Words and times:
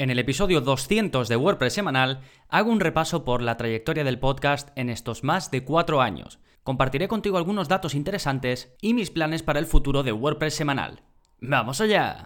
En 0.00 0.08
el 0.08 0.18
episodio 0.18 0.62
200 0.62 1.28
de 1.28 1.36
WordPress 1.36 1.74
semanal 1.74 2.22
hago 2.48 2.70
un 2.70 2.80
repaso 2.80 3.22
por 3.22 3.42
la 3.42 3.58
trayectoria 3.58 4.02
del 4.02 4.18
podcast 4.18 4.70
en 4.74 4.88
estos 4.88 5.24
más 5.24 5.50
de 5.50 5.62
cuatro 5.62 6.00
años. 6.00 6.38
Compartiré 6.62 7.06
contigo 7.06 7.36
algunos 7.36 7.68
datos 7.68 7.94
interesantes 7.94 8.74
y 8.80 8.94
mis 8.94 9.10
planes 9.10 9.42
para 9.42 9.58
el 9.58 9.66
futuro 9.66 10.02
de 10.02 10.12
WordPress 10.12 10.54
semanal. 10.54 11.02
¡Vamos 11.42 11.82
allá! 11.82 12.24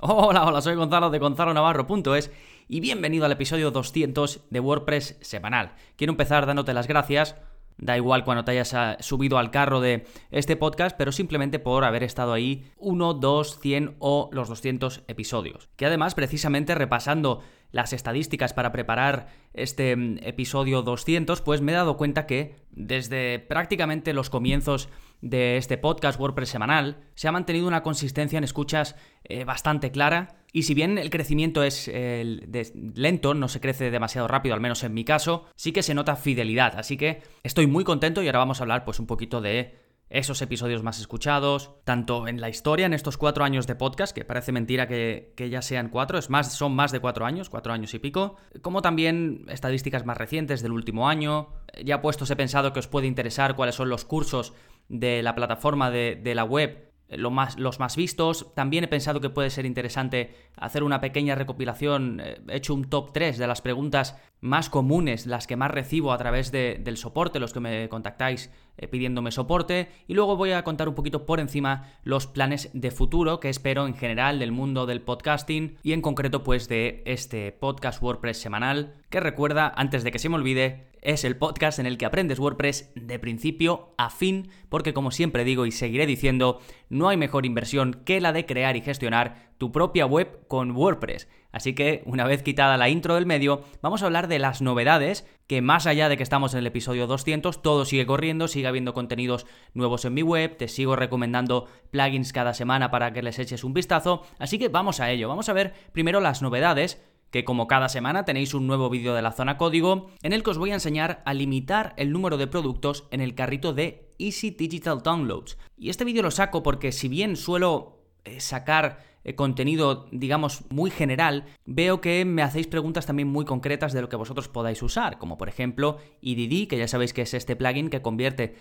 Hola, 0.00 0.46
hola, 0.46 0.62
soy 0.62 0.76
Gonzalo 0.76 1.10
de 1.10 1.18
gonzalonavarro.es 1.18 2.30
y 2.68 2.80
bienvenido 2.80 3.26
al 3.26 3.32
episodio 3.32 3.70
200 3.70 4.44
de 4.48 4.60
WordPress 4.60 5.18
semanal. 5.20 5.74
Quiero 5.96 6.14
empezar 6.14 6.46
dándote 6.46 6.72
las 6.72 6.88
gracias 6.88 7.36
Da 7.78 7.96
igual 7.96 8.24
cuando 8.24 8.44
te 8.44 8.52
hayas 8.52 8.74
ah, 8.74 8.96
subido 9.00 9.38
al 9.38 9.50
carro 9.50 9.80
de 9.80 10.06
este 10.30 10.56
podcast, 10.56 10.96
pero 10.96 11.12
simplemente 11.12 11.58
por 11.58 11.84
haber 11.84 12.02
estado 12.02 12.32
ahí 12.32 12.70
1, 12.78 13.14
2, 13.14 13.60
100 13.60 13.96
o 13.98 14.30
los 14.32 14.48
200 14.48 15.02
episodios. 15.08 15.68
Que 15.76 15.86
además, 15.86 16.14
precisamente 16.14 16.74
repasando 16.74 17.42
las 17.72 17.92
estadísticas 17.92 18.52
para 18.52 18.70
preparar 18.70 19.28
este 19.54 19.96
mm, 19.96 20.18
episodio 20.22 20.82
200, 20.82 21.40
pues 21.40 21.60
me 21.60 21.72
he 21.72 21.74
dado 21.74 21.96
cuenta 21.96 22.26
que 22.26 22.56
desde 22.70 23.38
prácticamente 23.38 24.12
los 24.12 24.30
comienzos 24.30 24.88
de 25.22 25.56
este 25.56 25.78
podcast 25.78 26.20
WordPress 26.20 26.50
semanal 26.50 26.98
se 27.14 27.28
ha 27.28 27.32
mantenido 27.32 27.66
una 27.66 27.82
consistencia 27.82 28.36
en 28.36 28.44
escuchas 28.44 28.96
eh, 29.24 29.44
bastante 29.44 29.90
clara 29.90 30.42
y 30.52 30.64
si 30.64 30.74
bien 30.74 30.98
el 30.98 31.08
crecimiento 31.08 31.62
es 31.62 31.88
lento, 31.88 33.32
no 33.32 33.48
se 33.48 33.60
crece 33.60 33.90
demasiado 33.90 34.28
rápido, 34.28 34.54
al 34.54 34.60
menos 34.60 34.84
en 34.84 34.92
mi 34.92 35.02
caso, 35.02 35.46
sí 35.56 35.72
que 35.72 35.82
se 35.82 35.94
nota 35.94 36.14
fidelidad. 36.14 36.78
Así 36.78 36.98
que 36.98 37.22
estoy 37.42 37.66
muy 37.66 37.84
contento 37.84 38.22
y 38.22 38.26
ahora 38.26 38.40
vamos 38.40 38.60
a 38.60 38.64
hablar 38.64 38.84
pues 38.84 39.00
un 39.00 39.06
poquito 39.06 39.40
de 39.40 39.80
esos 40.12 40.42
episodios 40.42 40.82
más 40.82 41.00
escuchados, 41.00 41.70
tanto 41.84 42.28
en 42.28 42.38
la 42.42 42.50
historia, 42.50 42.84
en 42.84 42.92
estos 42.92 43.16
cuatro 43.16 43.44
años 43.44 43.66
de 43.66 43.76
podcast, 43.76 44.14
que 44.14 44.26
parece 44.26 44.52
mentira 44.52 44.86
que, 44.86 45.32
ya 45.50 45.62
sean 45.62 45.88
cuatro, 45.88 46.18
es 46.18 46.28
más, 46.28 46.52
son 46.52 46.74
más 46.74 46.92
de 46.92 47.00
cuatro 47.00 47.24
años, 47.24 47.48
cuatro 47.48 47.72
años 47.72 47.94
y 47.94 47.98
pico, 47.98 48.36
como 48.60 48.82
también 48.82 49.46
estadísticas 49.48 50.04
más 50.04 50.18
recientes 50.18 50.60
del 50.60 50.72
último 50.72 51.08
año. 51.08 51.54
Ya 51.82 52.02
puestos 52.02 52.30
he 52.30 52.36
pensado 52.36 52.74
que 52.74 52.80
os 52.80 52.88
puede 52.88 53.06
interesar 53.06 53.56
cuáles 53.56 53.74
son 53.74 53.88
los 53.88 54.04
cursos 54.04 54.52
de 54.88 55.22
la 55.22 55.34
plataforma 55.34 55.90
de, 55.90 56.20
de 56.22 56.34
la 56.34 56.44
web 56.44 56.92
más, 57.30 57.58
los 57.58 57.78
más 57.78 57.96
vistos. 57.96 58.52
También 58.54 58.84
he 58.84 58.88
pensado 58.88 59.20
que 59.20 59.30
puede 59.30 59.50
ser 59.50 59.66
interesante 59.66 60.34
hacer 60.56 60.82
una 60.82 61.00
pequeña 61.00 61.34
recopilación, 61.34 62.20
eh, 62.20 62.40
he 62.48 62.56
hecho 62.56 62.74
un 62.74 62.88
top 62.88 63.12
3 63.12 63.38
de 63.38 63.46
las 63.46 63.60
preguntas 63.60 64.16
más 64.42 64.68
comunes, 64.68 65.26
las 65.26 65.46
que 65.46 65.56
más 65.56 65.70
recibo 65.70 66.12
a 66.12 66.18
través 66.18 66.52
del 66.52 66.96
soporte, 66.96 67.38
los 67.38 67.52
que 67.52 67.60
me 67.60 67.88
contactáis 67.88 68.50
eh, 68.76 68.88
pidiéndome 68.88 69.30
soporte, 69.30 69.88
y 70.08 70.14
luego 70.14 70.36
voy 70.36 70.50
a 70.50 70.64
contar 70.64 70.88
un 70.88 70.96
poquito 70.96 71.24
por 71.24 71.40
encima 71.40 71.92
los 72.02 72.26
planes 72.26 72.68
de 72.74 72.90
futuro 72.90 73.38
que 73.38 73.48
espero 73.48 73.86
en 73.86 73.94
general 73.94 74.40
del 74.40 74.50
mundo 74.50 74.84
del 74.84 75.00
podcasting 75.00 75.76
y 75.84 75.92
en 75.92 76.02
concreto 76.02 76.42
pues 76.42 76.68
de 76.68 77.02
este 77.06 77.52
podcast 77.52 78.02
WordPress 78.02 78.38
semanal, 78.38 78.96
que 79.10 79.20
recuerda, 79.20 79.72
antes 79.76 80.02
de 80.02 80.10
que 80.10 80.18
se 80.18 80.28
me 80.28 80.34
olvide, 80.34 80.90
es 81.02 81.24
el 81.24 81.36
podcast 81.36 81.78
en 81.78 81.86
el 81.86 81.98
que 81.98 82.06
aprendes 82.06 82.38
WordPress 82.38 82.90
de 82.94 83.18
principio 83.18 83.94
a 83.98 84.10
fin, 84.10 84.48
porque 84.68 84.94
como 84.94 85.10
siempre 85.10 85.44
digo 85.44 85.66
y 85.66 85.72
seguiré 85.72 86.06
diciendo, 86.06 86.60
no 86.88 87.08
hay 87.08 87.16
mejor 87.16 87.46
inversión 87.46 88.02
que 88.04 88.20
la 88.20 88.32
de 88.32 88.46
crear 88.46 88.76
y 88.76 88.80
gestionar 88.80 89.52
tu 89.58 89.70
propia 89.70 90.06
web 90.06 90.46
con 90.48 90.72
WordPress. 90.72 91.28
Así 91.52 91.74
que, 91.74 92.02
una 92.06 92.24
vez 92.24 92.42
quitada 92.42 92.78
la 92.78 92.88
intro 92.88 93.14
del 93.14 93.26
medio, 93.26 93.62
vamos 93.82 94.02
a 94.02 94.06
hablar 94.06 94.26
de 94.26 94.38
las 94.38 94.62
novedades, 94.62 95.26
que 95.46 95.60
más 95.60 95.86
allá 95.86 96.08
de 96.08 96.16
que 96.16 96.22
estamos 96.22 96.54
en 96.54 96.60
el 96.60 96.66
episodio 96.66 97.06
200, 97.06 97.62
todo 97.62 97.84
sigue 97.84 98.06
corriendo, 98.06 98.48
sigue 98.48 98.66
habiendo 98.66 98.94
contenidos 98.94 99.46
nuevos 99.74 100.04
en 100.06 100.14
mi 100.14 100.22
web, 100.22 100.56
te 100.56 100.66
sigo 100.66 100.96
recomendando 100.96 101.68
plugins 101.90 102.32
cada 102.32 102.54
semana 102.54 102.90
para 102.90 103.12
que 103.12 103.22
les 103.22 103.38
eches 103.38 103.64
un 103.64 103.74
vistazo, 103.74 104.22
así 104.38 104.58
que 104.58 104.68
vamos 104.68 105.00
a 105.00 105.10
ello, 105.10 105.28
vamos 105.28 105.50
a 105.50 105.52
ver 105.52 105.74
primero 105.92 106.20
las 106.20 106.40
novedades, 106.40 107.02
que 107.30 107.44
como 107.44 107.66
cada 107.66 107.88
semana 107.88 108.24
tenéis 108.24 108.54
un 108.54 108.66
nuevo 108.66 108.90
vídeo 108.90 109.14
de 109.14 109.22
la 109.22 109.32
zona 109.32 109.56
código 109.56 110.10
en 110.22 110.32
el 110.32 110.42
que 110.42 110.50
os 110.50 110.58
voy 110.58 110.70
a 110.70 110.74
enseñar 110.74 111.22
a 111.24 111.34
limitar 111.34 111.94
el 111.96 112.12
número 112.12 112.36
de 112.36 112.46
productos 112.46 113.08
en 113.10 113.20
el 113.22 113.34
carrito 113.34 113.72
de 113.72 114.10
Easy 114.18 114.50
Digital 114.50 115.02
Downloads. 115.02 115.56
Y 115.78 115.88
este 115.88 116.04
vídeo 116.04 116.22
lo 116.22 116.30
saco 116.30 116.62
porque 116.62 116.92
si 116.92 117.08
bien 117.08 117.36
suelo 117.36 118.02
eh, 118.24 118.38
sacar 118.40 119.11
contenido, 119.36 120.06
digamos, 120.10 120.64
muy 120.70 120.90
general, 120.90 121.44
veo 121.64 122.00
que 122.00 122.24
me 122.24 122.42
hacéis 122.42 122.66
preguntas 122.66 123.06
también 123.06 123.28
muy 123.28 123.44
concretas 123.44 123.92
de 123.92 124.00
lo 124.00 124.08
que 124.08 124.16
vosotros 124.16 124.48
podáis 124.48 124.82
usar, 124.82 125.18
como 125.18 125.38
por 125.38 125.48
ejemplo 125.48 125.98
EDD, 126.22 126.68
que 126.68 126.78
ya 126.78 126.88
sabéis 126.88 127.12
que 127.12 127.22
es 127.22 127.34
este 127.34 127.56
plugin 127.56 127.88
que 127.88 128.02
convierte 128.02 128.54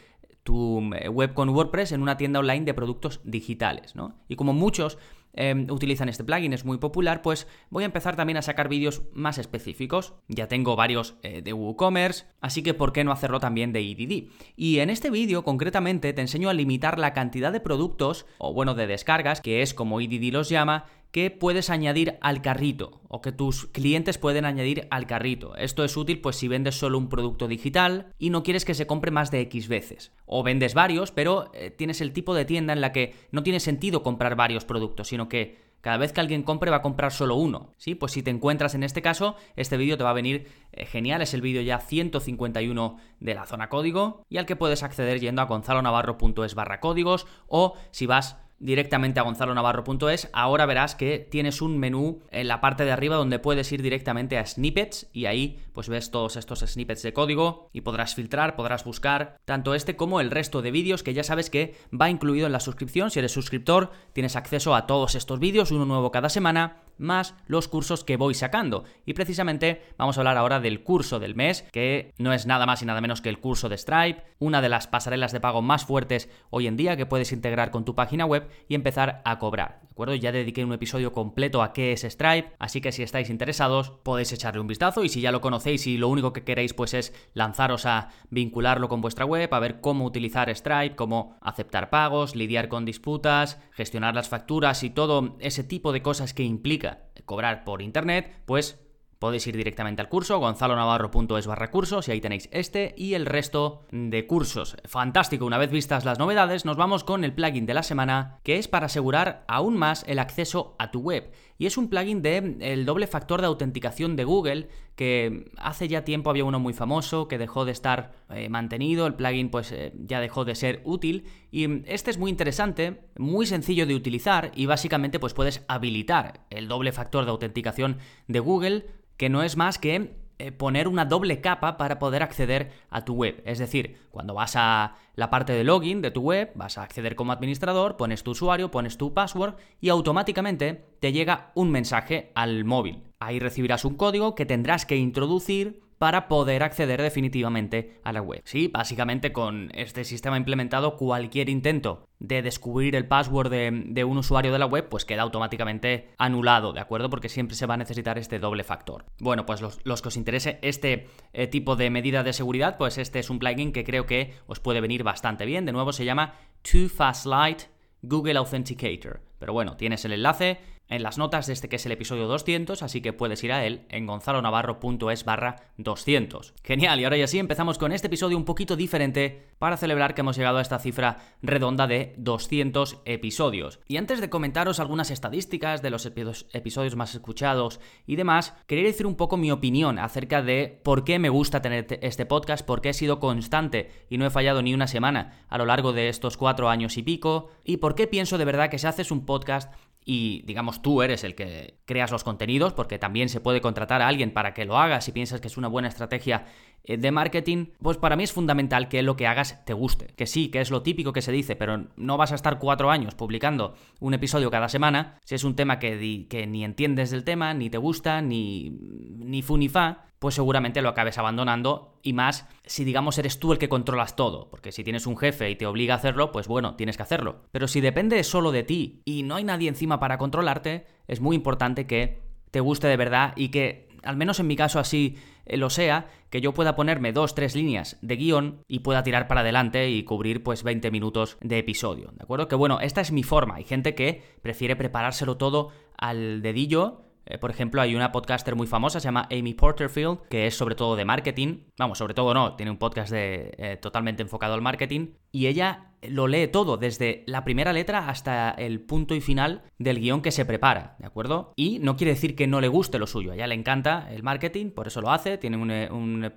tu 0.44 0.92
eh, 0.96 1.10
web 1.10 1.34
con 1.34 1.50
WordPress 1.50 1.92
en 1.92 2.02
una 2.02 2.18
tienda 2.18 2.40
online 2.40 2.66
de 2.66 2.74
productos 2.74 3.22
digitales, 3.24 3.96
¿no? 3.96 4.16
Y 4.28 4.36
como 4.36 4.54
muchos 4.54 4.98
Em, 5.34 5.68
utilizan 5.69 6.09
este 6.09 6.24
plugin, 6.24 6.53
es 6.53 6.66
muy 6.66 6.78
popular, 6.78 7.22
pues 7.22 7.47
voy 7.69 7.84
a 7.84 7.86
empezar 7.86 8.16
también 8.16 8.38
a 8.38 8.42
sacar 8.42 8.68
vídeos 8.68 9.03
más 9.14 9.38
específicos. 9.38 10.14
Ya 10.28 10.47
tengo 10.47 10.75
varios 10.75 11.16
eh, 11.24 11.42
de 11.42 11.53
WooCommerce, 11.53 12.25
así 12.42 12.64
que 12.64 12.74
¿por 12.74 12.94
qué 12.94 13.03
no 13.03 13.12
hacerlo 13.12 13.40
también 13.40 13.72
de 13.72 13.80
EDD? 13.80 14.30
Y 14.56 14.80
en 14.80 14.90
este 14.90 15.09
vídeo 15.09 15.44
concretamente 15.44 16.14
te 16.14 16.22
enseño 16.22 16.50
a 16.50 16.53
limitar 16.53 17.00
la 17.00 17.14
cantidad 17.14 17.52
de 17.52 17.59
productos, 17.59 18.25
o 18.38 18.53
bueno, 18.53 18.74
de 18.75 18.88
descargas, 18.88 19.41
que 19.41 19.62
es 19.62 19.74
como 19.74 20.02
EDD 20.02 20.31
los 20.34 20.50
llama, 20.50 20.86
que 21.12 21.30
puedes 21.30 21.70
añadir 21.70 22.18
al 22.22 22.42
carrito 22.42 23.02
o 23.08 23.22
que 23.22 23.32
tus 23.32 23.68
clientes 23.68 24.18
pueden 24.18 24.46
añadir 24.46 24.88
al 24.90 25.08
carrito. 25.08 25.56
Esto 25.56 25.84
es 25.84 25.96
útil 25.98 26.22
pues 26.22 26.38
si 26.38 26.48
vendes 26.48 26.76
solo 26.76 26.98
un 26.98 27.10
producto 27.10 27.48
digital 27.48 28.14
y 28.18 28.30
no 28.30 28.44
quieres 28.44 28.66
que 28.66 28.74
se 28.74 28.88
compre 28.88 29.12
más 29.12 29.32
de 29.32 29.42
X 29.42 29.68
veces. 29.68 30.14
O 30.26 30.44
vendes 30.44 30.74
varios, 30.74 31.12
pero 31.12 31.52
eh, 31.54 31.70
tienes 31.70 32.02
el 32.02 32.14
tipo 32.14 32.34
de 32.34 32.46
tienda 32.46 32.74
en 32.74 32.82
la 32.82 32.94
que 32.94 33.14
no 33.32 33.44
tiene 33.44 33.60
sentido 33.60 34.04
comprar 34.04 34.36
varios 34.36 34.64
productos, 34.64 35.10
sino 35.10 35.28
que 35.28 35.72
cada 35.82 35.98
vez 35.98 36.14
que 36.14 36.22
alguien 36.22 36.44
compre 36.44 36.72
va 36.72 36.78
a 36.78 36.82
comprar 36.82 37.12
solo 37.12 37.36
uno. 37.36 37.74
¿sí? 37.78 37.96
Pues 37.96 38.14
si 38.14 38.24
te 38.24 38.30
encuentras 38.30 38.76
en 38.76 38.84
este 38.84 39.02
caso, 39.02 39.36
este 39.56 39.78
vídeo 39.78 39.98
te 39.98 40.04
va 40.04 40.12
a 40.12 40.14
venir 40.14 40.48
eh, 40.72 40.86
genial. 40.86 41.22
Es 41.22 41.34
el 41.34 41.42
vídeo 41.42 41.62
ya 41.62 41.80
151 41.80 42.98
de 43.20 43.34
la 43.34 43.46
zona 43.46 43.68
código 43.68 44.24
y 44.30 44.38
al 44.38 44.46
que 44.46 44.56
puedes 44.56 44.84
acceder 44.84 45.20
yendo 45.20 45.42
a 45.42 45.46
gonzalonavarro.es 45.46 46.56
barra 46.56 46.80
códigos 46.80 47.28
o 47.48 47.74
si 47.90 48.06
vas 48.06 48.38
directamente 48.62 49.20
a 49.20 49.24
gonzalonavarro.es, 49.24 50.30
ahora 50.34 50.66
verás 50.66 50.96
que 50.96 51.20
tienes 51.20 51.62
un 51.62 51.78
menú 51.80 52.22
en 52.30 52.48
la 52.48 52.62
parte 52.62 52.86
de 52.86 52.92
arriba 52.92 53.16
donde 53.16 53.40
puedes 53.40 53.72
ir 53.72 53.82
directamente 53.82 54.38
a 54.38 54.46
snippets 54.46 55.10
y 55.12 55.26
ahí 55.26 55.60
pues 55.74 55.90
ves 55.90 56.12
todos 56.12 56.38
estos 56.38 56.60
snippets 56.60 57.02
de 57.02 57.12
código 57.12 57.70
y 57.74 57.82
podrás 57.82 58.16
filtrar, 58.16 58.56
podrás 58.56 58.84
buscar 58.84 59.38
tanto 59.46 59.74
este 59.74 59.96
como 59.96 60.22
el 60.22 60.32
resto 60.32 60.62
de 60.62 60.72
vídeos 60.72 61.02
que 61.04 61.14
ya 61.14 61.24
sabes 61.24 61.50
que 61.50 61.76
va 62.00 62.10
incluido 62.10 62.46
en 62.46 62.54
la 62.54 62.60
suscripción. 62.60 63.10
Si 63.10 63.20
eres 63.20 63.32
suscriptor 63.32 63.92
tienes 64.14 64.36
acceso 64.36 64.76
a 64.76 64.86
todos 64.86 65.16
estos 65.16 65.40
vídeos, 65.40 65.72
uno 65.72 65.86
nuevo 65.86 66.12
cada 66.12 66.30
semana 66.30 66.78
más 66.97 67.35
los 67.47 67.68
cursos 67.68 68.03
que 68.03 68.18
voy 68.18 68.34
sacando. 68.34 68.84
Y 69.06 69.13
precisamente 69.13 69.81
vamos 69.97 70.18
a 70.18 70.22
hablar 70.22 70.38
ahora 70.38 70.59
del 70.59 70.84
curso 70.84 71.19
del 71.19 71.35
mes, 71.35 71.63
que 71.72 72.13
no 72.18 72.34
es 72.34 72.46
nada 72.46 72.66
más 72.66 72.81
y 72.81 72.85
nada 72.85 73.02
menos 73.02 73.22
que 73.22 73.29
el 73.29 73.40
curso 73.40 73.69
de 73.69 73.78
Stripe, 73.78 74.24
una 74.40 74.62
de 74.62 74.69
las 74.69 74.88
pasarelas 74.88 75.31
de 75.31 75.40
pago 75.40 75.62
más 75.62 75.85
fuertes 75.85 76.29
hoy 76.50 76.68
en 76.68 76.78
día 76.78 76.97
que 76.97 77.06
puedes 77.06 77.31
integrar 77.31 77.72
con 77.72 77.85
tu 77.85 77.96
página 77.96 78.25
web 78.25 78.50
y 78.68 78.75
empezar 78.75 79.22
a 79.25 79.40
cobrar. 79.40 79.81
¿De 79.81 79.90
acuerdo? 79.91 80.16
Ya 80.16 80.31
dediqué 80.31 80.63
un 80.63 80.74
episodio 80.74 81.12
completo 81.12 81.62
a 81.62 81.74
qué 81.74 81.91
es 81.91 82.03
Stripe, 82.03 82.53
así 82.59 82.81
que 82.81 82.91
si 82.91 83.03
estáis 83.03 83.29
interesados 83.29 83.91
podéis 84.03 84.31
echarle 84.31 84.62
un 84.62 84.68
vistazo 84.68 85.03
y 85.03 85.09
si 85.09 85.22
ya 85.22 85.31
lo 85.31 85.41
conocéis 85.41 85.85
y 85.85 85.97
lo 85.97 86.08
único 86.08 86.34
que 86.34 86.44
queréis 86.44 86.73
pues 86.73 86.94
es 86.94 87.13
lanzaros 87.34 87.85
a 87.85 88.09
vincularlo 88.29 88.88
con 88.88 89.02
vuestra 89.02 89.25
web, 89.25 89.53
a 89.53 89.59
ver 89.59 89.81
cómo 89.81 90.06
utilizar 90.06 90.50
Stripe, 90.56 90.96
cómo 90.96 91.38
aceptar 91.41 91.90
pagos, 91.90 92.35
lidiar 92.35 92.69
con 92.69 92.85
disputas, 92.85 93.59
gestionar 93.72 94.16
las 94.16 94.29
facturas 94.29 94.84
y 94.84 94.90
todo 94.90 95.35
ese 95.40 95.63
tipo 95.63 95.91
de 95.91 96.02
cosas 96.02 96.34
que 96.34 96.44
implica 96.44 96.91
cobrar 97.26 97.64
por 97.64 97.82
internet, 97.82 98.42
pues 98.46 98.80
podéis 99.22 99.46
ir 99.46 99.56
directamente 99.56 100.02
al 100.02 100.09
curso, 100.09 100.40
gonzalonavarro.es 100.40 101.46
barra 101.46 101.70
cursos, 101.70 102.08
y 102.08 102.12
ahí 102.12 102.20
tenéis 102.20 102.50
este 102.52 102.96
y 102.98 103.14
el 103.14 103.28
resto 103.28 103.86
de 103.92 104.26
cursos. 104.26 104.78
Fantástico, 104.85 105.46
una 105.46 105.59
vez 105.59 105.70
vistas 105.70 106.06
las 106.06 106.18
novedades, 106.18 106.66
nos 106.66 106.76
vamos 106.76 107.03
con 107.03 107.23
el 107.23 107.32
plugin 107.32 107.68
de 107.68 107.76
la 107.76 107.84
semana, 107.84 108.40
que 108.41 108.58
es 108.58 108.68
para 108.68 108.88
asegurar 108.88 109.46
aún 109.47 109.78
más 109.78 110.03
el 110.08 110.18
acceso 110.18 110.76
a 110.79 110.90
tu 110.90 111.02
web. 111.02 111.32
Y 111.59 111.68
es 111.68 111.78
un 111.78 111.88
plugin 111.88 112.23
de 112.23 112.58
el 112.62 112.84
doble 112.84 113.06
factor 113.06 113.41
de 113.41 113.47
autenticación 113.47 114.16
de 114.16 114.23
Google, 114.23 114.70
que 114.96 115.52
hace 115.58 115.88
ya 115.88 116.03
tiempo 116.03 116.29
había 116.29 116.46
uno 116.46 116.59
muy 116.59 116.73
famoso, 116.73 117.28
que 117.28 117.38
dejó 117.38 117.66
de 117.66 117.72
estar 117.72 118.14
eh, 118.29 118.49
mantenido, 118.49 119.08
el 119.08 119.16
plugin 119.16 119.49
pues 119.49 119.72
eh, 119.72 119.93
ya 120.05 120.20
dejó 120.20 120.46
de 120.46 120.55
ser 120.55 120.82
útil, 120.84 121.26
y 121.52 121.88
este 121.91 122.11
es 122.11 122.17
muy 122.17 122.29
interesante, 122.29 123.02
muy 123.17 123.46
sencillo 123.46 123.85
de 123.85 123.96
utilizar, 123.96 124.52
y 124.55 124.66
básicamente 124.66 125.20
pues 125.20 125.34
puedes 125.34 125.64
habilitar 125.67 126.46
el 126.49 126.67
doble 126.67 126.91
factor 126.91 127.26
de 127.26 127.32
autenticación 127.32 127.97
de 128.28 128.40
Google, 128.40 128.85
que 129.17 129.29
no 129.29 129.43
es 129.43 129.58
más 129.58 129.78
que 129.78 130.22
eh, 130.41 130.52
poner 130.52 130.88
una 130.88 131.05
doble 131.05 131.40
capa 131.40 131.78
para 131.78 131.99
poder 131.99 132.23
acceder 132.23 132.72
a 132.90 133.05
tu 133.05 133.14
web. 133.14 133.44
Es 133.46 133.59
decir, 133.59 133.97
cuando 134.09 134.34
vas 134.34 134.55
a 134.55 134.96
la 135.14 135.29
parte 135.29 135.53
de 135.53 135.64
login 135.64 136.02
de 136.02 136.09
tu 136.09 136.22
web, 136.22 136.52
vas 136.55 136.79
a 136.79 136.84
acceder 136.84 137.16
como 137.16 137.32
administrador, 137.32 137.96
pones 137.96 138.23
tu 138.23 138.32
usuario, 138.32 138.72
pones 138.72 138.97
tu 138.97 139.14
password 139.14 139.53
y 139.79 139.90
automáticamente 139.90 140.84
te 140.99 141.11
llega 141.14 141.52
un 141.53 141.70
mensaje 141.70 142.32
al 142.34 142.66
móvil. 142.66 143.10
Ahí 143.22 143.40
recibirás 143.40 143.85
un 143.85 143.96
código 143.96 144.34
que 144.34 144.47
tendrás 144.47 144.88
que 144.88 144.97
introducir 144.97 145.84
para 146.00 146.28
poder 146.28 146.64
acceder 146.64 147.00
definitivamente 147.00 148.00
a 148.03 148.12
la 148.12 148.23
web. 148.23 148.41
Sí, 148.46 148.68
básicamente 148.68 149.32
con 149.32 149.70
este 149.76 150.06
sistema 150.06 150.38
implementado 150.38 150.97
cualquier 150.97 151.47
intento 151.47 152.08
de 152.18 152.41
descubrir 152.41 152.96
el 152.96 153.08
password 153.08 153.52
de, 153.52 154.03
un 154.03 154.18
usuario 154.18 154.52
de 154.52 154.58
la 154.58 154.66
web, 154.66 154.90
pues 154.90 155.06
queda 155.06 155.22
automáticamente 155.22 156.09
anulado, 156.18 156.73
¿de 156.73 156.79
acuerdo? 156.79 157.12
Porque 157.12 157.29
siempre 157.29 157.56
se 157.56 157.68
va 157.68 157.76
a 157.76 157.78
necesitar 157.78 158.18
este 158.18 158.40
doble 158.40 158.64
factor. 158.64 159.06
Bueno, 159.20 159.46
pues 159.46 159.62
los, 159.62 160.02
que 160.02 160.08
os 160.08 160.18
interese 160.18 160.58
este 160.64 161.08
eh, 161.34 161.46
tipo 161.46 161.76
de 161.76 161.91
medida 161.91 162.23
de 162.23 162.34
seguridad, 162.34 162.76
pues 162.76 162.97
este 162.97 163.20
es 163.20 163.29
un 163.29 163.38
plugin 163.38 163.72
que 163.72 163.84
creo 163.84 164.08
que 164.08 164.34
os 164.47 164.59
puede 164.59 164.82
venir 164.82 165.03
bastante 165.03 165.46
bien. 165.46 165.68
De 165.68 165.73
nuevo 165.73 165.94
se 165.94 166.06
llama 166.06 166.34
Too 166.64 166.90
Fast 166.90 167.28
Light 167.28 167.62
Google 168.02 168.40
Authenticator. 168.40 169.22
Pero 169.38 169.53
bueno, 169.53 169.78
tienes 169.78 170.03
el 170.06 170.14
enlace 170.14 170.59
en 170.91 171.03
las 171.03 171.17
notas 171.17 171.47
de 171.47 171.53
este 171.53 171.70
que 171.70 171.78
es 171.78 171.85
el 171.85 171.93
episodio 171.93 172.28
200, 172.28 172.84
así 172.84 173.02
que 173.02 173.14
puedes 173.14 173.43
ir 173.43 173.53
a 173.53 173.66
él 173.66 173.85
en 173.90 174.05
gonzalonavarro.es 174.05 175.26
barra 175.26 175.55
200. 175.78 176.53
Genial, 176.64 176.99
y 176.99 177.05
ahora 177.05 177.17
ya 177.17 177.28
sí 177.28 177.40
empezamos 177.40 177.79
con 177.79 177.93
este 177.93 178.08
episodio 178.08 178.38
un 178.38 178.46
poquito 178.46 178.76
diferente 178.76 179.47
para 179.58 179.78
celebrar 179.78 180.14
que 180.14 180.22
hemos 180.22 180.38
llegado 180.38 180.58
a 180.58 180.61
esta 180.61 180.79
cifra 180.79 181.17
redonda 181.41 181.88
de 181.88 182.14
200 182.17 183.02
episodios. 183.05 183.79
Y 183.88 183.97
antes 183.97 184.20
de 184.20 184.29
comentaros 184.29 184.79
algunas 184.79 185.11
estadísticas 185.11 185.82
de 185.82 185.90
los 185.90 186.05
episodios 186.05 186.96
más 186.96 187.16
escuchados 187.16 187.79
y 188.05 188.17
demás, 188.17 188.53
quería 188.67 188.85
decir 188.85 189.08
un 189.08 189.16
poco 189.16 189.37
mi 189.37 189.49
opinión 189.49 189.97
acerca 189.97 190.41
de 190.41 190.82
por 190.84 191.05
qué 191.05 191.20
me 191.20 191.29
gusta 191.29 191.61
tener 191.61 191.99
este 192.02 192.26
podcast, 192.26 192.66
por 192.66 192.82
qué 192.82 192.90
he 192.90 192.94
sido 192.94 193.20
constante 193.20 193.91
y 194.09 194.17
no 194.17 194.26
he 194.26 194.29
fallado 194.29 194.61
ni 194.61 194.73
una 194.73 194.87
semana 194.87 195.46
a 195.47 195.58
lo 195.58 195.66
largo 195.66 195.94
de 195.94 196.09
estos 196.09 196.35
cuatro 196.35 196.70
años 196.70 196.97
y 196.97 197.03
pico, 197.03 197.49
y 197.64 197.78
por 197.78 197.96
qué 197.96 198.08
pienso 198.08 198.37
de 198.37 198.46
verdad 198.46 198.70
que 198.70 198.78
si 198.78 198.87
haces 198.87 199.11
un 199.11 199.26
podcast 199.26 199.73
y 200.03 200.42
digamos 200.46 200.82
tú 200.82 201.02
eres 201.02 201.24
el 201.24 201.36
que 201.36 201.80
creas 201.86 202.12
los 202.12 202.24
contenidos, 202.24 202.74
porque 202.74 202.98
también 202.98 203.30
se 203.30 203.40
puede 203.40 203.62
contratar 203.62 204.02
a 204.02 204.08
alguien 204.08 204.32
para 204.32 204.53
que 204.53 204.66
lo 204.66 204.78
haga 204.78 205.02
si 205.02 205.12
piensas 205.12 205.42
que 205.42 205.48
es 205.48 205.58
una 205.58 205.68
buena 205.68 205.88
estrategia 205.88 206.46
eh, 206.84 206.98
de 206.98 207.12
marketing, 207.12 207.68
pues 207.82 207.98
para 207.98 208.16
mí 208.16 208.24
es 208.24 208.32
fundamental 208.32 208.90
que 208.90 209.03
lo 209.03 209.16
que 209.16 209.28
hagas 209.28 209.64
te 209.66 209.74
guste. 209.74 210.08
Que 210.16 210.26
sí, 210.26 210.50
que 210.50 210.62
es 210.62 210.72
lo 210.72 210.82
típico 210.82 211.14
que 211.14 211.22
se 211.22 211.32
dice, 211.32 211.56
pero 211.56 211.86
no 211.96 212.18
vas 212.18 212.32
a 212.32 212.36
estar 212.36 212.58
cuatro 212.58 212.90
años 212.90 213.14
publicando 213.16 213.76
un 214.00 214.14
episodio 214.14 214.50
cada 214.50 214.70
semana 214.70 215.20
si 215.24 215.36
es 215.36 215.44
un 215.44 215.56
tema 215.56 215.78
que, 215.78 216.28
que 216.30 216.47
ni 216.47 216.64
entiendes 216.64 217.12
del 217.12 217.24
tema, 217.24 217.54
ni 217.54 217.70
te 217.70 217.78
gusta, 217.78 218.22
ni, 218.22 218.70
ni 218.70 219.42
fu 219.42 219.58
ni 219.58 219.70
fa 219.70 220.10
pues 220.22 220.35
seguramente 220.35 220.84
lo 220.84 220.90
acabes 220.90 221.18
abandonando 221.18 221.97
y 222.03 222.14
más 222.14 222.47
si 222.64 222.84
digamos 222.84 223.18
eres 223.18 223.40
tú 223.40 223.53
el 223.53 223.58
que 223.58 223.70
controlas 223.70 224.16
todo, 224.16 224.52
porque 224.52 224.72
si 224.72 224.84
tienes 224.84 225.08
un 225.08 225.18
jefe 225.18 225.50
y 225.50 225.56
te 225.56 225.66
obliga 225.66 225.96
a 225.96 225.97
hacerlo, 225.97 226.32
pues 226.32 226.47
bueno, 226.47 226.76
tienes 226.76 226.96
que 226.96 227.02
hacerlo. 227.02 227.41
Pero 227.52 227.68
si 227.68 227.82
depende 227.82 228.23
solo 228.23 228.52
de 228.52 228.62
ti 228.62 229.02
y 229.03 229.23
no 229.23 229.34
hay 229.34 229.44
nadie 229.44 229.68
encima 229.68 230.00
para 230.00 230.20
controlarte, 230.20 230.85
es 231.08 231.22
muy 231.22 231.35
importante 231.35 231.88
que 231.88 232.22
te 232.52 232.59
guste 232.59 232.85
de 232.85 232.97
verdad 232.97 233.34
y 233.35 233.50
que, 233.50 233.88
al 234.03 234.16
menos 234.16 234.40
en 234.40 234.46
mi 234.46 234.56
caso 234.56 234.78
así 234.78 235.18
eh, 235.47 235.58
lo 235.58 235.72
sea, 235.72 236.06
que 236.29 236.40
yo 236.40 236.53
pueda 236.53 236.76
ponerme 236.76 237.14
dos, 237.14 237.34
tres 237.34 237.56
líneas 237.56 237.97
de 238.03 238.16
guion 238.16 238.62
y 238.68 238.82
pueda 238.82 239.02
tirar 239.02 239.28
para 239.28 239.41
adelante 239.41 239.90
y 239.90 240.03
cubrir 240.03 240.44
pues 240.44 240.62
20 240.62 240.91
minutos 240.91 241.40
de 241.41 241.58
episodio, 241.58 242.12
¿de 242.12 242.22
acuerdo? 242.22 242.47
Que 242.47 242.56
bueno, 242.56 242.79
esta 242.79 243.02
es 243.02 243.12
mi 243.12 243.23
forma. 243.23 243.56
Hay 243.56 243.64
gente 243.64 243.96
que 243.96 244.22
prefiere 244.44 244.76
preparárselo 244.76 245.38
todo 245.38 245.72
al 245.97 246.44
dedillo 246.44 247.10
por 247.40 247.52
ejemplo, 247.52 247.82
hay 247.82 247.96
una 247.96 248.12
podcaster 248.12 248.56
muy 248.56 248.68
famosa, 248.68 249.00
se 249.00 249.06
llama 249.06 249.28
Amy 249.32 249.53
Porterfield, 249.53 250.22
que 250.29 250.47
es 250.47 250.56
sobre 250.56 250.76
todo 250.76 250.96
de 250.96 251.06
marketing. 251.06 251.66
Vamos, 251.78 251.97
sobre 251.97 252.14
todo 252.14 252.34
no, 252.34 252.56
tiene 252.56 252.72
un 252.72 252.78
podcast 252.78 253.12
de, 253.12 253.53
eh, 253.58 253.78
totalmente 253.78 254.23
enfocado 254.23 254.53
al 254.53 254.62
marketing. 254.62 255.14
Y 255.32 255.47
ella 255.47 255.91
lo 256.01 256.27
lee 256.27 256.48
todo, 256.48 256.77
desde 256.77 257.24
la 257.27 257.44
primera 257.44 257.74
letra 257.74 258.10
hasta 258.10 258.51
el 258.51 258.82
punto 258.82 259.15
y 259.15 259.22
final 259.22 259.63
del 259.77 260.00
guion 260.00 260.22
que 260.22 260.32
se 260.32 260.46
prepara, 260.46 260.96
¿de 261.00 261.06
acuerdo? 261.06 261.53
Y 261.56 261.80
no 261.80 261.96
quiere 261.96 262.13
decir 262.13 262.36
que 262.36 262.48
no 262.48 262.62
le 262.62 262.68
guste 262.68 263.00
lo 263.00 263.08
suyo, 263.08 263.32
a 263.32 263.36
ella 263.36 263.48
le 263.48 263.56
encanta 263.56 264.08
el 264.12 264.24
marketing, 264.24 264.72
por 264.72 264.88
eso 264.88 265.01
lo 265.01 265.12
hace, 265.12 265.38
tiene 265.38 265.58
un, 265.58 265.72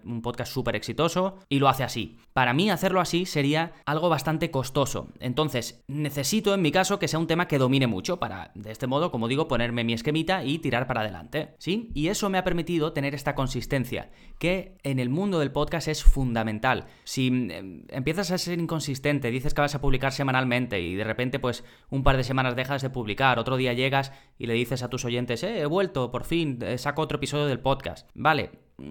un, 0.05 0.23
podcast 0.23 0.53
súper 0.53 0.77
exitoso 0.77 1.39
y 1.49 1.59
lo 1.59 1.69
hace 1.69 1.85
así. 1.85 2.19
Para 2.33 2.55
mí 2.55 2.71
hacerlo 2.71 3.01
así 3.01 3.27
sería 3.27 3.73
algo 3.87 4.09
bastante 4.09 4.51
costoso, 4.51 5.09
entonces 5.21 5.83
necesito 5.89 6.55
en 6.55 6.63
mi 6.63 6.73
caso 6.73 6.99
que 6.99 7.09
sea 7.09 7.19
un 7.19 7.27
tema 7.27 7.49
que 7.49 7.59
domine 7.59 7.87
mucho 7.87 8.19
para, 8.19 8.53
de 8.55 8.71
este 8.71 8.87
modo, 8.87 9.11
como 9.11 9.29
digo, 9.29 9.49
ponerme 9.49 9.85
mi 9.85 9.93
esquemita 9.93 10.45
y 10.45 10.59
tirar 10.59 10.87
para 10.87 11.01
adelante, 11.01 11.55
¿sí? 11.59 11.91
Y 11.95 12.09
eso 12.09 12.31
me 12.31 12.39
ha 12.39 12.45
permitido 12.45 12.93
tener 12.93 13.15
esta 13.15 13.35
consistencia, 13.35 14.11
que 14.39 14.77
en 14.83 14.99
el 14.99 15.11
mundo 15.11 15.39
del 15.39 15.53
podcast 15.53 15.89
es 15.89 16.05
fundamental. 16.05 16.87
Si 17.05 17.29
em, 17.29 17.85
empiezas 17.89 18.31
a 18.31 18.39
ser 18.39 18.59
inconsistente, 18.59 19.31
dices 19.31 19.54
que 19.55 19.61
vas 19.61 19.75
a 19.75 19.81
publicar 19.81 20.13
semanalmente 20.13 20.81
y 20.81 20.95
de 20.95 21.05
repente 21.05 21.39
pues 21.39 21.65
un 21.91 22.03
par 22.03 22.17
de 22.17 22.25
semanas 22.25 22.57
dejas 22.57 22.83
de 22.83 22.91
publicar, 22.91 23.39
otro 23.39 23.57
día 23.57 23.73
llegas 23.73 24.13
y 24.39 24.47
le 24.47 24.55
dices 24.55 24.83
a 24.83 24.91
tus 24.91 25.05
oyentes, 25.05 25.43
eh, 25.43 25.61
he 25.61 25.67
vuelto, 25.67 26.11
por 26.11 26.25
fin, 26.25 26.59
eh, 26.63 26.79
saco 26.79 27.03
otro 27.03 27.17
episodio 27.17 27.47
del 27.47 27.61
podcast. 27.61 28.09
Vale, 28.15 28.51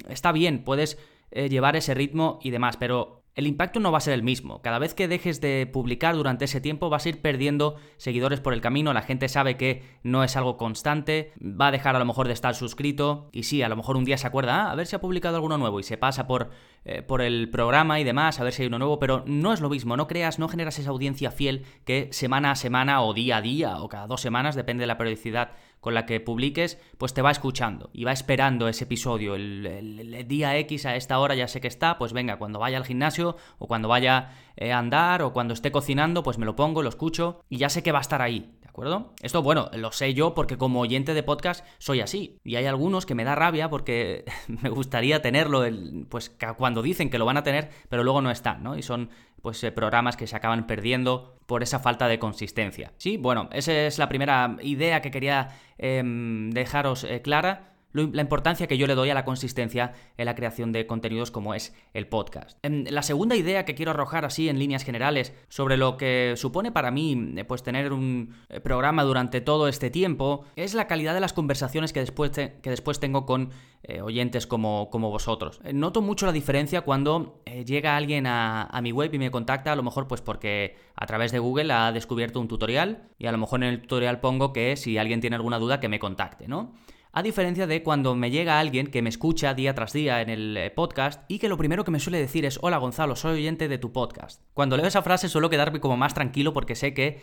está 0.10 0.32
bien, 0.32 0.64
puedes 0.64 0.98
eh, 1.32 1.50
llevar 1.50 1.76
ese 1.76 1.94
ritmo 1.94 2.40
y 2.42 2.52
demás, 2.52 2.78
pero 2.78 3.24
el 3.36 3.48
impacto 3.48 3.80
no 3.80 3.92
va 3.92 3.98
a 3.98 4.02
ser 4.02 4.14
el 4.14 4.22
mismo. 4.22 4.62
Cada 4.62 4.78
vez 4.78 4.94
que 4.94 5.08
dejes 5.08 5.42
de 5.42 5.68
publicar 5.72 6.16
durante 6.16 6.46
ese 6.46 6.62
tiempo 6.62 6.90
vas 6.90 7.06
a 7.06 7.10
ir 7.10 7.22
perdiendo 7.22 7.76
seguidores 7.98 8.40
por 8.40 8.54
el 8.54 8.62
camino, 8.62 8.94
la 8.94 9.02
gente 9.02 9.28
sabe 9.28 9.58
que 9.58 9.82
no 10.04 10.24
es 10.24 10.36
algo 10.36 10.58
constante, 10.58 11.34
va 11.42 11.68
a 11.68 11.72
dejar 11.72 11.96
a 11.96 12.00
lo 12.00 12.06
mejor 12.06 12.28
de 12.28 12.34
estar 12.34 12.54
suscrito 12.54 13.30
y 13.32 13.44
sí, 13.44 13.64
a 13.64 13.70
lo 13.70 13.76
mejor 13.76 13.98
un 13.98 14.06
día 14.06 14.18
se 14.18 14.28
acuerda, 14.28 14.68
ah, 14.68 14.72
a 14.72 14.76
ver 14.76 14.86
si 14.86 14.96
ha 14.96 15.02
publicado 15.02 15.38
alguno 15.38 15.58
nuevo 15.58 15.80
y 15.80 15.84
se 15.84 15.98
pasa 15.98 16.28
por, 16.28 16.52
eh, 16.86 17.02
por 17.02 17.22
el 17.22 17.50
programa 17.50 18.00
y 18.00 18.04
demás, 18.04 18.40
a 18.40 18.44
ver 18.44 18.54
si 18.54 18.64
hay 18.64 18.68
uno 18.68 18.80
nuevo, 18.80 19.00
pero 19.00 19.24
no 19.26 19.54
es 19.54 19.62
lo 19.62 19.70
mismo, 19.70 19.96
no 19.96 20.08
creas, 20.08 20.40
no 20.40 20.50
generas 20.50 20.80
esa 20.80 20.90
audiencia 20.90 21.32
fiel 21.32 21.66
que 21.86 22.10
semana 22.12 22.52
a 22.52 22.56
semana 22.56 23.02
o 23.02 23.14
día 23.14 23.38
a 23.38 23.42
día 23.42 23.78
o 23.78 23.88
cada 23.88 24.08
dos 24.08 24.22
semanas, 24.22 24.56
depende 24.56 24.82
de 24.82 24.88
la 24.88 24.98
periodicidad 24.98 25.52
con 25.80 25.94
la 25.94 26.06
que 26.06 26.22
publiques, 26.22 26.80
pues 26.98 27.14
te 27.14 27.22
va 27.22 27.30
escuchando 27.30 27.90
y 27.94 28.06
va 28.06 28.14
esperando 28.14 28.70
ese 28.70 28.86
episodio. 28.86 29.36
El, 29.36 30.26
día 30.28 30.58
X 30.58 30.86
a 30.86 30.96
esta 30.96 31.20
hora 31.20 31.36
ya 31.36 31.48
sé 31.50 31.60
que 31.60 31.68
está, 31.68 31.98
pues 31.98 32.14
venga, 32.14 32.38
cuando 32.38 32.60
vaya 32.60 32.78
al 32.78 32.86
gimnasio 32.86 33.36
o 33.60 33.68
cuando 33.68 33.90
vaya 33.90 34.32
eh, 34.56 34.72
a 34.72 34.80
andar 34.80 35.22
o 35.22 35.34
cuando 35.34 35.54
esté 35.54 35.72
cocinando, 35.72 36.24
pues 36.24 36.38
me 36.38 36.46
lo 36.46 36.56
pongo, 36.56 36.84
lo 36.84 36.90
escucho 36.90 37.42
y 37.50 37.58
ya 37.58 37.70
sé 37.70 37.84
que 37.84 37.92
va 37.92 38.00
a 38.00 38.02
estar 38.02 38.22
ahí. 38.22 38.58
¿De 38.74 38.76
acuerdo? 38.76 39.14
Esto, 39.22 39.44
bueno, 39.44 39.70
lo 39.74 39.92
sé 39.92 40.16
yo 40.16 40.34
porque 40.34 40.58
como 40.58 40.80
oyente 40.80 41.14
de 41.14 41.22
podcast 41.22 41.64
soy 41.78 42.02
así. 42.02 42.40
Y 42.44 42.56
hay 42.56 42.66
algunos 42.66 43.06
que 43.06 43.14
me 43.14 43.24
da 43.24 43.36
rabia 43.36 43.70
porque 43.70 44.26
me 44.48 44.70
gustaría 44.70 45.22
tenerlo, 45.22 45.64
pues 46.10 46.36
cuando 46.58 46.82
dicen 46.82 47.12
que 47.12 47.20
lo 47.20 47.26
van 47.26 47.38
a 47.38 47.44
tener, 47.44 47.70
pero 47.88 48.04
luego 48.04 48.24
no 48.24 48.32
están, 48.32 48.64
¿no? 48.64 48.76
Y 48.76 48.82
son 48.82 49.12
pues 49.44 49.64
eh, 49.64 49.72
programas 49.72 50.18
que 50.18 50.26
se 50.26 50.36
acaban 50.36 50.66
perdiendo 50.66 51.36
por 51.46 51.62
esa 51.62 51.78
falta 51.78 52.08
de 52.08 52.18
consistencia. 52.18 52.94
Sí, 52.98 53.18
bueno, 53.18 53.48
esa 53.52 53.74
es 53.74 54.00
la 54.00 54.10
primera 54.10 54.58
idea 54.64 55.04
que 55.04 55.12
quería 55.12 55.50
em, 55.78 56.50
dejaros 56.50 57.04
eh, 57.04 57.22
clara 57.22 57.73
la 57.94 58.22
importancia 58.22 58.68
que 58.68 58.78
yo 58.78 58.88
le 58.88 58.96
doy 58.96 59.10
a 59.10 59.14
la 59.14 59.26
consistencia 59.26 59.94
en 60.18 60.26
la 60.26 60.36
creación 60.36 60.72
de 60.72 60.88
contenidos 60.88 61.32
como 61.32 61.54
es 61.54 61.76
el 61.94 62.08
podcast. 62.08 62.58
Em, 62.64 62.86
la 62.90 63.04
segunda 63.04 63.36
idea 63.36 63.66
que 63.66 63.76
quiero 63.76 63.92
arrojar 63.92 64.26
así 64.26 64.50
en 64.50 64.60
líneas 64.60 64.84
generales 64.84 65.34
sobre 65.48 65.78
lo 65.78 65.98
que 65.98 66.34
supone 66.36 66.72
para 66.72 66.92
mí 66.92 67.34
eh, 67.38 67.46
pues 67.46 67.64
tener 67.64 67.94
un 67.94 68.36
eh, 68.50 68.60
programa 68.60 69.04
durante 69.04 69.42
todo 69.42 69.68
este 69.68 69.90
tiempo 69.90 70.46
es 70.56 70.74
la 70.74 70.88
calidad 70.88 71.14
de 71.14 71.20
las 71.20 71.34
conversaciones 71.34 71.94
que 71.94 72.00
después, 72.00 72.32
que 72.32 72.70
después 72.70 73.00
tengo 73.00 73.26
con 73.26 73.52
eh, 73.84 74.02
oyentes 74.02 74.48
como, 74.48 74.90
como 74.90 75.12
vosotros. 75.12 75.60
Noto 75.74 76.02
mucho 76.02 76.26
la 76.26 76.32
diferencia 76.32 76.82
cuando 76.82 77.42
llega 77.66 77.96
alguien 77.96 78.26
a, 78.28 78.64
a 78.64 78.82
mi 78.82 78.92
web 78.92 79.14
y 79.14 79.20
me 79.20 79.30
contacta, 79.30 79.72
a 79.72 79.76
lo 79.76 79.84
mejor 79.84 80.08
pues 80.08 80.22
porque 80.22 80.76
a 80.96 81.06
través 81.06 81.32
de 81.32 81.40
Google 81.40 81.72
ha 81.74 81.92
descubierto 81.92 82.40
un 82.40 82.48
tutorial 82.48 83.10
y 83.18 83.28
a 83.28 83.32
lo 83.32 83.38
mejor 83.38 83.64
en 83.64 83.70
el 83.70 83.82
tutorial 83.82 84.20
pongo 84.20 84.54
que 84.54 84.76
si 84.78 84.98
alguien 84.98 85.22
tiene 85.22 85.36
alguna 85.36 85.60
duda 85.60 85.80
que 85.80 85.90
me 85.90 86.00
contacte, 86.00 86.48
¿no? 86.48 86.74
A 87.16 87.22
diferencia 87.22 87.68
de 87.68 87.84
cuando 87.84 88.16
me 88.16 88.32
llega 88.32 88.60
alguien 88.60 88.88
que 88.88 89.04
me 89.04 89.10
escucha 89.10 89.54
día 89.54 89.76
tras 89.76 89.94
día 89.94 90.22
en 90.22 90.32
el 90.32 90.58
eh, 90.58 90.72
podcast 90.72 91.22
y 91.28 91.38
que 91.38 91.48
lo 91.48 91.58
primero 91.58 91.84
que 91.84 91.92
me 91.92 92.00
suele 92.00 92.18
decir 92.18 92.44
es, 92.44 92.58
hola 92.64 92.80
Gonzalo, 92.80 93.16
soy 93.16 93.34
oyente 93.34 93.68
de 93.68 93.78
tu 93.78 93.92
podcast. 93.92 94.42
Cuando 94.56 94.78
leo 94.78 94.88
esa 94.88 95.04
frase 95.04 95.30
suelo 95.30 95.52
quedarme 95.52 95.80
como 95.80 95.96
más 95.96 96.16
tranquilo 96.16 96.54
porque 96.54 96.74
sé 96.74 96.96
que 96.96 97.22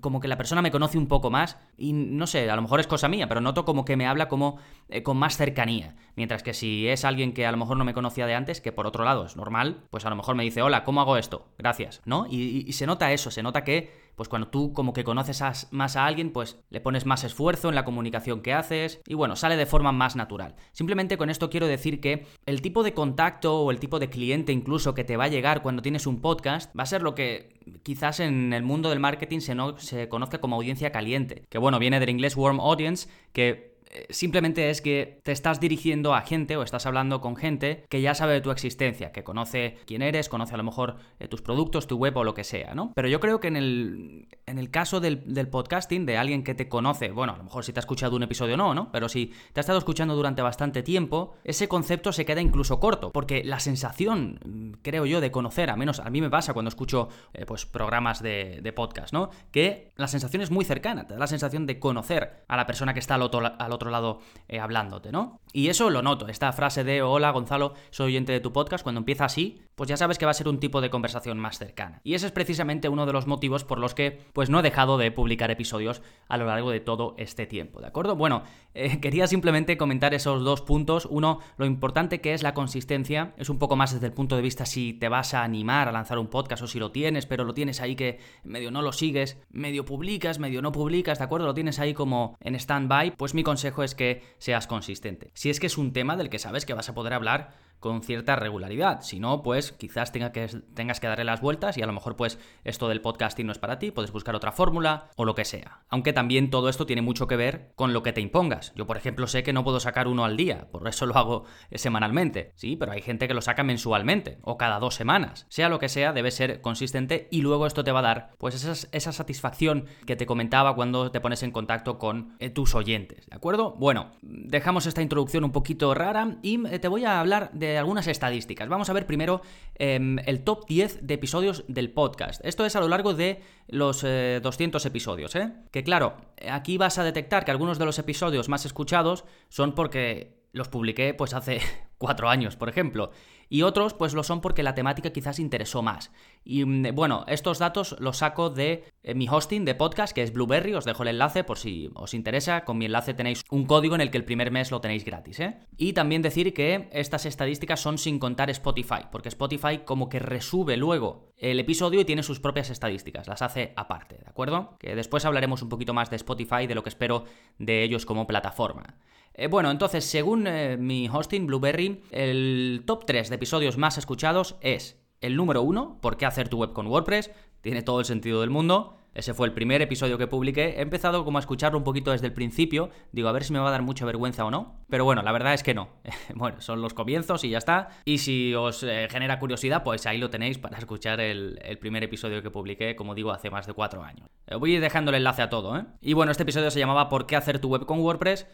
como 0.00 0.20
que 0.20 0.28
la 0.28 0.36
persona 0.36 0.62
me 0.62 0.70
conoce 0.70 0.98
un 0.98 1.06
poco 1.06 1.30
más 1.30 1.58
y 1.76 1.92
no 1.92 2.26
sé, 2.26 2.50
a 2.50 2.56
lo 2.56 2.62
mejor 2.62 2.80
es 2.80 2.86
cosa 2.86 3.08
mía, 3.08 3.28
pero 3.28 3.40
noto 3.40 3.64
como 3.64 3.84
que 3.84 3.96
me 3.96 4.06
habla 4.06 4.28
como 4.28 4.58
eh, 4.88 5.02
con 5.02 5.16
más 5.16 5.36
cercanía. 5.36 5.96
Mientras 6.16 6.42
que 6.42 6.54
si 6.54 6.88
es 6.88 7.04
alguien 7.04 7.32
que 7.32 7.46
a 7.46 7.52
lo 7.52 7.58
mejor 7.58 7.76
no 7.76 7.84
me 7.84 7.94
conocía 7.94 8.26
de 8.26 8.34
antes, 8.34 8.60
que 8.60 8.72
por 8.72 8.86
otro 8.86 9.04
lado 9.04 9.24
es 9.24 9.36
normal, 9.36 9.84
pues 9.90 10.04
a 10.04 10.10
lo 10.10 10.16
mejor 10.16 10.34
me 10.34 10.44
dice, 10.44 10.62
hola, 10.62 10.84
¿cómo 10.84 11.00
hago 11.00 11.16
esto? 11.16 11.48
Gracias, 11.58 12.02
¿no? 12.04 12.26
y 12.28 12.72
se 12.72 12.86
nota 12.86 13.12
eso, 13.12 13.30
se 13.30 13.42
nota 13.42 13.64
que 13.64 14.02
pues 14.16 14.28
cuando 14.28 14.48
tú 14.48 14.72
como 14.72 14.92
que 14.92 15.04
conoces 15.04 15.42
más 15.70 15.96
a 15.96 16.06
alguien, 16.06 16.32
pues 16.32 16.60
le 16.70 16.80
pones 16.80 17.06
más 17.06 17.24
esfuerzo 17.24 17.68
en 17.68 17.74
la 17.74 17.84
comunicación 17.84 18.42
que 18.42 18.52
haces 18.52 19.00
y 19.06 19.14
bueno, 19.14 19.36
sale 19.36 19.56
de 19.56 19.66
forma 19.66 19.92
más 19.92 20.16
natural. 20.16 20.54
Simplemente 20.72 21.16
con 21.16 21.30
esto 21.30 21.50
quiero 21.50 21.66
decir 21.66 22.00
que 22.00 22.26
el 22.46 22.62
tipo 22.62 22.82
de 22.82 22.94
contacto 22.94 23.60
o 23.60 23.70
el 23.70 23.80
tipo 23.80 23.98
de 23.98 24.10
cliente 24.10 24.52
incluso 24.52 24.94
que 24.94 25.04
te 25.04 25.16
va 25.16 25.24
a 25.24 25.28
llegar 25.28 25.62
cuando 25.62 25.82
tienes 25.82 26.06
un 26.06 26.20
podcast 26.20 26.76
va 26.78 26.82
a 26.82 26.86
ser 26.86 27.02
lo 27.02 27.14
que 27.14 27.60
quizás 27.82 28.20
en 28.20 28.52
el 28.52 28.62
mundo 28.62 28.90
del 28.90 29.00
marketing 29.00 29.31
se, 29.40 29.54
no, 29.54 29.78
se 29.78 30.08
conozca 30.08 30.38
como 30.38 30.56
audiencia 30.56 30.92
caliente, 30.92 31.44
que 31.48 31.58
bueno, 31.58 31.78
viene 31.78 32.00
del 32.00 32.10
inglés 32.10 32.36
warm 32.36 32.60
audience, 32.60 33.08
que 33.32 33.71
simplemente 34.10 34.70
es 34.70 34.80
que 34.80 35.20
te 35.22 35.32
estás 35.32 35.60
dirigiendo 35.60 36.14
a 36.14 36.22
gente 36.22 36.56
o 36.56 36.62
estás 36.62 36.86
hablando 36.86 37.20
con 37.20 37.36
gente 37.36 37.84
que 37.88 38.00
ya 38.00 38.14
sabe 38.14 38.34
de 38.34 38.40
tu 38.40 38.50
existencia, 38.50 39.12
que 39.12 39.24
conoce 39.24 39.78
quién 39.86 40.02
eres, 40.02 40.28
conoce 40.28 40.54
a 40.54 40.56
lo 40.56 40.64
mejor 40.64 40.96
eh, 41.18 41.28
tus 41.28 41.42
productos, 41.42 41.86
tu 41.86 41.96
web 41.96 42.16
o 42.16 42.24
lo 42.24 42.34
que 42.34 42.44
sea, 42.44 42.74
¿no? 42.74 42.92
Pero 42.94 43.08
yo 43.08 43.20
creo 43.20 43.40
que 43.40 43.48
en 43.48 43.56
el, 43.56 44.28
en 44.46 44.58
el 44.58 44.70
caso 44.70 45.00
del, 45.00 45.18
podcasting, 45.50 46.06
de 46.06 46.16
alguien 46.16 46.44
que 46.44 46.54
te 46.54 46.68
conoce, 46.68 47.10
bueno, 47.10 47.34
a 47.34 47.36
lo 47.36 47.44
mejor 47.44 47.64
si 47.64 47.72
te 47.72 47.78
ha 47.78 47.82
escuchado 47.82 48.16
un 48.16 48.22
episodio 48.22 48.56
no, 48.56 48.74
¿no? 48.74 48.90
Pero 48.92 49.08
si 49.08 49.32
te 49.52 49.60
ha 49.60 49.62
estado 49.62 49.78
escuchando 49.78 50.14
durante 50.14 50.42
bastante 50.42 50.82
tiempo, 50.82 51.34
ese 51.44 51.68
concepto 51.68 52.12
se 52.12 52.24
queda 52.24 52.40
incluso 52.40 52.80
corto, 52.80 53.12
porque 53.12 53.44
la 53.44 53.60
sensación, 53.60 54.40
mm, 54.44 54.72
creo 54.82 55.06
yo, 55.06 55.20
de 55.20 55.30
conocer, 55.30 55.70
a 55.70 55.76
menos 55.76 56.00
a 56.00 56.10
mí 56.10 56.20
me 56.20 56.30
pasa 56.30 56.52
cuando 56.52 56.68
escucho 56.68 57.08
eh, 57.34 57.44
pues 57.46 57.66
programas 57.66 58.22
de, 58.22 58.60
de, 58.62 58.72
podcast, 58.72 59.12
¿no? 59.12 59.30
Que 59.50 59.92
la 59.96 60.08
sensación 60.08 60.42
es 60.42 60.50
muy 60.50 60.64
cercana, 60.64 61.06
te 61.06 61.14
da 61.14 61.20
la 61.20 61.26
sensación 61.26 61.66
de 61.66 61.78
conocer 61.78 62.44
a 62.48 62.56
la 62.56 62.66
persona 62.66 62.94
que 62.94 63.00
está 63.00 63.16
al 63.16 63.22
otro, 63.22 63.40
al 63.40 63.72
otro 63.72 63.81
lado 63.90 64.20
eh, 64.48 64.60
hablándote, 64.60 65.12
¿no? 65.12 65.40
Y 65.52 65.68
eso 65.68 65.90
lo 65.90 66.00
noto, 66.00 66.28
esta 66.28 66.52
frase 66.52 66.82
de 66.82 67.02
hola 67.02 67.30
Gonzalo, 67.30 67.74
soy 67.90 68.06
oyente 68.06 68.32
de 68.32 68.40
tu 68.40 68.52
podcast, 68.52 68.82
cuando 68.82 69.00
empieza 69.00 69.26
así, 69.26 69.60
pues 69.74 69.88
ya 69.88 69.96
sabes 69.96 70.18
que 70.18 70.24
va 70.24 70.30
a 70.30 70.34
ser 70.34 70.48
un 70.48 70.60
tipo 70.60 70.80
de 70.80 70.90
conversación 70.90 71.38
más 71.38 71.58
cercana. 71.58 72.00
Y 72.04 72.14
ese 72.14 72.26
es 72.26 72.32
precisamente 72.32 72.88
uno 72.88 73.06
de 73.06 73.12
los 73.12 73.26
motivos 73.26 73.64
por 73.64 73.78
los 73.78 73.94
que 73.94 74.20
pues 74.32 74.50
no 74.50 74.60
he 74.60 74.62
dejado 74.62 74.98
de 74.98 75.10
publicar 75.10 75.50
episodios 75.50 76.02
a 76.28 76.36
lo 76.36 76.46
largo 76.46 76.70
de 76.70 76.80
todo 76.80 77.14
este 77.18 77.46
tiempo, 77.46 77.80
¿de 77.80 77.88
acuerdo? 77.88 78.16
Bueno, 78.16 78.42
eh, 78.74 78.98
quería 79.00 79.26
simplemente 79.26 79.76
comentar 79.76 80.14
esos 80.14 80.42
dos 80.42 80.60
puntos. 80.62 81.06
Uno, 81.10 81.40
lo 81.56 81.66
importante 81.66 82.20
que 82.20 82.34
es 82.34 82.42
la 82.42 82.54
consistencia, 82.54 83.34
es 83.36 83.48
un 83.48 83.58
poco 83.58 83.76
más 83.76 83.92
desde 83.92 84.06
el 84.06 84.12
punto 84.12 84.36
de 84.36 84.42
vista 84.42 84.66
si 84.66 84.92
te 84.92 85.08
vas 85.08 85.34
a 85.34 85.42
animar 85.42 85.88
a 85.88 85.92
lanzar 85.92 86.18
un 86.18 86.28
podcast 86.28 86.62
o 86.62 86.66
si 86.66 86.78
lo 86.78 86.92
tienes, 86.92 87.26
pero 87.26 87.44
lo 87.44 87.54
tienes 87.54 87.80
ahí 87.80 87.96
que 87.96 88.18
medio 88.44 88.70
no 88.70 88.82
lo 88.82 88.92
sigues, 88.92 89.38
medio 89.50 89.84
publicas, 89.84 90.38
medio 90.38 90.62
no 90.62 90.72
publicas, 90.72 91.18
¿de 91.18 91.24
acuerdo? 91.24 91.46
Lo 91.46 91.54
tienes 91.54 91.78
ahí 91.78 91.94
como 91.94 92.36
en 92.40 92.54
stand-by, 92.54 93.16
pues 93.16 93.34
mi 93.34 93.42
consejo 93.42 93.71
es 93.82 93.94
que 93.94 94.22
seas 94.38 94.66
consistente. 94.66 95.30
Si 95.34 95.48
es 95.48 95.60
que 95.60 95.68
es 95.68 95.78
un 95.78 95.92
tema 95.92 96.16
del 96.16 96.28
que 96.28 96.38
sabes 96.38 96.66
que 96.66 96.74
vas 96.74 96.88
a 96.88 96.94
poder 96.94 97.14
hablar 97.14 97.54
con 97.82 98.02
cierta 98.02 98.36
regularidad. 98.36 99.02
Si 99.02 99.18
no, 99.18 99.42
pues 99.42 99.72
quizás 99.72 100.12
tengas 100.12 101.00
que 101.00 101.06
darle 101.08 101.24
las 101.24 101.40
vueltas 101.40 101.76
y 101.76 101.82
a 101.82 101.86
lo 101.86 101.92
mejor 101.92 102.16
pues 102.16 102.38
esto 102.64 102.88
del 102.88 103.02
podcasting 103.02 103.46
no 103.46 103.52
es 103.52 103.58
para 103.58 103.78
ti, 103.78 103.90
puedes 103.90 104.12
buscar 104.12 104.36
otra 104.36 104.52
fórmula 104.52 105.10
o 105.16 105.24
lo 105.24 105.34
que 105.34 105.44
sea. 105.44 105.82
Aunque 105.88 106.12
también 106.12 106.48
todo 106.48 106.68
esto 106.68 106.86
tiene 106.86 107.02
mucho 107.02 107.26
que 107.26 107.36
ver 107.36 107.72
con 107.74 107.92
lo 107.92 108.02
que 108.02 108.12
te 108.12 108.20
impongas. 108.20 108.72
Yo, 108.76 108.86
por 108.86 108.96
ejemplo, 108.96 109.26
sé 109.26 109.42
que 109.42 109.52
no 109.52 109.64
puedo 109.64 109.80
sacar 109.80 110.06
uno 110.06 110.24
al 110.24 110.36
día, 110.36 110.68
por 110.70 110.86
eso 110.86 111.06
lo 111.06 111.16
hago 111.16 111.44
semanalmente. 111.72 112.52
Sí, 112.54 112.76
pero 112.76 112.92
hay 112.92 113.02
gente 113.02 113.26
que 113.26 113.34
lo 113.34 113.42
saca 113.42 113.64
mensualmente 113.64 114.38
o 114.42 114.56
cada 114.56 114.78
dos 114.78 114.94
semanas. 114.94 115.46
Sea 115.48 115.68
lo 115.68 115.80
que 115.80 115.88
sea, 115.88 116.12
debe 116.12 116.30
ser 116.30 116.60
consistente 116.60 117.26
y 117.32 117.42
luego 117.42 117.66
esto 117.66 117.82
te 117.82 117.90
va 117.90 117.98
a 117.98 118.02
dar 118.02 118.30
pues 118.38 118.54
esa 118.92 119.12
satisfacción 119.12 119.86
que 120.06 120.14
te 120.14 120.24
comentaba 120.24 120.76
cuando 120.76 121.10
te 121.10 121.20
pones 121.20 121.42
en 121.42 121.50
contacto 121.50 121.98
con 121.98 122.36
eh, 122.38 122.48
tus 122.48 122.76
oyentes. 122.76 123.26
¿De 123.26 123.34
acuerdo? 123.34 123.72
Bueno, 123.72 124.12
dejamos 124.22 124.86
esta 124.86 125.02
introducción 125.02 125.42
un 125.42 125.52
poquito 125.52 125.92
rara 125.94 126.36
y 126.42 126.64
eh, 126.68 126.78
te 126.78 126.88
voy 126.88 127.04
a 127.04 127.18
hablar 127.18 127.50
de 127.52 127.71
algunas 127.78 128.06
estadísticas. 128.06 128.68
Vamos 128.68 128.90
a 128.90 128.92
ver 128.92 129.06
primero 129.06 129.42
em, 129.74 130.18
el 130.26 130.44
top 130.44 130.66
10 130.66 131.06
de 131.06 131.14
episodios 131.14 131.64
del 131.68 131.90
podcast. 131.90 132.44
Esto 132.44 132.64
es 132.64 132.76
a 132.76 132.80
lo 132.80 132.88
largo 132.88 133.14
de 133.14 133.42
los 133.68 134.02
200 134.02 134.84
eh, 134.84 134.88
episodios, 134.88 135.34
¿eh? 135.36 135.52
Que 135.70 135.84
claro, 135.84 136.16
aquí 136.50 136.78
vas 136.78 136.98
a 136.98 137.04
detectar 137.04 137.44
que 137.44 137.50
algunos 137.50 137.78
de 137.78 137.84
los 137.84 137.98
episodios 137.98 138.48
más 138.48 138.66
escuchados 138.66 139.24
son 139.48 139.74
porque 139.74 140.42
los 140.52 140.68
publiqué 140.68 141.14
pues 141.14 141.34
hace 141.34 141.60
cuatro 141.98 142.28
años, 142.28 142.56
por 142.56 142.68
ejemplo. 142.68 143.10
Y 143.52 143.64
otros 143.64 143.92
pues 143.92 144.14
lo 144.14 144.22
son 144.22 144.40
porque 144.40 144.62
la 144.62 144.74
temática 144.74 145.10
quizás 145.10 145.38
interesó 145.38 145.82
más. 145.82 146.10
Y 146.42 146.64
mm, 146.64 146.94
bueno, 146.94 147.26
estos 147.28 147.58
datos 147.58 147.94
los 147.98 148.16
saco 148.16 148.48
de 148.48 148.84
eh, 149.02 149.14
mi 149.14 149.28
hosting 149.28 149.66
de 149.66 149.74
podcast, 149.74 150.14
que 150.14 150.22
es 150.22 150.32
Blueberry, 150.32 150.72
os 150.72 150.86
dejo 150.86 151.02
el 151.02 151.10
enlace 151.10 151.44
por 151.44 151.58
si 151.58 151.90
os 151.94 152.14
interesa. 152.14 152.64
Con 152.64 152.78
mi 152.78 152.86
enlace 152.86 153.12
tenéis 153.12 153.44
un 153.50 153.66
código 153.66 153.94
en 153.94 154.00
el 154.00 154.10
que 154.10 154.16
el 154.16 154.24
primer 154.24 154.50
mes 154.50 154.70
lo 154.70 154.80
tenéis 154.80 155.04
gratis, 155.04 155.38
¿eh? 155.40 155.58
Y 155.76 155.92
también 155.92 156.22
decir 156.22 156.54
que 156.54 156.88
estas 156.92 157.26
estadísticas 157.26 157.78
son 157.78 157.98
sin 157.98 158.18
contar 158.18 158.48
Spotify, 158.48 159.02
porque 159.12 159.28
Spotify 159.28 159.80
como 159.84 160.08
que 160.08 160.18
resube 160.18 160.78
luego 160.78 161.34
el 161.36 161.60
episodio 161.60 162.00
y 162.00 162.06
tiene 162.06 162.22
sus 162.22 162.40
propias 162.40 162.70
estadísticas, 162.70 163.28
las 163.28 163.42
hace 163.42 163.74
aparte, 163.76 164.16
¿de 164.16 164.30
acuerdo? 164.30 164.78
Que 164.78 164.94
después 164.94 165.26
hablaremos 165.26 165.60
un 165.60 165.68
poquito 165.68 165.92
más 165.92 166.08
de 166.08 166.16
Spotify, 166.16 166.66
de 166.66 166.74
lo 166.74 166.82
que 166.82 166.88
espero 166.88 167.26
de 167.58 167.82
ellos 167.82 168.06
como 168.06 168.26
plataforma. 168.26 168.96
Eh, 169.34 169.46
bueno, 169.46 169.70
entonces, 169.70 170.04
según 170.04 170.46
eh, 170.46 170.76
mi 170.76 171.08
hosting 171.08 171.46
Blueberry, 171.46 172.02
el 172.10 172.82
top 172.86 173.06
3 173.06 173.28
de 173.28 173.34
episodios 173.36 173.78
más 173.78 173.98
escuchados 173.98 174.56
es 174.60 174.98
el 175.20 175.36
número 175.36 175.62
1, 175.62 175.98
¿por 176.00 176.16
qué 176.16 176.26
hacer 176.26 176.48
tu 176.48 176.58
web 176.58 176.72
con 176.72 176.86
WordPress? 176.86 177.30
Tiene 177.60 177.82
todo 177.82 178.00
el 178.00 178.04
sentido 178.04 178.40
del 178.40 178.50
mundo. 178.50 178.96
Ese 179.14 179.34
fue 179.34 179.46
el 179.46 179.52
primer 179.52 179.82
episodio 179.82 180.16
que 180.16 180.26
publiqué. 180.26 180.78
He 180.78 180.80
empezado 180.80 181.24
como 181.24 181.36
a 181.36 181.40
escucharlo 181.40 181.76
un 181.76 181.84
poquito 181.84 182.12
desde 182.12 182.26
el 182.26 182.32
principio. 182.32 182.88
Digo, 183.12 183.28
a 183.28 183.32
ver 183.32 183.44
si 183.44 183.52
me 183.52 183.58
va 183.58 183.68
a 183.68 183.70
dar 183.70 183.82
mucha 183.82 184.06
vergüenza 184.06 184.44
o 184.44 184.50
no. 184.50 184.80
Pero 184.88 185.04
bueno, 185.04 185.22
la 185.22 185.32
verdad 185.32 185.52
es 185.52 185.62
que 185.62 185.74
no. 185.74 185.90
bueno, 186.34 186.60
son 186.60 186.80
los 186.80 186.94
comienzos 186.94 187.44
y 187.44 187.50
ya 187.50 187.58
está. 187.58 187.90
Y 188.06 188.18
si 188.18 188.54
os 188.54 188.82
eh, 188.82 189.08
genera 189.10 189.38
curiosidad, 189.38 189.84
pues 189.84 190.06
ahí 190.06 190.16
lo 190.16 190.30
tenéis 190.30 190.58
para 190.58 190.78
escuchar 190.78 191.20
el, 191.20 191.58
primer 191.78 192.02
episodio 192.02 192.42
que 192.42 192.50
publiqué, 192.50 192.96
como 192.96 193.14
digo, 193.14 193.32
hace 193.32 193.50
más 193.50 193.66
de 193.66 193.74
cuatro 193.74 194.02
años. 194.02 194.28
voy 194.58 194.72
a 194.72 194.74
ir 194.76 194.80
dejando 194.80 195.10
el 195.10 195.16
enlace 195.16 195.42
a 195.42 195.50
todo, 195.50 195.76
¿eh? 195.76 195.84
Y 196.00 196.14
bueno, 196.14 196.32
este 196.32 196.44
episodio 196.44 196.70
se 196.70 196.78
llamaba 196.78 197.08
¿Por 197.10 197.26
qué 197.26 197.36
hacer 197.36 197.58
tu 197.58 197.68
web 197.68 197.84
con 197.84 198.00
WordPress? 198.00 198.46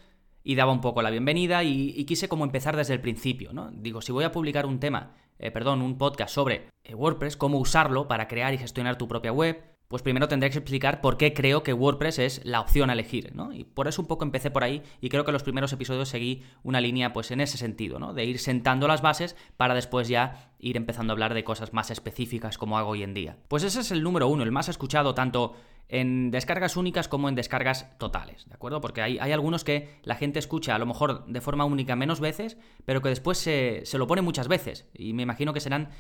Y 0.43 0.55
daba 0.55 0.73
un 0.73 0.81
poco 0.81 1.03
la 1.03 1.11
bienvenida 1.11 1.63
y, 1.65 2.05
quise 2.05 2.29
como 2.29 2.45
empezar 2.45 2.77
desde 2.77 2.95
el 2.95 3.01
principio, 3.01 3.53
¿no? 3.53 3.71
Digo, 3.73 4.01
si 4.01 4.13
voy 4.13 4.25
a 4.25 4.33
publicar 4.33 4.67
un 4.67 4.81
tema, 4.81 5.15
eh, 5.39 5.51
perdón, 5.51 5.83
un 5.83 5.99
podcast 5.99 6.35
sobre 6.35 6.69
eh, 6.85 6.95
WordPress, 6.95 7.37
cómo 7.37 7.59
usarlo 7.59 8.09
para 8.09 8.29
crear 8.29 8.55
y 8.55 8.59
gestionar 8.59 8.97
tu 8.97 9.09
propia 9.09 9.33
web, 9.33 9.63
pues 9.89 10.03
primero 10.03 10.29
tendré 10.29 10.51
que 10.51 10.59
explicar 10.59 11.01
por 11.01 11.17
qué 11.17 11.33
creo 11.33 11.63
que 11.63 11.73
WordPress 11.73 12.19
es 12.19 12.45
la 12.45 12.61
opción 12.61 12.91
a 12.91 12.93
elegir, 12.93 13.35
¿no? 13.35 13.55
Y 13.55 13.65
por 13.65 13.89
eso 13.89 14.03
un 14.03 14.09
poco 14.09 14.25
empecé 14.25 14.51
por 14.51 14.63
ahí 14.63 14.83
y 15.01 15.09
creo 15.09 15.25
que 15.25 15.33
los 15.33 15.43
primeros 15.43 15.73
episodios 15.73 16.11
seguí 16.11 16.43
una 16.63 16.81
línea 16.81 17.15
pues 17.15 17.31
en 17.31 17.41
ese 17.41 17.57
sentido, 17.57 17.99
¿no? 17.99 18.13
De 18.13 18.27
ir 18.27 18.39
sentando 18.39 18.87
las 18.87 19.01
bases 19.01 19.35
para 19.57 19.75
después 19.75 20.07
ya 20.07 20.53
ir 20.59 20.77
empezando 20.77 21.13
a 21.13 21.15
hablar 21.15 21.33
de 21.33 21.43
cosas 21.43 21.73
más 21.73 21.91
específicas 21.91 22.59
como 22.59 22.77
hago 22.77 22.91
hoy 22.91 23.03
en 23.03 23.15
día. 23.15 23.39
Pues 23.49 23.63
ese 23.63 23.81
es 23.81 23.91
el 23.91 24.03
número 24.03 24.29
uno, 24.29 24.43
el 24.43 24.53
más 24.53 24.69
escuchado 24.69 25.15
tanto 25.15 25.57
en 25.89 26.31
descargas 26.31 26.77
únicas 26.77 27.09
como 27.09 27.29
en 27.29 27.35
descargas 27.35 27.99
totales, 27.99 28.47
¿de 28.49 28.55
acuerdo? 28.55 28.81
Porque 28.81 29.03
hay, 29.03 29.19
hay 29.19 29.33
algunos 29.33 29.65
que 29.65 30.01
la 30.03 30.15
gente 30.15 30.39
escucha 30.39 30.75
a 30.75 30.79
lo 30.79 30.87
mejor 30.87 31.27
de 31.27 31.41
forma 31.41 31.65
única 31.65 31.97
menos 31.97 32.21
veces, 32.21 32.59
pero 32.85 33.03
que 33.03 33.09
después 33.09 33.39
se, 33.39 33.83
se 33.85 33.99
lo 33.99 34.07
pone 34.07 34.23
muchas 34.23 34.49
veces. 34.49 34.87
Y 34.95 35.13
me 35.13 35.23
imagino 35.23 35.53
que 35.53 35.61
serán 35.61 35.91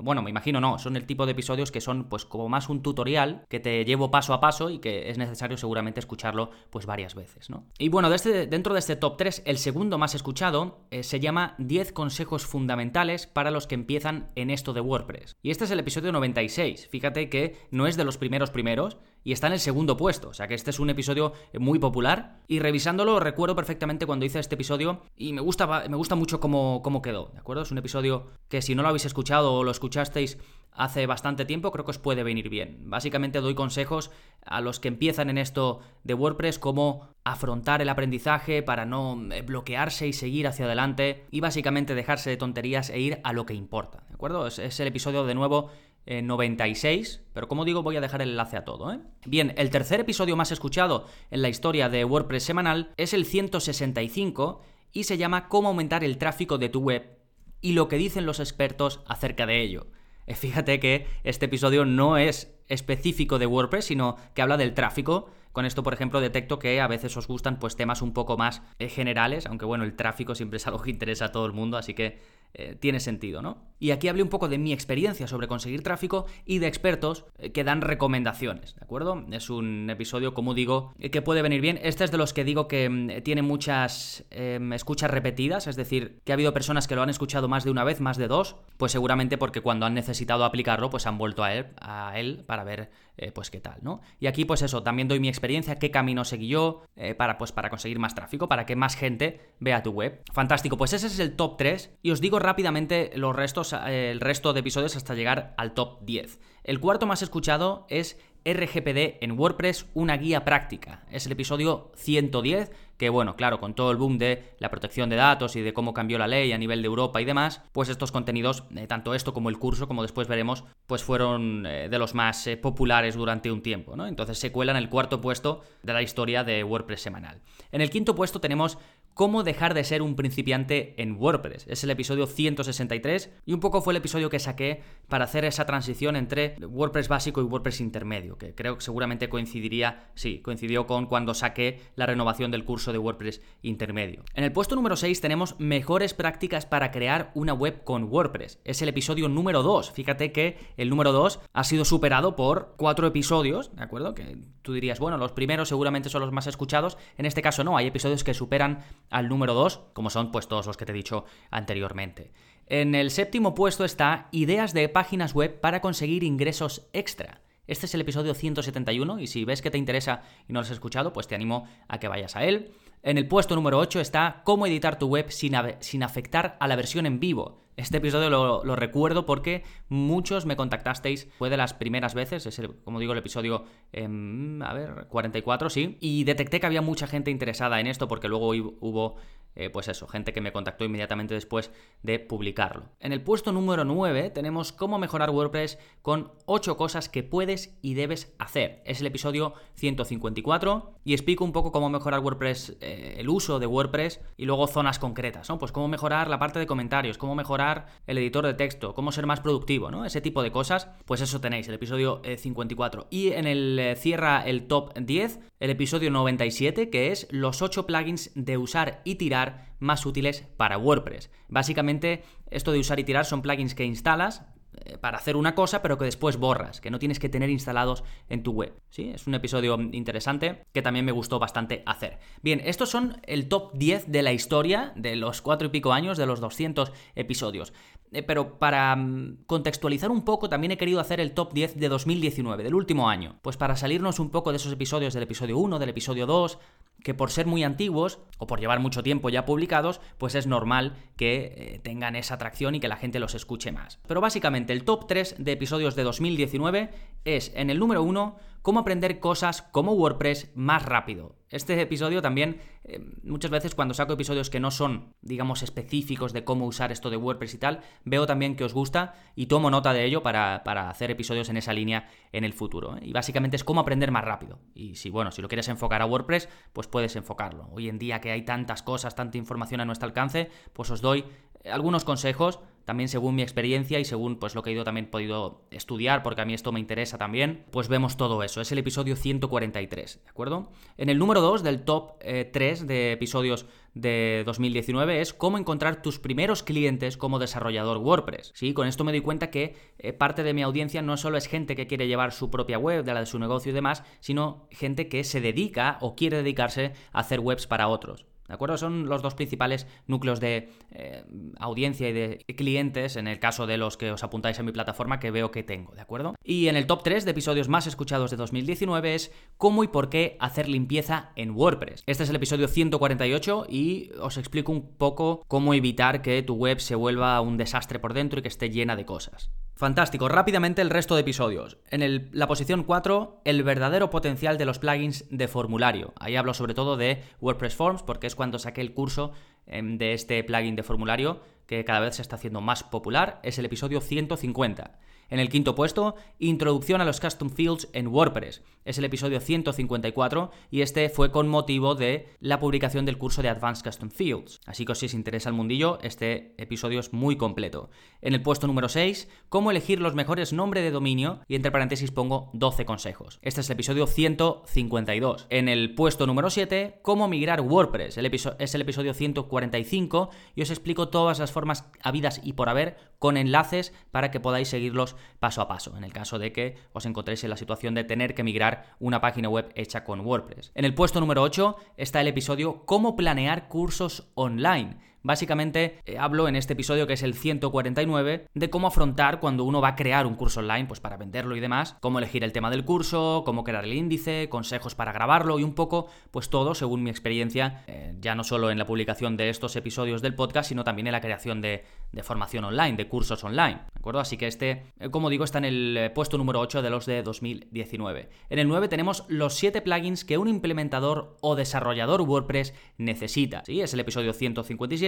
bueno, 0.00 0.22
me 0.22 0.30
imagino 0.30 0.60
no, 0.60 0.78
son 0.78 0.96
el 0.96 1.06
tipo 1.06 1.26
de 1.26 1.32
episodios 1.32 1.70
que 1.70 1.80
son 1.80 2.04
pues 2.04 2.24
como 2.24 2.48
más 2.48 2.68
un 2.68 2.82
tutorial 2.82 3.44
que 3.48 3.60
te 3.60 3.84
llevo 3.84 4.10
paso 4.10 4.32
a 4.32 4.40
paso 4.40 4.70
y 4.70 4.78
que 4.78 5.10
es 5.10 5.18
necesario 5.18 5.56
seguramente 5.56 6.00
escucharlo 6.00 6.50
pues 6.70 6.86
varias 6.86 7.14
veces, 7.14 7.50
¿no? 7.50 7.66
Y 7.78 7.88
bueno, 7.88 8.12
este, 8.12 8.46
dentro 8.46 8.72
de 8.74 8.80
este 8.80 8.96
top 8.96 9.16
3, 9.16 9.42
el 9.46 9.58
segundo 9.58 9.98
más 9.98 10.14
escuchado 10.14 10.80
eh, 10.90 11.02
se 11.02 11.20
llama 11.20 11.54
10 11.58 11.92
consejos 11.92 12.46
fundamentales 12.46 13.26
para 13.26 13.50
los 13.50 13.66
que 13.66 13.74
empiezan 13.74 14.30
en 14.34 14.50
esto 14.50 14.72
de 14.72 14.80
WordPress. 14.80 15.36
Y 15.42 15.50
este 15.50 15.64
es 15.64 15.70
el 15.70 15.80
episodio 15.80 16.12
96, 16.12 16.88
fíjate 16.88 17.28
que 17.28 17.56
no 17.70 17.86
es 17.86 17.96
de 17.96 18.04
los 18.04 18.18
primeros 18.18 18.50
primeros, 18.50 18.98
y 19.28 19.32
está 19.32 19.46
en 19.48 19.52
el 19.52 19.60
segundo 19.60 19.98
puesto. 19.98 20.30
O 20.30 20.32
sea 20.32 20.48
que 20.48 20.54
este 20.54 20.70
es 20.70 20.80
un 20.80 20.88
episodio 20.88 21.34
muy 21.58 21.78
popular. 21.78 22.40
Y 22.48 22.60
revisándolo, 22.60 23.20
recuerdo 23.20 23.54
perfectamente 23.54 24.06
cuando 24.06 24.24
hice 24.24 24.38
este 24.38 24.54
episodio 24.54 25.02
y 25.18 25.34
me 25.34 25.42
gusta, 25.42 25.84
me 25.86 25.98
gusta 25.98 26.14
mucho 26.14 26.40
cómo, 26.40 26.80
cómo 26.82 27.02
quedó. 27.02 27.28
¿De 27.34 27.38
acuerdo? 27.40 27.60
Es 27.60 27.70
un 27.70 27.76
episodio 27.76 28.30
que 28.48 28.62
si 28.62 28.74
no 28.74 28.80
lo 28.80 28.88
habéis 28.88 29.04
escuchado 29.04 29.52
o 29.52 29.64
lo 29.64 29.70
escuchasteis 29.70 30.38
hace 30.72 31.04
bastante 31.04 31.44
tiempo, 31.44 31.72
creo 31.72 31.84
que 31.84 31.90
os 31.90 31.98
puede 31.98 32.22
venir 32.22 32.48
bien. 32.48 32.78
Básicamente 32.84 33.42
doy 33.42 33.54
consejos 33.54 34.10
a 34.46 34.62
los 34.62 34.80
que 34.80 34.88
empiezan 34.88 35.28
en 35.28 35.36
esto 35.36 35.80
de 36.04 36.14
WordPress, 36.14 36.58
cómo 36.58 37.08
afrontar 37.24 37.82
el 37.82 37.90
aprendizaje 37.90 38.62
para 38.62 38.86
no 38.86 39.20
eh, 39.30 39.42
bloquearse 39.42 40.08
y 40.08 40.14
seguir 40.14 40.46
hacia 40.46 40.64
adelante 40.64 41.26
y 41.30 41.40
básicamente 41.40 41.94
dejarse 41.94 42.30
de 42.30 42.38
tonterías 42.38 42.88
e 42.88 42.98
ir 42.98 43.20
a 43.24 43.34
lo 43.34 43.44
que 43.44 43.52
importa. 43.52 44.04
¿De 44.08 44.14
acuerdo? 44.14 44.46
es 44.46 44.80
el 44.80 44.86
episodio 44.86 45.26
de 45.26 45.34
nuevo 45.34 45.70
96, 46.08 47.22
pero 47.32 47.48
como 47.48 47.64
digo 47.64 47.82
voy 47.82 47.96
a 47.96 48.00
dejar 48.00 48.22
el 48.22 48.30
enlace 48.30 48.56
a 48.56 48.64
todo. 48.64 48.92
¿eh? 48.92 49.00
Bien, 49.26 49.54
el 49.56 49.70
tercer 49.70 50.00
episodio 50.00 50.36
más 50.36 50.52
escuchado 50.52 51.06
en 51.30 51.42
la 51.42 51.48
historia 51.48 51.88
de 51.88 52.04
WordPress 52.04 52.44
semanal 52.44 52.92
es 52.96 53.12
el 53.12 53.24
165 53.24 54.62
y 54.92 55.04
se 55.04 55.18
llama 55.18 55.48
Cómo 55.48 55.68
aumentar 55.68 56.04
el 56.04 56.18
tráfico 56.18 56.58
de 56.58 56.68
tu 56.68 56.80
web 56.80 57.18
y 57.60 57.72
lo 57.72 57.88
que 57.88 57.96
dicen 57.96 58.26
los 58.26 58.40
expertos 58.40 59.00
acerca 59.06 59.46
de 59.46 59.60
ello. 59.60 59.86
Eh, 60.26 60.34
fíjate 60.34 60.80
que 60.80 61.06
este 61.24 61.46
episodio 61.46 61.84
no 61.84 62.16
es 62.18 62.54
específico 62.68 63.38
de 63.38 63.46
WordPress, 63.46 63.86
sino 63.86 64.16
que 64.34 64.42
habla 64.42 64.56
del 64.56 64.74
tráfico. 64.74 65.30
Con 65.52 65.64
esto, 65.64 65.82
por 65.82 65.94
ejemplo, 65.94 66.20
detecto 66.20 66.58
que 66.58 66.80
a 66.80 66.86
veces 66.86 67.16
os 67.16 67.26
gustan 67.26 67.58
pues 67.58 67.76
temas 67.76 68.02
un 68.02 68.12
poco 68.12 68.36
más 68.36 68.62
eh, 68.78 68.88
generales, 68.88 69.46
aunque 69.46 69.64
bueno, 69.64 69.84
el 69.84 69.96
tráfico 69.96 70.34
siempre 70.34 70.58
es 70.58 70.66
algo 70.66 70.82
que 70.82 70.90
interesa 70.90 71.26
a 71.26 71.32
todo 71.32 71.46
el 71.46 71.52
mundo, 71.52 71.76
así 71.78 71.94
que 71.94 72.20
eh, 72.54 72.76
tiene 72.78 72.98
sentido, 72.98 73.42
¿no? 73.42 73.68
Y 73.78 73.92
aquí 73.92 74.08
hablé 74.08 74.22
un 74.22 74.28
poco 74.28 74.48
de 74.48 74.58
mi 74.58 74.72
experiencia 74.72 75.28
sobre 75.28 75.46
conseguir 75.46 75.82
tráfico 75.82 76.26
y 76.44 76.58
de 76.58 76.66
expertos 76.66 77.24
eh, 77.38 77.52
que 77.52 77.62
dan 77.62 77.80
recomendaciones, 77.80 78.74
¿de 78.74 78.82
acuerdo? 78.82 79.24
Es 79.30 79.50
un 79.50 79.88
episodio, 79.90 80.34
como 80.34 80.54
digo, 80.54 80.92
eh, 80.98 81.10
que 81.10 81.22
puede 81.22 81.42
venir 81.42 81.60
bien. 81.60 81.78
Este 81.82 82.04
es 82.04 82.10
de 82.10 82.18
los 82.18 82.32
que 82.32 82.44
digo 82.44 82.66
que 82.66 82.88
mm, 82.88 83.22
tiene 83.22 83.42
muchas 83.42 84.24
em, 84.30 84.72
escuchas 84.72 85.10
repetidas, 85.10 85.66
es 85.66 85.76
decir, 85.76 86.20
que 86.24 86.32
ha 86.32 86.34
habido 86.34 86.52
personas 86.52 86.88
que 86.88 86.96
lo 86.96 87.02
han 87.02 87.10
escuchado 87.10 87.48
más 87.48 87.64
de 87.64 87.70
una 87.70 87.84
vez, 87.84 88.00
más 88.00 88.16
de 88.16 88.26
dos, 88.26 88.56
pues 88.76 88.92
seguramente 88.92 89.38
porque 89.38 89.60
cuando 89.60 89.86
han 89.86 89.94
necesitado 89.94 90.44
aplicarlo, 90.44 90.90
pues 90.90 91.06
han 91.06 91.18
vuelto 91.18 91.44
a 91.44 91.54
él, 91.54 91.66
a 91.80 92.18
él 92.18 92.44
para 92.46 92.64
ver 92.64 92.90
pues 93.34 93.50
qué 93.50 93.60
tal, 93.60 93.78
¿no? 93.82 94.00
Y 94.20 94.26
aquí 94.26 94.44
pues 94.44 94.62
eso, 94.62 94.82
también 94.82 95.08
doy 95.08 95.20
mi 95.20 95.28
experiencia, 95.28 95.78
qué 95.78 95.90
camino 95.90 96.24
seguí 96.24 96.48
yo 96.48 96.82
para, 97.16 97.38
pues, 97.38 97.52
para 97.52 97.70
conseguir 97.70 97.98
más 97.98 98.14
tráfico, 98.14 98.48
para 98.48 98.66
que 98.66 98.76
más 98.76 98.96
gente 98.96 99.40
vea 99.60 99.82
tu 99.82 99.90
web. 99.90 100.22
Fantástico, 100.32 100.76
pues 100.76 100.92
ese 100.92 101.06
es 101.06 101.18
el 101.18 101.36
top 101.36 101.56
3 101.56 101.98
y 102.02 102.10
os 102.10 102.20
digo 102.20 102.38
rápidamente 102.38 103.10
los 103.14 103.34
restos, 103.34 103.72
eh, 103.72 104.10
el 104.10 104.20
resto 104.20 104.52
de 104.52 104.60
episodios 104.60 104.96
hasta 104.96 105.14
llegar 105.14 105.54
al 105.56 105.74
top 105.74 106.00
10. 106.02 106.38
El 106.64 106.80
cuarto 106.80 107.06
más 107.06 107.22
escuchado 107.22 107.86
es 107.88 108.18
RGPD 108.54 109.22
en 109.22 109.38
WordPress, 109.38 109.86
una 109.94 110.16
guía 110.16 110.44
práctica. 110.44 111.04
Es 111.10 111.26
el 111.26 111.32
episodio 111.32 111.92
110, 111.96 112.70
que 112.96 113.10
bueno, 113.10 113.36
claro, 113.36 113.60
con 113.60 113.74
todo 113.74 113.90
el 113.90 113.96
boom 113.96 114.18
de 114.18 114.54
la 114.58 114.70
protección 114.70 115.08
de 115.10 115.16
datos 115.16 115.54
y 115.56 115.60
de 115.60 115.72
cómo 115.72 115.94
cambió 115.94 116.18
la 116.18 116.26
ley 116.26 116.52
a 116.52 116.58
nivel 116.58 116.82
de 116.82 116.86
Europa 116.86 117.20
y 117.20 117.24
demás, 117.24 117.62
pues 117.72 117.88
estos 117.88 118.10
contenidos, 118.10 118.64
eh, 118.74 118.86
tanto 118.86 119.14
esto 119.14 119.32
como 119.32 119.50
el 119.50 119.58
curso, 119.58 119.86
como 119.86 120.02
después 120.02 120.28
veremos, 120.28 120.64
pues 120.86 121.02
fueron 121.02 121.66
eh, 121.66 121.88
de 121.88 121.98
los 121.98 122.14
más 122.14 122.48
populares 122.62 123.14
durante 123.14 123.52
un 123.52 123.62
tiempo, 123.62 123.96
¿no? 123.96 124.06
Entonces 124.06 124.38
se 124.38 124.50
cuela 124.50 124.72
en 124.72 124.78
el 124.78 124.88
cuarto 124.88 125.20
puesto 125.20 125.62
de 125.82 125.92
la 125.92 126.02
historia 126.02 126.44
de 126.44 126.64
WordPress 126.64 127.02
semanal. 127.02 127.40
En 127.70 127.80
el 127.80 127.90
quinto 127.90 128.14
puesto 128.14 128.40
tenemos 128.40 128.78
Cómo 129.18 129.42
dejar 129.42 129.74
de 129.74 129.82
ser 129.82 130.00
un 130.00 130.14
principiante 130.14 130.94
en 130.96 131.16
WordPress. 131.20 131.66
Es 131.66 131.82
el 131.82 131.90
episodio 131.90 132.28
163 132.28 133.32
y 133.46 133.52
un 133.52 133.58
poco 133.58 133.82
fue 133.82 133.92
el 133.92 133.96
episodio 133.96 134.30
que 134.30 134.38
saqué 134.38 134.80
para 135.08 135.24
hacer 135.24 135.44
esa 135.44 135.66
transición 135.66 136.14
entre 136.14 136.54
WordPress 136.60 137.08
básico 137.08 137.40
y 137.40 137.44
WordPress 137.44 137.80
intermedio, 137.80 138.38
que 138.38 138.54
creo 138.54 138.76
que 138.76 138.84
seguramente 138.84 139.28
coincidiría, 139.28 140.08
sí, 140.14 140.38
coincidió 140.38 140.86
con 140.86 141.06
cuando 141.06 141.34
saqué 141.34 141.80
la 141.96 142.06
renovación 142.06 142.52
del 142.52 142.64
curso 142.64 142.92
de 142.92 142.98
WordPress 142.98 143.42
intermedio. 143.62 144.22
En 144.34 144.44
el 144.44 144.52
puesto 144.52 144.76
número 144.76 144.94
6 144.94 145.20
tenemos 145.20 145.58
mejores 145.58 146.14
prácticas 146.14 146.64
para 146.64 146.92
crear 146.92 147.32
una 147.34 147.54
web 147.54 147.82
con 147.82 148.04
WordPress. 148.04 148.60
Es 148.64 148.82
el 148.82 148.88
episodio 148.88 149.28
número 149.28 149.64
2. 149.64 149.90
Fíjate 149.90 150.30
que 150.30 150.58
el 150.76 150.90
número 150.90 151.10
2 151.10 151.40
ha 151.52 151.64
sido 151.64 151.84
superado 151.84 152.36
por 152.36 152.74
cuatro 152.76 153.08
episodios, 153.08 153.74
¿de 153.74 153.82
acuerdo? 153.82 154.14
Que 154.14 154.38
tú 154.62 154.74
dirías, 154.74 155.00
bueno, 155.00 155.16
los 155.18 155.32
primeros 155.32 155.70
seguramente 155.70 156.08
son 156.08 156.20
los 156.20 156.30
más 156.30 156.46
escuchados. 156.46 156.98
En 157.16 157.26
este 157.26 157.42
caso 157.42 157.64
no, 157.64 157.76
hay 157.76 157.88
episodios 157.88 158.22
que 158.22 158.32
superan 158.32 158.84
al 159.10 159.28
número 159.28 159.54
2, 159.54 159.80
como 159.92 160.10
son 160.10 160.30
pues 160.32 160.48
todos 160.48 160.66
los 160.66 160.76
que 160.76 160.86
te 160.86 160.92
he 160.92 160.94
dicho 160.94 161.24
anteriormente. 161.50 162.32
En 162.66 162.94
el 162.94 163.10
séptimo 163.10 163.54
puesto 163.54 163.84
está 163.84 164.28
Ideas 164.30 164.74
de 164.74 164.88
páginas 164.88 165.34
web 165.34 165.60
para 165.60 165.80
conseguir 165.80 166.24
ingresos 166.24 166.88
extra. 166.92 167.40
Este 167.66 167.86
es 167.86 167.94
el 167.94 168.00
episodio 168.00 168.34
171 168.34 169.20
y 169.20 169.26
si 169.26 169.44
ves 169.44 169.62
que 169.62 169.70
te 169.70 169.78
interesa 169.78 170.22
y 170.48 170.52
no 170.52 170.60
lo 170.60 170.64
has 170.64 170.70
escuchado, 170.70 171.12
pues 171.12 171.28
te 171.28 171.34
animo 171.34 171.68
a 171.86 171.98
que 171.98 172.08
vayas 172.08 172.36
a 172.36 172.44
él. 172.44 172.72
En 173.02 173.18
el 173.18 173.28
puesto 173.28 173.54
número 173.54 173.78
8 173.78 174.00
está 174.00 174.42
Cómo 174.44 174.66
editar 174.66 174.98
tu 174.98 175.06
web 175.06 175.30
sin, 175.30 175.54
sin 175.80 176.02
afectar 176.02 176.56
a 176.60 176.66
la 176.68 176.76
versión 176.76 177.06
en 177.06 177.20
vivo. 177.20 177.67
Este 177.78 177.98
episodio 177.98 178.28
lo, 178.28 178.74
recuerdo 178.74 179.24
porque 179.24 179.62
muchos 179.88 180.46
me 180.46 180.56
contactasteis, 180.56 181.28
fue 181.38 181.48
de 181.48 181.56
las 181.56 181.74
primeras 181.74 182.12
veces, 182.12 182.44
es 182.44 182.60
como 182.82 182.98
digo 182.98 183.12
el 183.12 183.20
episodio, 183.20 183.66
a 183.94 184.74
ver, 184.74 185.06
44, 185.08 185.70
sí, 185.70 185.96
y 186.00 186.24
detecté 186.24 186.58
que 186.58 186.66
había 186.66 186.82
mucha 186.82 187.06
gente 187.06 187.30
interesada 187.30 187.78
en 187.78 187.86
esto 187.86 188.08
porque 188.08 188.26
luego 188.26 188.48
hubo 188.48 189.18
eh, 189.58 189.70
pues 189.70 189.88
eso, 189.88 190.06
gente 190.06 190.32
que 190.32 190.40
me 190.40 190.52
contactó 190.52 190.84
inmediatamente 190.84 191.34
después 191.34 191.72
de 192.04 192.20
publicarlo. 192.20 192.90
En 193.00 193.12
el 193.12 193.22
puesto 193.22 193.50
número 193.50 193.84
9 193.84 194.30
tenemos 194.30 194.72
cómo 194.72 195.00
mejorar 195.00 195.30
WordPress 195.30 195.80
con 196.00 196.30
8 196.46 196.76
cosas 196.76 197.08
que 197.08 197.24
puedes 197.24 197.76
y 197.82 197.94
debes 197.94 198.32
hacer. 198.38 198.82
Es 198.86 199.00
el 199.00 199.08
episodio 199.08 199.54
154 199.74 201.00
y 201.02 201.12
explico 201.12 201.44
un 201.44 201.50
poco 201.50 201.72
cómo 201.72 201.90
mejorar 201.90 202.20
WordPress, 202.20 202.76
eh, 202.80 203.16
el 203.18 203.28
uso 203.28 203.58
de 203.58 203.66
WordPress 203.66 204.20
y 204.36 204.44
luego 204.44 204.68
zonas 204.68 205.00
concretas, 205.00 205.48
¿no? 205.48 205.58
Pues 205.58 205.72
cómo 205.72 205.88
mejorar 205.88 206.28
la 206.28 206.38
parte 206.38 206.60
de 206.60 206.66
comentarios, 206.68 207.18
cómo 207.18 207.34
mejorar 207.34 207.67
el 208.06 208.18
editor 208.18 208.46
de 208.46 208.54
texto, 208.54 208.94
cómo 208.94 209.12
ser 209.12 209.26
más 209.26 209.40
productivo, 209.40 209.90
¿no? 209.90 210.04
Ese 210.04 210.20
tipo 210.20 210.42
de 210.42 210.50
cosas, 210.50 210.88
pues 211.04 211.20
eso 211.20 211.40
tenéis, 211.40 211.68
el 211.68 211.74
episodio 211.74 212.22
54. 212.24 213.02
Eh, 213.02 213.06
y 213.10 213.32
en 213.32 213.46
el 213.46 213.94
cierra 213.96 214.42
el 214.44 214.66
top 214.66 214.92
10, 214.98 215.40
el 215.60 215.70
episodio 215.70 216.10
97, 216.10 216.90
que 216.90 217.12
es 217.12 217.26
los 217.30 217.62
8 217.62 217.86
plugins 217.86 218.30
de 218.34 218.56
usar 218.56 219.00
y 219.04 219.16
tirar 219.16 219.68
más 219.78 220.06
útiles 220.06 220.46
para 220.56 220.78
WordPress. 220.78 221.30
Básicamente, 221.48 222.22
esto 222.50 222.72
de 222.72 222.80
usar 222.80 222.98
y 223.00 223.04
tirar 223.04 223.24
son 223.24 223.42
plugins 223.42 223.74
que 223.74 223.84
instalas 223.84 224.40
eh, 224.40 224.57
para 225.00 225.18
hacer 225.18 225.36
una 225.36 225.54
cosa, 225.54 225.82
pero 225.82 225.98
que 225.98 226.04
después 226.04 226.36
borras, 226.36 226.80
que 226.80 226.90
no 226.90 226.98
tienes 226.98 227.18
que 227.18 227.28
tener 227.28 227.50
instalados 227.50 228.04
en 228.28 228.42
tu 228.42 228.52
web. 228.52 228.74
¿sí? 228.90 229.10
Es 229.14 229.26
un 229.26 229.34
episodio 229.34 229.78
interesante 229.92 230.64
que 230.72 230.82
también 230.82 231.04
me 231.04 231.12
gustó 231.12 231.38
bastante 231.38 231.82
hacer. 231.86 232.18
Bien, 232.42 232.60
estos 232.64 232.90
son 232.90 233.20
el 233.26 233.48
top 233.48 233.72
10 233.74 234.10
de 234.10 234.22
la 234.22 234.32
historia 234.32 234.92
de 234.96 235.16
los 235.16 235.42
cuatro 235.42 235.68
y 235.68 235.70
pico 235.70 235.92
años, 235.92 236.18
de 236.18 236.26
los 236.26 236.40
200 236.40 236.92
episodios. 237.14 237.72
Eh, 238.12 238.22
pero 238.22 238.58
para 238.58 238.94
mm, 238.96 239.44
contextualizar 239.46 240.10
un 240.10 240.24
poco, 240.24 240.48
también 240.48 240.72
he 240.72 240.78
querido 240.78 241.00
hacer 241.00 241.20
el 241.20 241.32
top 241.32 241.52
10 241.52 241.76
de 241.76 241.88
2019, 241.88 242.62
del 242.62 242.74
último 242.74 243.08
año. 243.08 243.38
Pues 243.42 243.56
para 243.56 243.76
salirnos 243.76 244.18
un 244.18 244.30
poco 244.30 244.50
de 244.50 244.56
esos 244.56 244.72
episodios 244.72 245.14
del 245.14 245.24
episodio 245.24 245.58
1, 245.58 245.78
del 245.78 245.90
episodio 245.90 246.26
2, 246.26 246.58
que 247.02 247.14
por 247.14 247.30
ser 247.30 247.46
muy 247.46 247.62
antiguos 247.62 248.18
o 248.38 248.46
por 248.46 248.60
llevar 248.60 248.80
mucho 248.80 249.02
tiempo 249.02 249.28
ya 249.28 249.44
publicados, 249.44 250.00
pues 250.18 250.34
es 250.34 250.46
normal 250.46 250.96
que 251.16 251.54
eh, 251.56 251.80
tengan 251.82 252.16
esa 252.16 252.34
atracción 252.34 252.74
y 252.74 252.80
que 252.80 252.88
la 252.88 252.96
gente 252.96 253.20
los 253.20 253.34
escuche 253.34 253.72
más. 253.72 254.00
Pero 254.06 254.20
básicamente 254.20 254.72
el 254.72 254.84
top 254.84 255.06
3 255.06 255.36
de 255.38 255.52
episodios 255.52 255.94
de 255.94 256.02
2019 256.02 256.90
es 257.24 257.52
en 257.54 257.70
el 257.70 257.78
número 257.78 258.02
1 258.02 258.36
cómo 258.62 258.80
aprender 258.80 259.20
cosas 259.20 259.62
como 259.62 259.92
WordPress 259.92 260.52
más 260.54 260.84
rápido. 260.84 261.36
Este 261.50 261.80
episodio 261.80 262.20
también, 262.20 262.60
eh, 262.84 263.00
muchas 263.22 263.50
veces 263.50 263.74
cuando 263.74 263.94
saco 263.94 264.12
episodios 264.12 264.50
que 264.50 264.60
no 264.60 264.70
son, 264.70 265.14
digamos, 265.22 265.62
específicos 265.62 266.34
de 266.34 266.44
cómo 266.44 266.66
usar 266.66 266.92
esto 266.92 267.08
de 267.08 267.16
WordPress 267.16 267.54
y 267.54 267.58
tal, 267.58 267.80
veo 268.04 268.26
también 268.26 268.54
que 268.54 268.64
os 268.64 268.74
gusta 268.74 269.14
y 269.34 269.46
tomo 269.46 269.70
nota 269.70 269.94
de 269.94 270.04
ello 270.04 270.22
para, 270.22 270.56
hacer 270.90 271.10
episodios 271.10 271.48
en 271.48 271.56
esa 271.56 271.72
línea 271.72 272.10
en 272.32 272.44
el 272.44 272.52
futuro. 272.52 272.98
¿eh? 272.98 273.00
Y 273.02 273.12
básicamente 273.12 273.56
es 273.56 273.64
cómo 273.64 273.80
aprender 273.80 274.10
más 274.10 274.24
rápido. 274.24 274.58
Y 274.74 274.96
si, 274.96 275.08
bueno, 275.08 275.30
si 275.30 275.40
lo 275.40 275.48
quieres 275.48 275.68
enfocar 275.68 276.02
a 276.02 276.06
WordPress, 276.06 276.50
pues 276.74 276.86
puedes 276.86 277.16
enfocarlo. 277.16 277.68
Hoy 277.72 277.88
en 277.88 277.98
día 277.98 278.20
que 278.20 278.30
hay 278.30 278.42
tantas 278.42 278.82
cosas, 278.82 279.14
tanta 279.14 279.38
información 279.38 279.80
a 279.80 279.86
nuestro 279.86 280.06
alcance, 280.06 280.50
pues 280.74 280.90
os 280.90 281.00
doy 281.00 281.24
algunos 281.64 282.04
consejos 282.04 282.60
también 282.88 283.10
según 283.10 283.34
mi 283.34 283.42
experiencia 283.42 284.00
y 284.00 284.06
según 284.06 284.38
pues 284.38 284.54
lo 284.54 284.62
que 284.62 284.70
he 284.70 284.72
ido 284.72 284.82
también 284.82 285.10
podido 285.10 285.60
estudiar, 285.70 286.22
porque 286.22 286.40
a 286.40 286.46
mí 286.46 286.54
esto 286.54 286.72
me 286.72 286.80
interesa 286.80 287.18
también, 287.18 287.66
pues 287.70 287.88
vemos 287.88 288.16
todo 288.16 288.42
eso. 288.42 288.62
Es 288.62 288.72
el 288.72 288.78
episodio 288.78 289.14
143, 289.14 290.22
¿de 290.24 290.30
acuerdo? 290.30 290.72
En 290.96 291.10
el 291.10 291.18
número 291.18 291.42
2 291.42 291.62
del 291.62 291.84
top 291.84 292.18
3 292.18 292.22
eh, 292.22 292.84
de 292.86 293.12
episodios 293.12 293.66
de 293.92 294.42
2019 294.46 295.20
es 295.20 295.34
cómo 295.34 295.58
encontrar 295.58 296.00
tus 296.00 296.18
primeros 296.18 296.62
clientes 296.62 297.18
como 297.18 297.38
desarrollador 297.38 297.98
WordPress. 297.98 298.52
Sí, 298.54 298.72
con 298.72 298.88
esto 298.88 299.04
me 299.04 299.12
doy 299.12 299.20
cuenta 299.20 299.50
que 299.50 299.76
eh, 299.98 300.14
parte 300.14 300.42
de 300.42 300.54
mi 300.54 300.62
audiencia 300.62 301.02
no 301.02 301.18
solo 301.18 301.36
es 301.36 301.46
gente 301.46 301.76
que 301.76 301.86
quiere 301.86 302.06
llevar 302.06 302.32
su 302.32 302.48
propia 302.50 302.78
web, 302.78 303.04
de 303.04 303.12
la 303.12 303.20
de 303.20 303.26
su 303.26 303.38
negocio 303.38 303.68
y 303.68 303.74
demás, 303.74 304.02
sino 304.20 304.66
gente 304.70 305.10
que 305.10 305.24
se 305.24 305.42
dedica 305.42 305.98
o 306.00 306.16
quiere 306.16 306.38
dedicarse 306.38 306.94
a 307.12 307.20
hacer 307.20 307.40
webs 307.40 307.66
para 307.66 307.88
otros. 307.88 308.27
¿De 308.48 308.54
acuerdo? 308.54 308.78
Son 308.78 309.08
los 309.08 309.22
dos 309.22 309.34
principales 309.34 309.86
núcleos 310.06 310.40
de 310.40 310.70
eh, 310.90 311.24
audiencia 311.58 312.08
y 312.08 312.12
de 312.12 312.44
clientes, 312.56 313.16
en 313.16 313.28
el 313.28 313.38
caso 313.38 313.66
de 313.66 313.76
los 313.76 313.96
que 313.96 314.10
os 314.10 314.24
apuntáis 314.24 314.58
a 314.58 314.62
mi 314.62 314.72
plataforma, 314.72 315.20
que 315.20 315.30
veo 315.30 315.50
que 315.50 315.62
tengo, 315.62 315.94
¿de 315.94 316.00
acuerdo? 316.00 316.34
Y 316.42 316.68
en 316.68 316.76
el 316.76 316.86
top 316.86 317.02
3 317.02 317.26
de 317.26 317.30
episodios 317.32 317.68
más 317.68 317.86
escuchados 317.86 318.30
de 318.30 318.38
2019 318.38 319.14
es 319.14 319.32
cómo 319.58 319.84
y 319.84 319.88
por 319.88 320.08
qué 320.08 320.36
hacer 320.40 320.68
limpieza 320.68 321.32
en 321.36 321.50
WordPress. 321.50 322.04
Este 322.06 322.24
es 322.24 322.30
el 322.30 322.36
episodio 322.36 322.68
148 322.68 323.66
y 323.68 324.10
os 324.20 324.38
explico 324.38 324.72
un 324.72 324.96
poco 324.96 325.44
cómo 325.46 325.74
evitar 325.74 326.22
que 326.22 326.42
tu 326.42 326.54
web 326.54 326.80
se 326.80 326.94
vuelva 326.94 327.40
un 327.42 327.58
desastre 327.58 327.98
por 327.98 328.14
dentro 328.14 328.40
y 328.40 328.42
que 328.42 328.48
esté 328.48 328.70
llena 328.70 328.96
de 328.96 329.04
cosas. 329.04 329.50
Fantástico, 329.78 330.28
rápidamente 330.28 330.82
el 330.82 330.90
resto 330.90 331.14
de 331.14 331.20
episodios. 331.20 331.78
En 331.88 332.30
la 332.32 332.48
posición 332.48 332.82
4, 332.82 333.42
el 333.44 333.62
verdadero 333.62 334.10
potencial 334.10 334.58
de 334.58 334.64
los 334.64 334.80
plugins 334.80 335.24
de 335.30 335.46
formulario. 335.46 336.14
Ahí 336.18 336.34
hablo 336.34 336.52
sobre 336.52 336.74
todo 336.74 336.96
de 336.96 337.22
WordPress 337.40 337.76
Forms 337.76 338.02
porque 338.02 338.26
es 338.26 338.34
cuando 338.34 338.58
saqué 338.58 338.80
el 338.80 338.92
curso 338.92 339.30
em, 339.66 339.96
de 339.96 340.14
este 340.14 340.42
plugin 340.42 340.74
de 340.74 340.82
formulario 340.82 341.42
que 341.68 341.84
cada 341.84 342.00
vez 342.00 342.16
se 342.16 342.22
está 342.22 342.34
haciendo 342.34 342.60
más 342.60 342.82
popular. 342.82 343.38
Es 343.44 343.60
el 343.60 343.66
episodio 343.66 344.00
150. 344.00 344.98
En 345.30 345.40
el 345.40 345.50
quinto 345.50 345.74
puesto, 345.74 346.14
Introducción 346.38 347.02
a 347.02 347.04
los 347.04 347.20
Custom 347.20 347.50
Fields 347.50 347.88
en 347.92 348.08
WordPress. 348.08 348.62
Es 348.86 348.96
el 348.96 349.04
episodio 349.04 349.40
154 349.40 350.50
y 350.70 350.80
este 350.80 351.10
fue 351.10 351.30
con 351.30 351.48
motivo 351.48 351.94
de 351.94 352.30
la 352.40 352.58
publicación 352.58 353.04
del 353.04 353.18
curso 353.18 353.42
de 353.42 353.50
Advanced 353.50 353.84
Custom 353.84 354.08
Fields. 354.08 354.60
Así 354.64 354.86
que 354.86 354.94
si 354.94 355.04
os 355.04 355.12
interesa 355.12 355.50
el 355.50 355.54
mundillo, 355.54 355.98
este 356.02 356.54
episodio 356.56 356.98
es 357.00 357.12
muy 357.12 357.36
completo. 357.36 357.90
En 358.22 358.32
el 358.32 358.40
puesto 358.40 358.66
número 358.66 358.88
6, 358.88 359.28
cómo 359.50 359.70
elegir 359.70 360.00
los 360.00 360.14
mejores 360.14 360.54
nombres 360.54 360.82
de 360.82 360.90
dominio 360.90 361.40
y 361.46 361.56
entre 361.56 361.72
paréntesis 361.72 362.10
pongo 362.10 362.50
12 362.54 362.86
consejos. 362.86 363.38
Este 363.42 363.60
es 363.60 363.68
el 363.68 363.74
episodio 363.74 364.06
152. 364.06 365.46
En 365.50 365.68
el 365.68 365.94
puesto 365.94 366.26
número 366.26 366.48
7, 366.48 367.00
cómo 367.02 367.28
migrar 367.28 367.60
WordPress. 367.60 368.16
El 368.16 368.24
es 368.58 368.74
el 368.74 368.80
episodio 368.80 369.12
145 369.12 370.30
y 370.54 370.62
os 370.62 370.70
explico 370.70 371.08
todas 371.08 371.38
las 371.38 371.52
formas 371.52 371.84
habidas 372.02 372.40
y 372.42 372.54
por 372.54 372.70
haber 372.70 372.96
con 373.18 373.36
enlaces 373.36 373.92
para 374.10 374.30
que 374.30 374.40
podáis 374.40 374.68
seguirlos 374.68 375.16
paso 375.38 375.60
a 375.60 375.68
paso, 375.68 375.96
en 375.96 376.04
el 376.04 376.12
caso 376.12 376.38
de 376.38 376.52
que 376.52 376.76
os 376.92 377.06
encontréis 377.06 377.44
en 377.44 377.50
la 377.50 377.56
situación 377.56 377.94
de 377.94 378.04
tener 378.04 378.34
que 378.34 378.44
migrar 378.44 378.96
una 378.98 379.20
página 379.20 379.48
web 379.48 379.70
hecha 379.74 380.04
con 380.04 380.20
WordPress. 380.20 380.72
En 380.74 380.84
el 380.84 380.94
puesto 380.94 381.20
número 381.20 381.42
8 381.42 381.76
está 381.96 382.20
el 382.20 382.28
episodio 382.28 382.84
Cómo 382.86 383.16
planear 383.16 383.68
cursos 383.68 384.30
online. 384.34 384.96
Básicamente 385.22 386.00
eh, 386.06 386.16
hablo 386.18 386.48
en 386.48 386.56
este 386.56 386.74
episodio 386.74 387.06
que 387.06 387.14
es 387.14 387.22
el 387.22 387.34
149 387.34 388.46
de 388.54 388.70
cómo 388.70 388.86
afrontar 388.86 389.40
cuando 389.40 389.64
uno 389.64 389.80
va 389.80 389.88
a 389.88 389.96
crear 389.96 390.26
un 390.26 390.34
curso 390.34 390.60
online, 390.60 390.86
pues 390.86 391.00
para 391.00 391.16
venderlo 391.16 391.56
y 391.56 391.60
demás, 391.60 391.96
cómo 392.00 392.18
elegir 392.18 392.44
el 392.44 392.52
tema 392.52 392.70
del 392.70 392.84
curso, 392.84 393.42
cómo 393.44 393.64
crear 393.64 393.84
el 393.84 393.94
índice, 393.94 394.48
consejos 394.48 394.94
para 394.94 395.12
grabarlo 395.12 395.58
y 395.58 395.64
un 395.64 395.74
poco, 395.74 396.08
pues 396.30 396.50
todo 396.50 396.74
según 396.74 397.02
mi 397.02 397.10
experiencia, 397.10 397.84
eh, 397.88 398.14
ya 398.20 398.34
no 398.34 398.44
solo 398.44 398.70
en 398.70 398.78
la 398.78 398.86
publicación 398.86 399.36
de 399.36 399.48
estos 399.48 399.74
episodios 399.76 400.22
del 400.22 400.34
podcast, 400.34 400.68
sino 400.68 400.84
también 400.84 401.08
en 401.08 401.12
la 401.12 401.20
creación 401.20 401.60
de, 401.60 401.84
formación 402.22 402.64
online, 402.64 402.96
de 402.96 403.08
cursos 403.08 403.42
online, 403.44 403.80
¿de 403.94 403.98
acuerdo? 403.98 404.20
Así 404.20 404.36
que 404.36 404.46
este, 404.46 404.84
eh, 405.00 405.10
como 405.10 405.30
digo, 405.30 405.44
está 405.44 405.58
en 405.58 405.64
el 405.64 406.12
puesto 406.14 406.38
número 406.38 406.60
8 406.60 406.82
de 406.82 406.90
los 406.90 407.06
de 407.06 407.22
2019. 407.22 408.28
En 408.50 408.58
el 408.58 408.68
9 408.68 408.88
tenemos 408.88 409.24
los 409.28 409.54
7 409.54 409.82
plugins 409.82 410.24
que 410.24 410.38
un 410.38 410.48
implementador 410.48 411.36
o 411.40 411.56
desarrollador 411.56 412.22
WordPress 412.22 412.74
necesita. 412.98 413.62
Sí, 413.64 413.80
es 413.80 413.92
el 413.94 414.00
episodio 414.00 414.32
157 414.32 415.07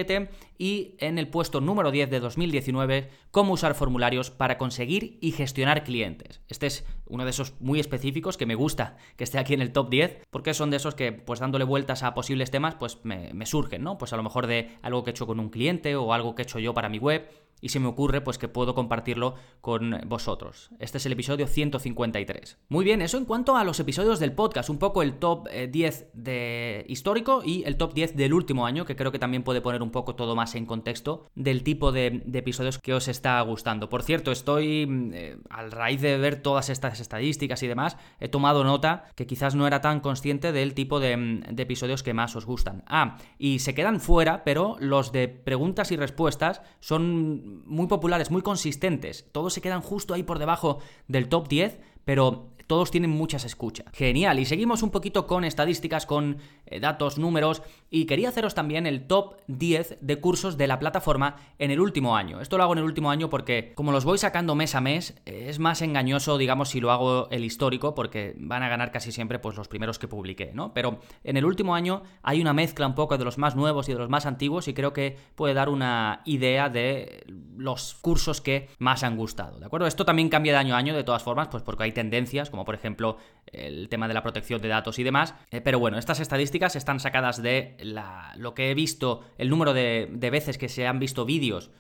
y 0.59 0.95
en 0.99 1.19
el 1.19 1.29
puesto 1.29 1.61
número 1.61 1.91
10 1.91 2.11
de 2.11 2.21
2019, 2.21 3.11
cómo 3.31 3.55
usar 3.55 3.75
formularios 3.75 4.31
para 4.31 4.59
conseguir 4.59 5.19
y 5.21 5.33
gestionar 5.33 5.85
clientes. 5.85 6.41
Este 6.49 6.67
es 6.67 6.85
uno 7.07 7.25
de 7.25 7.31
esos 7.31 7.55
muy 7.61 7.81
específicos 7.81 8.37
que 8.37 8.47
me 8.47 8.55
gusta 8.55 8.97
que 9.17 9.25
esté 9.25 9.39
aquí 9.39 9.55
en 9.55 9.63
el 9.63 9.73
top 9.73 9.91
10, 9.91 10.27
porque 10.31 10.55
son 10.55 10.71
de 10.71 10.77
esos 10.77 10.95
que, 10.95 11.13
pues 11.13 11.41
dándole 11.41 11.65
vueltas 11.65 12.03
a 12.03 12.15
posibles 12.15 12.51
temas, 12.51 12.75
pues 12.75 12.99
me, 13.05 13.33
me 13.35 13.47
surgen, 13.47 13.83
¿no? 13.83 13.99
Pues 13.99 14.13
a 14.13 14.17
lo 14.17 14.23
mejor 14.23 14.47
de 14.47 14.77
algo 14.83 15.05
que 15.05 15.11
he 15.11 15.13
hecho 15.13 15.27
con 15.27 15.41
un 15.41 15.51
cliente 15.51 15.97
o 15.97 16.13
algo 16.13 16.35
que 16.35 16.43
he 16.43 16.45
hecho 16.45 16.59
yo 16.59 16.75
para 16.75 16.89
mi 16.89 16.99
web 16.99 17.29
y 17.61 17.71
se 17.71 17.81
me 17.81 17.89
ocurre 17.89 18.21
pues 18.21 18.39
que 18.39 18.49
puedo 18.49 18.75
compartirlo 18.75 19.35
con 19.61 20.01
vosotros. 20.07 20.71
Este 20.79 20.99
es 20.99 21.07
el 21.07 21.13
episodio 21.13 21.47
153. 21.47 22.59
Muy 22.69 22.85
bien, 22.85 23.03
eso 23.03 23.19
en 23.19 23.25
cuanto 23.25 23.57
a 23.57 23.65
los 23.65 23.81
episodios 23.81 24.19
del 24.19 24.33
podcast, 24.33 24.71
un 24.71 24.79
poco 24.79 25.03
el 25.03 25.15
top 25.15 25.49
10 25.49 26.01
eh, 26.01 26.11
de 26.15 26.85
histórico 26.89 27.43
y 27.45 27.65
el 27.65 27.77
top 27.77 27.95
10 27.95 28.17
del 28.17 28.33
último 28.33 28.67
año, 28.67 28.85
que 28.85 28.97
creo 28.97 29.13
que 29.13 29.19
también 29.19 29.43
puede 29.43 29.61
poner 29.61 29.83
un 29.83 29.91
poco 29.91 30.15
todo 30.15 30.35
más 30.35 30.55
en 30.55 30.67
contexto 30.67 31.27
del 31.35 31.63
tipo 31.63 31.93
de, 31.93 32.23
episodios 32.33 32.79
que 32.79 32.95
os 32.95 33.09
está 33.09 33.41
gustando. 33.43 33.89
Por 33.89 34.03
cierto, 34.03 34.33
estoy, 34.33 34.87
mm, 34.87 35.11
eh, 35.15 35.37
al 35.51 35.71
raíz 35.71 36.01
de 36.01 36.17
ver 36.17 36.43
todas 36.43 36.71
estas 36.71 37.01
estadísticas 37.01 37.63
y 37.63 37.67
demás, 37.67 37.97
he 38.19 38.29
tomado 38.29 38.65
nota 38.65 39.05
que 39.15 39.27
quizás 39.27 39.55
no 39.55 39.67
era 39.67 39.81
tan 39.81 40.01
consciente 40.01 40.53
del 40.53 40.75
tipo 40.75 41.01
de, 41.01 41.17
mm, 41.17 41.41
de 41.55 41.63
episodios 41.63 42.03
que 42.03 42.15
más 42.15 42.35
os 42.37 42.47
gustan. 42.47 42.83
Ah, 42.87 43.19
y 43.39 43.59
se 43.59 43.75
quedan 43.75 44.01
fuera, 44.01 44.45
pero 44.45 44.77
los 44.81 45.13
de 45.13 45.29
preguntas 45.29 45.93
y 45.93 45.97
respuestas 45.97 46.63
son 46.81 47.50
muy 47.67 47.87
populares, 47.87 48.31
muy 48.31 48.43
consistentes. 48.43 49.27
Todos 49.33 49.55
se 49.55 49.61
quedan 49.61 49.81
justo 49.81 50.15
ahí 50.15 50.23
por 50.23 50.39
debajo 50.39 50.79
del 51.09 51.29
top 51.29 51.49
10, 51.49 51.81
pero 52.05 52.49
todos 52.71 52.93
tienen 52.93 53.11
muchas 53.11 53.45
escuchas. 53.45 53.87
Genial, 53.93 54.39
y 54.39 54.45
seguimos 54.45 54.85
un 54.85 54.91
poquito 54.91 55.27
con 55.27 55.43
estadísticas, 55.43 56.07
con 56.07 56.39
eh, 56.67 56.79
datos, 56.79 57.19
números, 57.19 57.63
y 57.91 58.07
quería 58.07 58.29
haceros 58.29 58.55
también 58.55 58.87
el 58.87 59.07
top 59.07 59.37
10 59.49 59.99
de 60.01 60.21
cursos 60.21 60.57
de 60.57 60.69
la 60.69 60.79
plataforma 60.79 61.37
en 61.59 61.73
el 61.73 61.81
último 61.81 62.17
año. 62.17 62.41
Esto 62.41 62.57
lo 62.57 62.63
hago 62.63 62.73
en 62.73 62.79
el 62.79 62.85
último 62.85 63.11
año 63.11 63.29
porque 63.29 63.73
como 63.75 63.91
los 63.91 64.05
voy 64.05 64.17
sacando 64.17 64.55
mes 64.55 64.75
a 64.77 64.81
mes, 64.81 65.21
es 65.27 65.59
más 65.59 65.83
engañoso, 65.83 66.39
digamos, 66.39 66.69
si 66.71 66.81
lo 66.81 66.93
hago 66.93 67.29
el 67.31 67.45
histórico, 67.45 67.95
porque 67.95 68.35
van 68.39 68.63
a 68.63 68.69
ganar 68.69 68.93
casi 68.93 69.11
siempre 69.11 69.41
pues 69.41 69.57
los 69.57 69.69
primeros 69.69 69.99
que 69.99 70.07
publiqué, 70.07 70.53
¿no? 70.55 70.73
Pero 70.73 71.01
en 71.25 71.37
el 71.37 71.45
último 71.45 71.75
año 71.75 72.03
hay 72.23 72.41
una 72.41 72.53
mezcla 72.53 72.87
un 72.87 72.95
poco 72.95 73.19
de 73.19 73.25
los 73.25 73.39
más 73.39 73.57
nuevos 73.57 73.89
y 73.89 73.93
de 73.93 73.99
los 73.99 74.09
más 74.09 74.25
antiguos 74.25 74.69
y 74.69 74.75
creo 74.75 74.93
que 74.93 75.17
puede 75.35 75.55
dar 75.55 75.69
una 75.69 76.23
idea 76.25 76.69
de 76.69 77.25
los 77.57 77.95
cursos 77.95 78.41
que 78.41 78.69
más 78.79 79.03
han 79.03 79.17
gustado, 79.17 79.59
¿de 79.59 79.67
acuerdo? 79.67 79.87
Esto 79.89 80.05
también 80.05 80.29
cambia 80.29 80.53
de 80.53 80.59
año 80.59 80.75
a 80.75 80.79
año 80.79 80.95
de 80.95 81.03
todas 81.05 81.23
formas, 81.23 81.49
pues 81.49 81.63
porque 81.65 81.85
hay 81.85 81.93
tendencias, 81.93 82.51
como 82.51 82.65
por 82.65 82.75
ejemplo 82.75 83.17
el 83.47 83.89
tema 83.89 84.07
de 84.07 84.15
la 84.15 84.23
protección 84.23 84.61
de 84.63 84.69
datos 84.69 84.99
y 84.99 85.03
demás. 85.03 85.35
Eh, 85.51 85.61
pero 85.61 85.79
bueno, 85.79 85.99
estas 85.99 86.21
estadísticas 86.21 86.77
están 86.77 87.01
sacadas 87.01 87.43
de 87.43 87.77
lo 87.85 88.55
que 88.55 88.71
he 88.71 88.75
visto, 88.75 89.23
el 89.39 89.51
número 89.51 89.73
de, 89.73 90.09
veces 90.31 90.59
que 90.59 90.69
se 90.69 90.87
han 90.87 90.99
visto 90.99 91.25
vídeos 91.25 91.71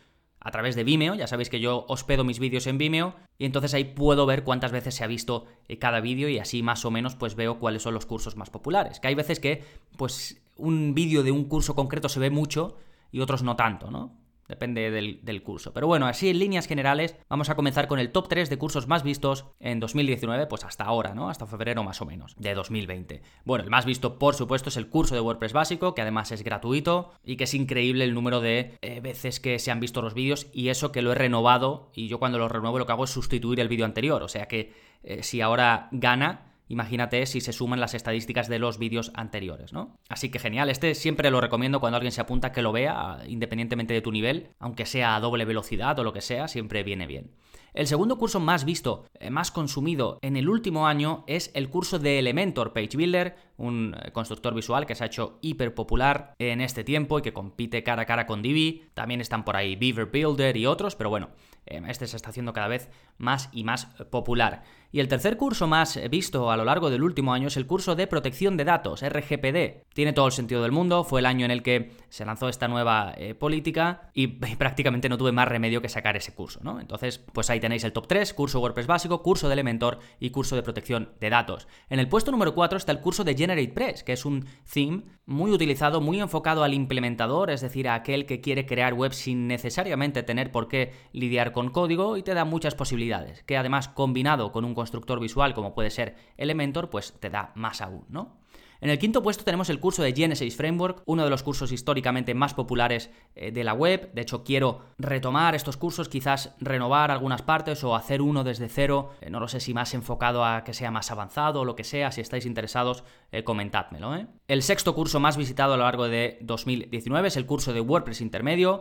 a 0.40 0.50
través 0.50 0.74
de 0.74 0.84
Vimeo, 0.84 1.14
ya 1.14 1.26
sabéis 1.26 1.50
que 1.50 1.60
yo 1.60 1.84
hospedo 1.88 2.24
mis 2.24 2.38
vídeos 2.38 2.66
en 2.66 2.78
Vimeo 2.78 3.14
y 3.36 3.44
entonces 3.44 3.74
ahí 3.74 3.84
puedo 3.84 4.24
ver 4.24 4.42
cuántas 4.42 4.72
veces 4.72 4.94
se 4.94 5.04
ha 5.04 5.06
visto 5.06 5.46
eh, 5.68 5.78
cada 5.78 6.00
vídeo 6.00 6.30
y 6.30 6.38
así 6.38 6.62
más 6.62 6.84
o 6.86 6.90
menos 6.90 7.14
pues 7.14 7.34
veo 7.34 7.58
cuáles 7.58 7.82
son 7.82 7.92
los 7.92 8.06
cursos 8.06 8.36
más 8.36 8.48
populares. 8.48 9.00
Que 9.00 9.08
hay 9.08 9.14
veces 9.14 9.38
que 9.38 9.62
pues 9.98 10.42
un 10.56 10.94
vídeo 10.94 11.22
de 11.22 11.30
un 11.30 11.44
curso 11.44 11.74
concreto 11.74 12.08
se 12.08 12.20
ve 12.20 12.30
mucho 12.30 12.76
y 13.12 13.20
otros 13.20 13.42
no 13.42 13.56
tanto, 13.56 13.90
¿no? 13.90 14.19
Depende 14.50 14.90
del, 14.90 15.42
curso. 15.44 15.72
Pero 15.72 15.86
bueno, 15.86 16.06
así 16.06 16.28
en 16.28 16.40
líneas 16.40 16.66
generales, 16.66 17.16
vamos 17.28 17.50
a 17.50 17.54
comenzar 17.54 17.86
con 17.86 18.00
el 18.00 18.10
top 18.10 18.26
3 18.26 18.50
de 18.50 18.58
cursos 18.58 18.88
más 18.88 19.04
vistos 19.04 19.46
en 19.60 19.78
2019, 19.78 20.48
pues 20.48 20.64
hasta 20.64 20.82
ahora, 20.82 21.14
¿no? 21.14 21.30
Hasta 21.30 21.46
febrero 21.46 21.84
más 21.84 22.02
o 22.02 22.04
menos, 22.04 22.34
de 22.36 22.52
2020. 22.54 23.22
Bueno, 23.44 23.62
el 23.62 23.70
más 23.70 23.84
visto, 23.84 24.18
por 24.18 24.34
supuesto, 24.34 24.68
es 24.68 24.76
el 24.76 24.88
curso 24.88 25.14
de 25.14 25.20
WordPress 25.20 25.52
básico, 25.52 25.94
que 25.94 26.02
además 26.02 26.32
es 26.32 26.42
gratuito 26.42 27.12
y 27.24 27.36
que 27.36 27.44
es 27.44 27.54
increíble 27.54 28.02
el 28.02 28.12
número 28.12 28.40
de 28.40 28.76
eh, 28.82 28.98
veces 29.00 29.38
que 29.38 29.60
se 29.60 29.70
han 29.70 29.78
visto 29.78 30.02
los 30.02 30.14
vídeos 30.14 30.48
y 30.52 30.70
eso 30.70 30.90
que 30.90 31.00
lo 31.00 31.12
he 31.12 31.14
renovado 31.14 31.92
y 31.94 32.08
yo 32.08 32.18
cuando 32.18 32.38
lo 32.38 32.48
renuevo 32.48 32.80
lo 32.80 32.86
que 32.86 32.92
hago 32.92 33.04
es 33.04 33.10
sustituir 33.10 33.60
el 33.60 33.68
vídeo 33.68 33.84
anterior. 33.84 34.24
O 34.24 34.28
sea 34.28 34.48
que 34.48 34.72
eh, 35.04 35.22
si 35.22 35.40
ahora 35.40 35.88
gana, 35.92 36.49
Imagínate 36.70 37.26
si 37.26 37.40
se 37.40 37.52
suman 37.52 37.80
las 37.80 37.94
estadísticas 37.94 38.46
de 38.46 38.60
los 38.60 38.78
vídeos 38.78 39.10
anteriores, 39.14 39.72
¿no? 39.72 39.98
Así 40.08 40.30
que 40.30 40.38
genial, 40.38 40.70
este 40.70 40.94
siempre 40.94 41.28
lo 41.32 41.40
recomiendo 41.40 41.80
cuando 41.80 41.96
alguien 41.96 42.12
se 42.12 42.20
apunta 42.20 42.52
que 42.52 42.62
lo 42.62 42.70
vea, 42.70 43.18
independientemente 43.26 43.92
de 43.92 44.00
tu 44.00 44.12
nivel, 44.12 44.50
aunque 44.60 44.86
sea 44.86 45.16
a 45.16 45.20
doble 45.20 45.44
velocidad 45.44 45.98
o 45.98 46.04
lo 46.04 46.12
que 46.12 46.20
sea, 46.20 46.46
siempre 46.46 46.84
viene 46.84 47.08
bien. 47.08 47.32
El 47.72 47.86
segundo 47.86 48.18
curso 48.18 48.40
más 48.40 48.64
visto, 48.64 49.04
eh, 49.18 49.30
más 49.30 49.50
consumido 49.50 50.18
en 50.22 50.36
el 50.36 50.48
último 50.48 50.86
año 50.86 51.24
es 51.26 51.50
el 51.54 51.68
curso 51.68 51.98
de 51.98 52.18
Elementor 52.18 52.72
Page 52.72 52.96
Builder, 52.96 53.36
un 53.56 53.96
eh, 53.96 54.10
constructor 54.12 54.54
visual 54.54 54.86
que 54.86 54.94
se 54.94 55.04
ha 55.04 55.06
hecho 55.06 55.38
hiper 55.40 55.74
popular 55.74 56.34
en 56.38 56.60
este 56.60 56.82
tiempo 56.82 57.18
y 57.18 57.22
que 57.22 57.32
compite 57.32 57.84
cara 57.84 58.02
a 58.02 58.06
cara 58.06 58.26
con 58.26 58.42
Divi. 58.42 58.88
También 58.94 59.20
están 59.20 59.44
por 59.44 59.56
ahí 59.56 59.76
Beaver 59.76 60.06
Builder 60.06 60.56
y 60.56 60.66
otros, 60.66 60.96
pero 60.96 61.10
bueno, 61.10 61.30
eh, 61.66 61.80
este 61.88 62.08
se 62.08 62.16
está 62.16 62.30
haciendo 62.30 62.52
cada 62.52 62.68
vez 62.68 62.90
más 63.18 63.48
y 63.52 63.62
más 63.62 63.86
popular. 64.10 64.64
Y 64.92 65.00
el 65.00 65.08
tercer 65.08 65.36
curso 65.36 65.68
más 65.68 66.00
visto 66.10 66.50
a 66.50 66.56
lo 66.56 66.64
largo 66.64 66.90
del 66.90 67.04
último 67.04 67.32
año 67.32 67.46
es 67.48 67.56
el 67.56 67.66
curso 67.66 67.94
de 67.94 68.08
protección 68.08 68.56
de 68.56 68.64
datos, 68.64 69.02
RGPD. 69.02 69.84
Tiene 69.94 70.12
todo 70.12 70.26
el 70.26 70.32
sentido 70.32 70.62
del 70.62 70.72
mundo, 70.72 71.04
fue 71.04 71.20
el 71.20 71.26
año 71.26 71.44
en 71.44 71.52
el 71.52 71.62
que 71.62 71.92
se 72.08 72.24
lanzó 72.24 72.48
esta 72.48 72.66
nueva 72.66 73.14
eh, 73.16 73.34
política 73.34 74.10
y, 74.14 74.26
prácticamente 74.56 75.08
no 75.08 75.16
tuve 75.16 75.32
más 75.32 75.48
remedio 75.48 75.80
que 75.80 75.88
sacar 75.88 76.16
ese 76.16 76.34
curso, 76.34 76.60
¿no? 76.62 76.80
Entonces, 76.80 77.18
pues 77.18 77.50
ahí 77.50 77.60
tenéis 77.60 77.84
el 77.84 77.92
top 77.92 78.08
3, 78.08 78.34
curso 78.34 78.60
WordPress 78.60 78.86
básico, 78.88 79.22
curso 79.22 79.48
de 79.48 79.52
Elementor 79.52 80.00
y 80.18 80.30
curso 80.30 80.56
de 80.56 80.62
protección 80.62 81.12
de 81.20 81.30
datos. 81.30 81.68
En 81.88 82.00
el 82.00 82.08
puesto 82.08 82.32
número 82.32 82.54
4 82.54 82.76
está 82.76 82.90
el 82.90 83.00
curso 83.00 83.22
de 83.22 83.36
GeneratePress, 83.36 84.02
que 84.02 84.12
es 84.12 84.24
un 84.24 84.46
theme 84.72 85.04
muy 85.24 85.52
utilizado, 85.52 86.00
muy 86.00 86.20
enfocado 86.20 86.64
al 86.64 86.74
implementador, 86.74 87.50
es 87.50 87.60
decir, 87.60 87.88
a 87.88 87.94
aquel 87.94 88.26
que 88.26 88.40
quiere 88.40 88.66
crear 88.66 88.94
web 88.94 89.12
sin 89.12 89.46
necesariamente 89.46 90.24
tener 90.24 90.50
por 90.50 90.66
qué 90.66 90.92
lidiar 91.12 91.52
con 91.52 91.70
código 91.70 92.16
y 92.16 92.24
te 92.24 92.34
da 92.34 92.44
muchas 92.44 92.74
posibilidades, 92.74 93.44
que 93.44 93.56
además 93.56 93.86
combinado 93.86 94.50
con 94.50 94.64
un 94.64 94.74
constructor 94.80 95.20
visual 95.20 95.54
como 95.54 95.74
puede 95.74 95.90
ser 95.90 96.16
Elementor, 96.36 96.88
pues 96.88 97.12
te 97.20 97.28
da 97.28 97.52
más 97.54 97.80
aún, 97.82 98.06
¿no? 98.08 98.40
En 98.82 98.88
el 98.88 98.98
quinto 98.98 99.22
puesto 99.22 99.44
tenemos 99.44 99.68
el 99.68 99.78
curso 99.78 100.02
de 100.02 100.14
Genesis 100.14 100.56
Framework, 100.56 101.02
uno 101.04 101.24
de 101.24 101.28
los 101.28 101.42
cursos 101.42 101.70
históricamente 101.70 102.32
más 102.32 102.54
populares 102.54 103.10
eh, 103.34 103.52
de 103.52 103.62
la 103.62 103.74
web. 103.74 104.10
De 104.14 104.22
hecho, 104.22 104.42
quiero 104.42 104.80
retomar 104.98 105.54
estos 105.54 105.76
cursos, 105.76 106.08
quizás 106.08 106.54
renovar 106.60 107.10
algunas 107.10 107.42
partes 107.42 107.84
o 107.84 107.94
hacer 107.94 108.22
uno 108.22 108.42
desde 108.42 108.70
cero. 108.70 109.10
Eh, 109.20 109.28
no 109.28 109.38
lo 109.38 109.48
sé 109.48 109.60
si 109.60 109.74
más 109.74 109.92
enfocado 109.92 110.46
a 110.46 110.64
que 110.64 110.72
sea 110.72 110.90
más 110.90 111.10
avanzado 111.10 111.60
o 111.60 111.64
lo 111.66 111.76
que 111.76 111.84
sea. 111.84 112.10
Si 112.10 112.22
estáis 112.22 112.46
interesados, 112.46 113.04
eh, 113.32 113.44
comentádmelo. 113.44 114.16
El 114.48 114.62
sexto 114.62 114.94
curso 114.94 115.20
más 115.20 115.36
visitado 115.36 115.74
a 115.74 115.76
lo 115.76 115.84
largo 115.84 116.08
de 116.08 116.38
2019 116.40 117.28
es 117.28 117.36
el 117.36 117.44
curso 117.44 117.74
de 117.74 117.82
WordPress 117.82 118.22
intermedio. 118.22 118.80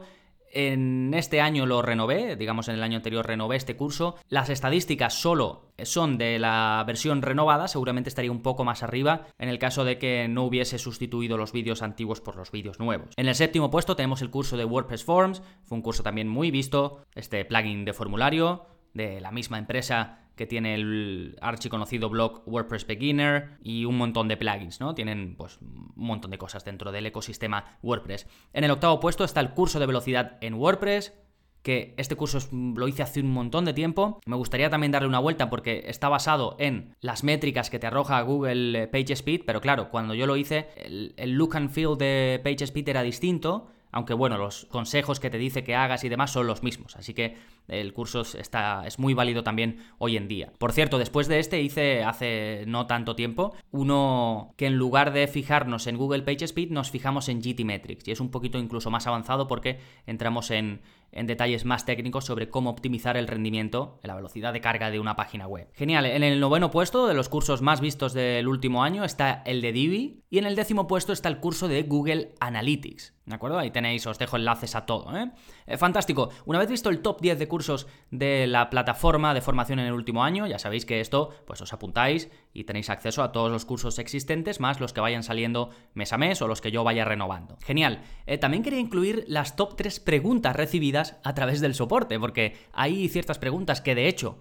En 0.51 1.13
este 1.13 1.41
año 1.41 1.65
lo 1.65 1.81
renové, 1.81 2.35
digamos 2.35 2.67
en 2.67 2.75
el 2.75 2.83
año 2.83 2.97
anterior 2.97 3.25
renové 3.25 3.55
este 3.55 3.75
curso. 3.75 4.15
Las 4.29 4.49
estadísticas 4.49 5.13
solo 5.13 5.71
son 5.83 6.17
de 6.17 6.39
la 6.39 6.83
versión 6.85 7.21
renovada, 7.21 7.67
seguramente 7.67 8.09
estaría 8.09 8.31
un 8.31 8.41
poco 8.41 8.63
más 8.63 8.83
arriba 8.83 9.27
en 9.37 9.49
el 9.49 9.59
caso 9.59 9.85
de 9.85 9.97
que 9.97 10.27
no 10.27 10.43
hubiese 10.43 10.77
sustituido 10.77 11.37
los 11.37 11.51
vídeos 11.51 11.81
antiguos 11.81 12.21
por 12.21 12.35
los 12.35 12.51
vídeos 12.51 12.79
nuevos. 12.79 13.13
En 13.15 13.27
el 13.27 13.35
séptimo 13.35 13.69
puesto 13.69 13.95
tenemos 13.95 14.21
el 14.21 14.29
curso 14.29 14.57
de 14.57 14.65
WordPress 14.65 15.03
Forms, 15.03 15.41
fue 15.63 15.77
un 15.77 15.81
curso 15.81 16.03
también 16.03 16.27
muy 16.27 16.51
visto, 16.51 17.03
este 17.15 17.45
plugin 17.45 17.85
de 17.85 17.93
formulario 17.93 18.65
de 18.93 19.21
la 19.21 19.31
misma 19.31 19.59
empresa 19.59 20.28
que 20.39 20.47
tiene 20.47 20.73
el 20.73 21.37
archiconocido 21.41 22.09
blog 22.09 22.43
WordPress 22.45 22.87
Beginner 22.87 23.57
y 23.61 23.83
un 23.83 23.97
montón 23.97 24.29
de 24.29 24.37
plugins, 24.37 24.79
¿no? 24.79 24.95
Tienen 24.95 25.35
pues 25.35 25.59
un 25.59 25.91
montón 25.97 26.31
de 26.31 26.37
cosas 26.37 26.63
dentro 26.63 26.93
del 26.93 27.05
ecosistema 27.05 27.77
WordPress. 27.83 28.25
En 28.53 28.63
el 28.63 28.71
octavo 28.71 29.01
puesto 29.01 29.25
está 29.25 29.41
el 29.41 29.49
curso 29.49 29.81
de 29.81 29.85
velocidad 29.85 30.37
en 30.39 30.53
WordPress, 30.53 31.13
que 31.61 31.93
este 31.97 32.15
curso 32.15 32.39
lo 32.53 32.87
hice 32.87 33.03
hace 33.03 33.19
un 33.19 33.33
montón 33.33 33.65
de 33.65 33.73
tiempo. 33.73 34.21
Me 34.25 34.37
gustaría 34.37 34.69
también 34.69 34.93
darle 34.93 35.09
una 35.09 35.19
vuelta 35.19 35.49
porque 35.49 35.83
está 35.87 36.07
basado 36.07 36.55
en 36.57 36.95
las 37.01 37.25
métricas 37.25 37.69
que 37.69 37.79
te 37.79 37.87
arroja 37.87 38.21
Google 38.21 38.87
PageSpeed, 38.87 39.41
pero 39.45 39.59
claro, 39.59 39.89
cuando 39.89 40.13
yo 40.13 40.25
lo 40.25 40.37
hice, 40.37 40.69
el 41.17 41.31
look 41.31 41.57
and 41.57 41.69
feel 41.69 41.97
de 41.97 42.39
PageSpeed 42.41 42.87
era 42.87 43.01
distinto 43.01 43.67
aunque 43.91 44.13
bueno, 44.13 44.37
los 44.37 44.65
consejos 44.65 45.19
que 45.19 45.29
te 45.29 45.37
dice 45.37 45.63
que 45.63 45.75
hagas 45.75 46.03
y 46.03 46.09
demás 46.09 46.31
son 46.31 46.47
los 46.47 46.63
mismos, 46.63 46.95
así 46.95 47.13
que 47.13 47.37
el 47.67 47.93
curso 47.93 48.21
está, 48.21 48.83
es 48.85 48.99
muy 48.99 49.13
válido 49.13 49.43
también 49.43 49.79
hoy 49.97 50.17
en 50.17 50.27
día. 50.27 50.51
Por 50.57 50.71
cierto, 50.71 50.97
después 50.97 51.27
de 51.27 51.39
este 51.39 51.61
hice 51.61 52.03
hace 52.03 52.63
no 52.67 52.87
tanto 52.87 53.15
tiempo 53.15 53.53
uno 53.71 54.53
que 54.57 54.65
en 54.65 54.75
lugar 54.75 55.13
de 55.13 55.27
fijarnos 55.27 55.87
en 55.87 55.97
Google 55.97 56.23
PageSpeed 56.23 56.71
nos 56.71 56.91
fijamos 56.91 57.29
en 57.29 57.41
GTmetrix 57.41 58.07
y 58.07 58.11
es 58.11 58.19
un 58.19 58.31
poquito 58.31 58.57
incluso 58.57 58.89
más 58.89 59.07
avanzado 59.07 59.47
porque 59.47 59.79
entramos 60.05 60.51
en, 60.51 60.81
en 61.11 61.27
detalles 61.27 61.65
más 61.65 61.85
técnicos 61.85 62.25
sobre 62.25 62.49
cómo 62.49 62.69
optimizar 62.69 63.17
el 63.17 63.27
rendimiento, 63.27 63.99
la 64.03 64.15
velocidad 64.15 64.53
de 64.53 64.61
carga 64.61 64.91
de 64.91 64.99
una 64.99 65.15
página 65.15 65.47
web. 65.47 65.69
Genial, 65.73 66.05
en 66.05 66.23
el 66.23 66.39
noveno 66.39 66.71
puesto 66.71 67.07
de 67.07 67.13
los 67.13 67.29
cursos 67.29 67.61
más 67.61 67.81
vistos 67.81 68.13
del 68.13 68.47
último 68.47 68.83
año 68.83 69.03
está 69.03 69.41
el 69.45 69.61
de 69.61 69.71
Divi 69.71 70.23
y 70.29 70.37
en 70.37 70.45
el 70.45 70.55
décimo 70.55 70.87
puesto 70.87 71.13
está 71.13 71.29
el 71.29 71.39
curso 71.39 71.67
de 71.67 71.83
Google 71.83 72.35
Analytics. 72.39 73.13
¿De 73.25 73.35
acuerdo? 73.35 73.59
Ahí 73.59 73.69
tenéis, 73.69 74.07
os 74.07 74.17
dejo 74.17 74.37
enlaces 74.37 74.75
a 74.75 74.87
todo. 74.87 75.15
¿eh? 75.15 75.31
Eh, 75.69 75.77
fantástico. 75.77 76.29
Una 76.45 76.57
vez 76.57 76.67
visto 76.67 76.89
el 76.89 76.99
top 76.99 77.21
10 77.21 77.37
de 77.37 77.47
cursos 77.47 77.87
de 78.09 78.47
la 78.47 78.69
plataforma 78.71 79.35
de 79.35 79.41
formación 79.41 79.79
en 79.79 79.85
el 79.85 79.93
último 79.93 80.23
año, 80.23 80.47
ya 80.47 80.57
sabéis 80.57 80.85
que 80.85 80.99
esto, 80.99 81.29
pues 81.45 81.61
os 81.61 81.71
apuntáis 81.71 82.29
y 82.53 82.63
tenéis 82.63 82.89
acceso 82.89 83.21
a 83.21 83.31
todos 83.31 83.51
los 83.51 83.65
cursos 83.65 83.99
existentes, 83.99 84.59
más 84.59 84.79
los 84.79 84.93
que 84.93 85.01
vayan 85.01 85.21
saliendo 85.21 85.69
mes 85.93 86.11
a 86.11 86.17
mes 86.17 86.41
o 86.41 86.47
los 86.47 86.59
que 86.59 86.71
yo 86.71 86.83
vaya 86.83 87.05
renovando. 87.05 87.57
Genial. 87.63 88.01
Eh, 88.25 88.39
también 88.39 88.63
quería 88.63 88.79
incluir 88.79 89.25
las 89.27 89.55
top 89.55 89.75
3 89.75 89.99
preguntas 89.99 90.55
recibidas 90.55 91.17
a 91.23 91.35
través 91.35 91.61
del 91.61 91.75
soporte, 91.75 92.19
porque 92.19 92.57
hay 92.73 93.07
ciertas 93.07 93.37
preguntas 93.37 93.79
que 93.79 93.93
de 93.93 94.07
hecho 94.07 94.39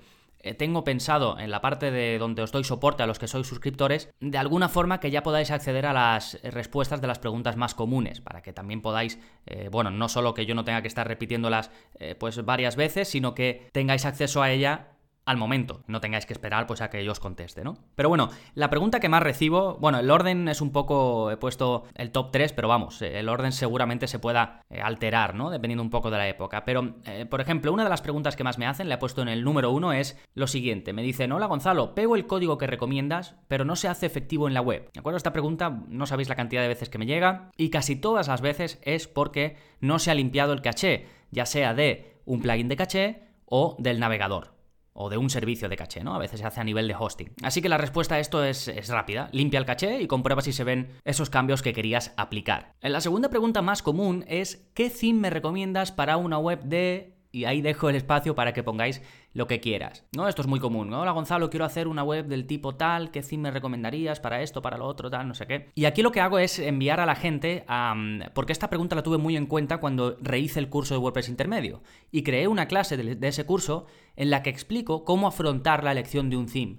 tengo 0.57 0.85
pensado 0.85 1.39
en 1.39 1.51
la 1.51 1.61
parte 1.61 1.91
de 1.91 2.19
donde 2.19 2.43
os 2.43 2.53
doy 2.53 2.65
soporte 2.65 3.03
a 3.03 3.07
los 3.07 3.19
que 3.19 3.29
sois 3.29 3.47
suscriptores, 3.47 4.11
de 4.21 4.39
alguna 4.39 4.69
forma 4.69 5.01
que 5.01 5.11
ya 5.11 5.23
podáis 5.23 5.51
acceder 5.51 5.87
a 5.87 5.93
las 5.93 6.39
respuestas 6.43 7.01
de 7.01 7.07
las 7.07 7.19
preguntas 7.19 7.57
más 7.57 7.75
comunes, 7.75 8.21
para 8.21 8.43
que 8.43 8.53
también 8.53 8.83
podáis, 8.83 9.19
eh, 9.47 9.69
bueno, 9.71 9.91
no 9.91 10.09
solo 10.09 10.35
que 10.35 10.47
yo 10.47 10.55
no 10.55 10.65
tenga 10.65 10.83
que 10.83 10.89
estar 10.89 11.07
repitiéndolas 11.07 11.71
eh, 11.99 12.15
pues 12.15 12.45
varias 12.45 12.77
veces, 12.77 13.09
sino 13.09 13.35
que 13.35 13.69
tengáis 13.73 14.05
acceso 14.05 14.43
a 14.43 14.51
ella 14.51 14.98
al 15.29 15.37
momento, 15.37 15.83
no 15.89 16.01
tengáis 16.01 16.25
que 16.25 16.33
esperar 16.33 16.67
pues 16.67 16.81
a 16.81 16.89
que 16.89 17.05
yo 17.05 17.13
os 17.13 17.21
conteste, 17.21 17.63
¿no? 17.63 17.77
Pero 17.95 18.09
bueno, 18.09 18.31
la 18.55 18.71
pregunta 18.71 18.99
que 18.99 19.11
más 19.11 19.23
recibo, 19.23 19.77
bueno, 19.79 19.99
el 19.99 20.11
orden 20.11 20.49
es 20.49 20.63
un 20.63 20.73
poco, 20.73 21.31
he 21.31 21.37
puesto 21.37 21.85
el 21.97 22.13
top 22.13 22.31
3, 22.33 22.55
pero 22.55 22.67
vamos, 22.67 23.03
eh, 23.03 23.19
el 23.19 23.29
orden 23.29 23.53
seguramente 23.53 24.07
se 24.07 24.19
pueda 24.19 24.63
eh, 24.71 24.81
alterar, 24.81 25.35
¿no? 25.35 25.51
Dependiendo 25.51 25.83
un 25.83 25.91
poco 25.91 26.11
de 26.11 26.17
la 26.17 26.29
época. 26.29 26.65
Pero, 26.65 26.95
eh, 27.05 27.27
por 27.27 27.43
ejemplo, 27.43 27.75
una 27.75 27.85
de 27.85 27.91
las 27.91 28.01
preguntas 28.01 28.37
que 28.37 28.45
más 28.45 28.57
me 28.57 28.67
hacen, 28.67 28.89
le 28.89 28.95
he 28.95 28.99
puesto 28.99 29.21
en 29.21 29.29
el 29.29 29.45
número 29.45 29.71
1, 29.71 29.93
es 29.93 30.19
lo 30.33 30.47
siguiente. 30.47 30.95
Me 30.95 31.03
dicen, 31.03 31.31
hola 31.31 31.45
Gonzalo, 31.45 31.95
pego 31.95 32.17
el 32.17 32.27
código 32.27 32.57
que 32.57 32.67
recomiendas, 32.67 33.37
pero 33.49 33.67
no 33.67 33.77
se 33.77 33.89
hace 33.89 34.07
efectivo 34.07 34.49
en 34.49 34.55
la 34.55 34.63
web. 34.63 34.89
¿De 34.95 35.01
acuerdo? 35.01 35.19
Esta 35.19 35.35
pregunta 35.35 35.83
no 35.89 36.07
sabéis 36.07 36.31
la 36.31 36.37
cantidad 36.37 36.63
de 36.63 36.69
veces 36.69 36.89
que 36.89 36.97
me 36.97 37.05
llega 37.05 37.51
y 37.59 37.69
casi 37.69 37.97
todas 37.97 38.29
las 38.29 38.41
veces 38.41 38.81
es 38.83 39.09
porque 39.09 39.59
no 39.81 39.99
se 39.99 40.11
ha 40.11 40.15
limpiado 40.15 40.55
el 40.55 40.63
caché, 40.63 41.07
ya 41.31 41.45
sea 41.45 41.75
de 41.75 42.17
un 42.25 42.41
plugin 42.41 42.69
de 42.69 42.77
caché 42.77 43.25
o 43.45 43.77
del 43.79 44.01
navegador 44.01 44.58
o 45.01 45.09
de 45.09 45.17
un 45.17 45.31
servicio 45.31 45.69
de 45.69 45.77
caché, 45.77 46.03
¿no? 46.03 46.15
A 46.15 46.19
veces 46.19 46.41
se 46.41 46.47
hace 46.47 46.61
a 46.61 46.65
nivel 46.65 46.89
de 46.89 46.97
hosting. 46.99 47.31
Así 47.43 47.63
que 47.63 47.69
la 47.69 47.79
respuesta 47.79 48.17
a 48.17 48.19
esto 48.19 48.43
es, 48.45 48.89
rápida. 48.89 49.29
Limpia 49.33 49.61
el 49.61 49.67
caché 49.67 50.03
y 50.03 50.09
comprueba 50.09 50.43
si 50.43 50.53
se 50.53 50.65
ven 50.65 50.89
esos 51.05 51.31
cambios 51.31 51.63
que 51.63 51.73
querías 51.73 52.13
aplicar. 52.17 52.75
La 52.81 53.01
segunda 53.01 53.31
pregunta 53.31 53.63
más 53.63 53.83
común 53.83 54.25
es 54.27 54.69
¿qué 54.75 54.91
theme 54.91 55.21
me 55.21 55.31
recomiendas 55.31 55.93
para 55.93 56.17
una 56.17 56.39
web 56.39 56.65
de 56.65 57.18
y 57.31 57.45
ahí 57.45 57.61
dejo 57.61 57.91
el 57.91 57.97
espacio 57.97 58.35
para 58.35 58.53
que 58.53 58.63
pongáis 58.63 59.03
lo 59.33 59.47
que 59.47 59.61
quieras. 59.61 60.05
¿no? 60.17 60.29
Esto 60.29 60.43
es 60.43 60.49
muy 60.49 60.61
común. 60.61 60.89
¿no? 60.89 61.03
Hola 61.03 61.13
Gonzalo, 61.13 61.51
quiero 61.51 61.65
hacer 61.65 61.89
una 61.89 62.03
web 62.03 62.27
del 62.27 62.47
tipo 62.47 62.77
tal, 62.77 63.11
¿qué 63.11 63.23
theme 63.23 63.45
me 63.45 63.51
recomendarías 63.51 64.21
para 64.21 64.43
esto, 64.43 64.63
para 64.63 64.79
lo 64.79 64.87
otro, 64.87 65.11
tal, 65.11 65.29
no 65.29 65.35
sé 65.35 65.47
qué? 65.47 65.71
Y 65.75 65.85
aquí 65.85 66.03
lo 66.03 66.13
que 66.13 66.21
hago 66.21 66.39
es 66.39 66.59
enviar 66.59 67.01
a 67.01 67.07
la 67.07 67.15
gente 67.15 67.65
a... 67.69 67.95
Porque 68.35 68.53
esta 68.53 68.71
pregunta 68.71 68.97
la 68.97 69.03
tuve 69.03 69.19
muy 69.19 69.37
en 69.37 69.47
cuenta 69.47 69.79
cuando 69.79 70.17
rehice 70.21 70.59
el 70.59 70.69
curso 70.69 70.95
de 70.95 70.99
WordPress 70.99 71.29
intermedio. 71.29 71.83
Y 72.11 72.23
creé 72.23 72.49
una 72.49 72.67
clase 72.67 72.97
de, 72.97 73.29
ese 73.29 73.45
curso 73.45 73.87
en 74.17 74.31
la 74.31 74.43
que 74.43 74.51
explico 74.51 75.05
cómo 75.05 75.29
afrontar 75.29 75.85
la 75.85 75.93
elección 75.93 76.31
de 76.31 76.37
un 76.37 76.47
theme. 76.47 76.79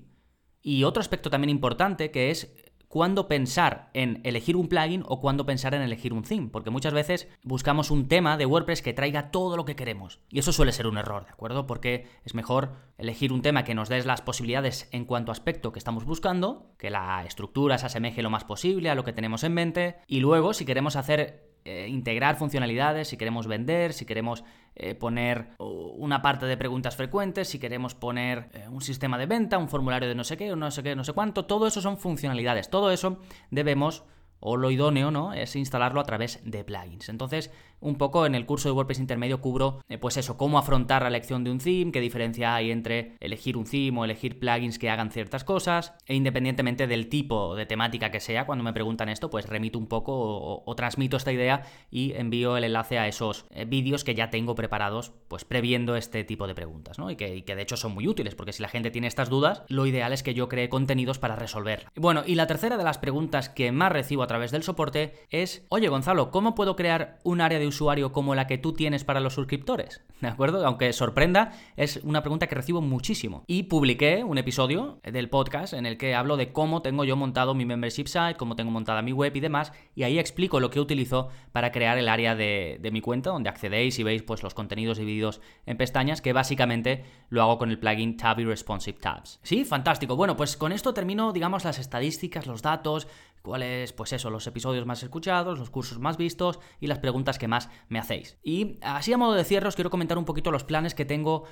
Y 0.61 0.83
otro 0.83 0.99
aspecto 0.99 1.29
también 1.29 1.49
importante 1.49 2.11
que 2.11 2.31
es 2.31 2.53
cuándo 2.89 3.27
pensar 3.27 3.89
en 3.93 4.19
elegir 4.23 4.57
un 4.57 4.67
plugin 4.67 5.03
o 5.07 5.21
cuándo 5.21 5.45
pensar 5.45 5.73
en 5.73 5.81
elegir 5.81 6.11
un 6.11 6.23
theme, 6.23 6.49
porque 6.49 6.71
muchas 6.71 6.93
veces 6.93 7.29
buscamos 7.43 7.91
un 7.91 8.07
tema 8.07 8.35
de 8.35 8.45
WordPress 8.45 8.81
que 8.81 8.93
traiga 8.93 9.31
todo 9.31 9.55
lo 9.55 9.63
que 9.63 9.75
queremos. 9.75 10.19
Y 10.29 10.39
eso 10.39 10.51
suele 10.51 10.73
ser 10.73 10.87
un 10.87 10.97
error, 10.97 11.23
¿de 11.25 11.31
acuerdo? 11.31 11.67
Porque 11.67 12.07
es 12.25 12.33
mejor 12.33 12.73
elegir 12.97 13.31
un 13.31 13.41
tema 13.41 13.63
que 13.63 13.75
nos 13.75 13.87
dé 13.87 14.03
las 14.03 14.21
posibilidades 14.21 14.89
en 14.91 15.05
cuanto 15.05 15.31
a 15.31 15.33
aspecto 15.33 15.71
que 15.71 15.79
estamos 15.79 16.03
buscando, 16.03 16.73
que 16.77 16.89
la 16.89 17.23
estructura 17.25 17.77
se 17.77 17.85
asemeje 17.85 18.23
lo 18.23 18.29
más 18.29 18.43
posible 18.43 18.89
a 18.89 18.95
lo 18.95 19.03
que 19.03 19.13
tenemos 19.13 19.43
en 19.43 19.53
mente, 19.53 19.97
y 20.07 20.19
luego 20.19 20.53
si 20.53 20.65
queremos 20.65 20.95
hacer 20.95 21.48
eh, 21.65 21.87
integrar 21.89 22.37
funcionalidades, 22.37 23.09
si 23.09 23.17
queremos 23.17 23.47
vender, 23.47 23.93
si 23.93 24.05
queremos 24.05 24.43
eh, 24.75 24.95
poner 24.95 25.49
una 25.59 26.21
parte 26.21 26.45
de 26.45 26.55
preguntas 26.55 26.95
frecuentes, 26.95 27.49
si 27.49 27.59
queremos 27.59 27.95
poner 27.95 28.49
eh, 28.53 28.67
un 28.69 28.81
sistema 28.81 29.17
de 29.17 29.25
venta, 29.25 29.57
un 29.57 29.67
formulario 29.67 30.07
de 30.07 30.15
no 30.15 30.23
sé 30.23 30.37
qué, 30.37 30.55
no 30.55 30.71
sé 30.71 30.83
qué, 30.83 30.95
no 30.95 31.03
sé 31.03 31.11
cuánto, 31.11 31.45
todo 31.45 31.67
eso 31.67 31.81
son 31.81 31.97
funcionalidades. 31.97 32.69
Todo 32.69 32.91
eso 32.91 33.19
debemos 33.51 34.05
o 34.39 34.57
lo 34.57 34.71
idóneo, 34.71 35.11
¿no? 35.11 35.33
Es 35.33 35.55
instalarlo 35.55 35.99
a 35.99 36.05
través 36.05 36.39
de 36.43 36.63
plugins. 36.63 37.09
Entonces, 37.09 37.51
un 37.81 37.97
poco 37.97 38.25
en 38.25 38.35
el 38.35 38.45
curso 38.45 38.69
de 38.69 38.73
WordPress 38.73 38.99
intermedio 38.99 39.41
cubro, 39.41 39.83
eh, 39.89 39.97
pues 39.97 40.17
eso, 40.17 40.37
cómo 40.37 40.57
afrontar 40.57 41.01
la 41.01 41.07
elección 41.07 41.43
de 41.43 41.51
un 41.51 41.59
theme, 41.59 41.91
qué 41.91 42.01
diferencia 42.01 42.55
hay 42.55 42.71
entre 42.71 43.15
elegir 43.19 43.57
un 43.57 43.65
theme 43.65 43.99
o 43.99 44.05
elegir 44.05 44.39
plugins 44.39 44.79
que 44.79 44.89
hagan 44.89 45.11
ciertas 45.11 45.43
cosas, 45.43 45.93
e 46.05 46.15
independientemente 46.15 46.87
del 46.87 47.07
tipo 47.07 47.55
de 47.55 47.65
temática 47.65 48.11
que 48.11 48.19
sea, 48.19 48.45
cuando 48.45 48.63
me 48.63 48.73
preguntan 48.73 49.09
esto, 49.09 49.29
pues 49.29 49.45
remito 49.45 49.79
un 49.79 49.87
poco 49.87 50.63
o, 50.65 50.75
transmito 50.75 51.17
esta 51.17 51.33
idea 51.33 51.63
y 51.91 52.13
envío 52.13 52.55
el 52.55 52.63
enlace 52.63 52.99
a 52.99 53.07
esos 53.07 53.45
eh, 53.49 53.65
vídeos 53.65 54.03
que 54.03 54.15
ya 54.15 54.29
tengo 54.29 54.55
preparados, 54.55 55.11
pues 55.27 55.45
previendo 55.45 55.95
este 55.95 56.23
tipo 56.23 56.47
de 56.47 56.55
preguntas, 56.55 56.97
¿no? 56.99 57.11
Y 57.11 57.15
que, 57.15 57.35
y 57.35 57.41
que 57.41 57.55
de 57.55 57.61
hecho 57.61 57.75
son 57.75 57.93
muy 57.93 58.07
útiles, 58.07 58.35
porque 58.35 58.53
si 58.53 58.61
la 58.61 58.69
gente 58.69 58.91
tiene 58.91 59.07
estas 59.07 59.29
dudas, 59.29 59.63
lo 59.67 59.85
ideal 59.85 60.13
es 60.13 60.23
que 60.23 60.33
yo 60.33 60.47
cree 60.47 60.69
contenidos 60.69 61.19
para 61.19 61.35
resolver. 61.35 61.87
Bueno, 61.95 62.23
y 62.25 62.35
la 62.35 62.47
tercera 62.47 62.77
de 62.77 62.83
las 62.83 62.97
preguntas 62.97 63.49
que 63.49 63.71
más 63.71 63.91
recibo 63.91 64.23
a 64.23 64.27
través 64.29 64.51
del 64.51 64.63
soporte 64.63 65.13
es, 65.29 65.65
oye 65.67 65.89
Gonzalo, 65.89 66.31
¿cómo 66.31 66.55
puedo 66.55 66.77
crear 66.77 67.19
un 67.23 67.41
área 67.41 67.59
de 67.59 67.67
usuario 67.67 68.13
como 68.13 68.35
la 68.35 68.47
que 68.47 68.57
tú 68.57 68.71
tienes 68.71 69.03
para 69.03 69.19
los 69.19 69.33
suscriptores? 69.33 70.01
¿De 70.21 70.27
acuerdo? 70.29 70.65
Aunque 70.65 70.93
sorprenda, 70.93 71.51
es 71.75 71.97
una 72.03 72.21
pregunta 72.21 72.47
que 72.47 72.55
recibo 72.55 72.81
muchísimo. 72.81 73.43
Y 73.47 73.63
publiqué 73.63 74.23
un 74.23 74.37
episodio 74.37 74.99
del 75.03 75.29
podcast 75.29 75.73
en 75.73 75.85
el 75.85 75.97
que 75.97 76.15
hablo 76.15 76.37
de 76.37 76.53
cómo 76.53 76.81
tengo 76.81 77.03
yo 77.03 77.17
montado 77.17 77.53
mi 77.53 77.65
membership 77.65 78.07
site, 78.07 78.35
cómo 78.37 78.55
tengo 78.55 78.71
montada 78.71 79.01
mi 79.01 79.11
web 79.11 79.35
y 79.35 79.39
demás, 79.39 79.73
y 79.95 80.03
ahí 80.03 80.19
explico 80.19 80.59
lo 80.59 80.69
que 80.69 80.79
utilizo 80.79 81.29
para 81.51 81.71
crear 81.71 81.97
el 81.97 82.07
área 82.07 82.35
de, 82.35 82.79
mi 82.91 83.01
cuenta, 83.01 83.31
donde 83.31 83.49
accedéis 83.49 83.97
y 83.99 84.03
veis 84.03 84.21
pues 84.21 84.43
los 84.43 84.53
contenidos 84.53 84.99
divididos 84.99 85.41
en 85.65 85.77
pestañas, 85.77 86.21
que 86.21 86.33
básicamente 86.33 87.03
lo 87.29 87.41
hago 87.41 87.57
con 87.57 87.71
el 87.71 87.79
plugin 87.79 88.15
Tabby 88.15 88.45
Responsive 88.45 88.99
Tabs. 88.99 89.39
Sí, 89.41 89.65
fantástico. 89.65 90.15
Bueno, 90.15 90.37
pues 90.37 90.55
con 90.55 90.71
esto 90.71 90.93
termino, 90.93 91.33
digamos, 91.33 91.63
las 91.65 91.79
estadísticas, 91.79 92.45
los 92.45 92.61
datos, 92.61 93.07
cuáles, 93.49 93.93
pues 93.93 94.13
eso, 94.13 94.29
los 94.29 94.45
episodios 94.45 94.85
más 94.85 95.01
escuchados, 95.01 95.57
los 95.57 95.71
cursos 95.71 95.97
más 95.97 96.17
vistos 96.17 96.59
y 96.79 96.85
las 96.85 96.99
preguntas 96.99 97.39
que 97.39 97.47
más 97.47 97.71
me 97.87 97.97
hacéis. 97.97 98.37
Y 98.43 98.77
así 98.83 99.11
a 99.11 99.17
modo 99.17 99.33
de 99.33 99.43
cierre 99.43 99.67
os 99.67 99.75
quiero 99.75 99.89
comentar 99.89 100.19
un 100.19 100.25
poquito 100.25 100.51
los 100.51 100.63
planes 100.63 100.93
que 100.93 101.03
tengo 101.03 101.45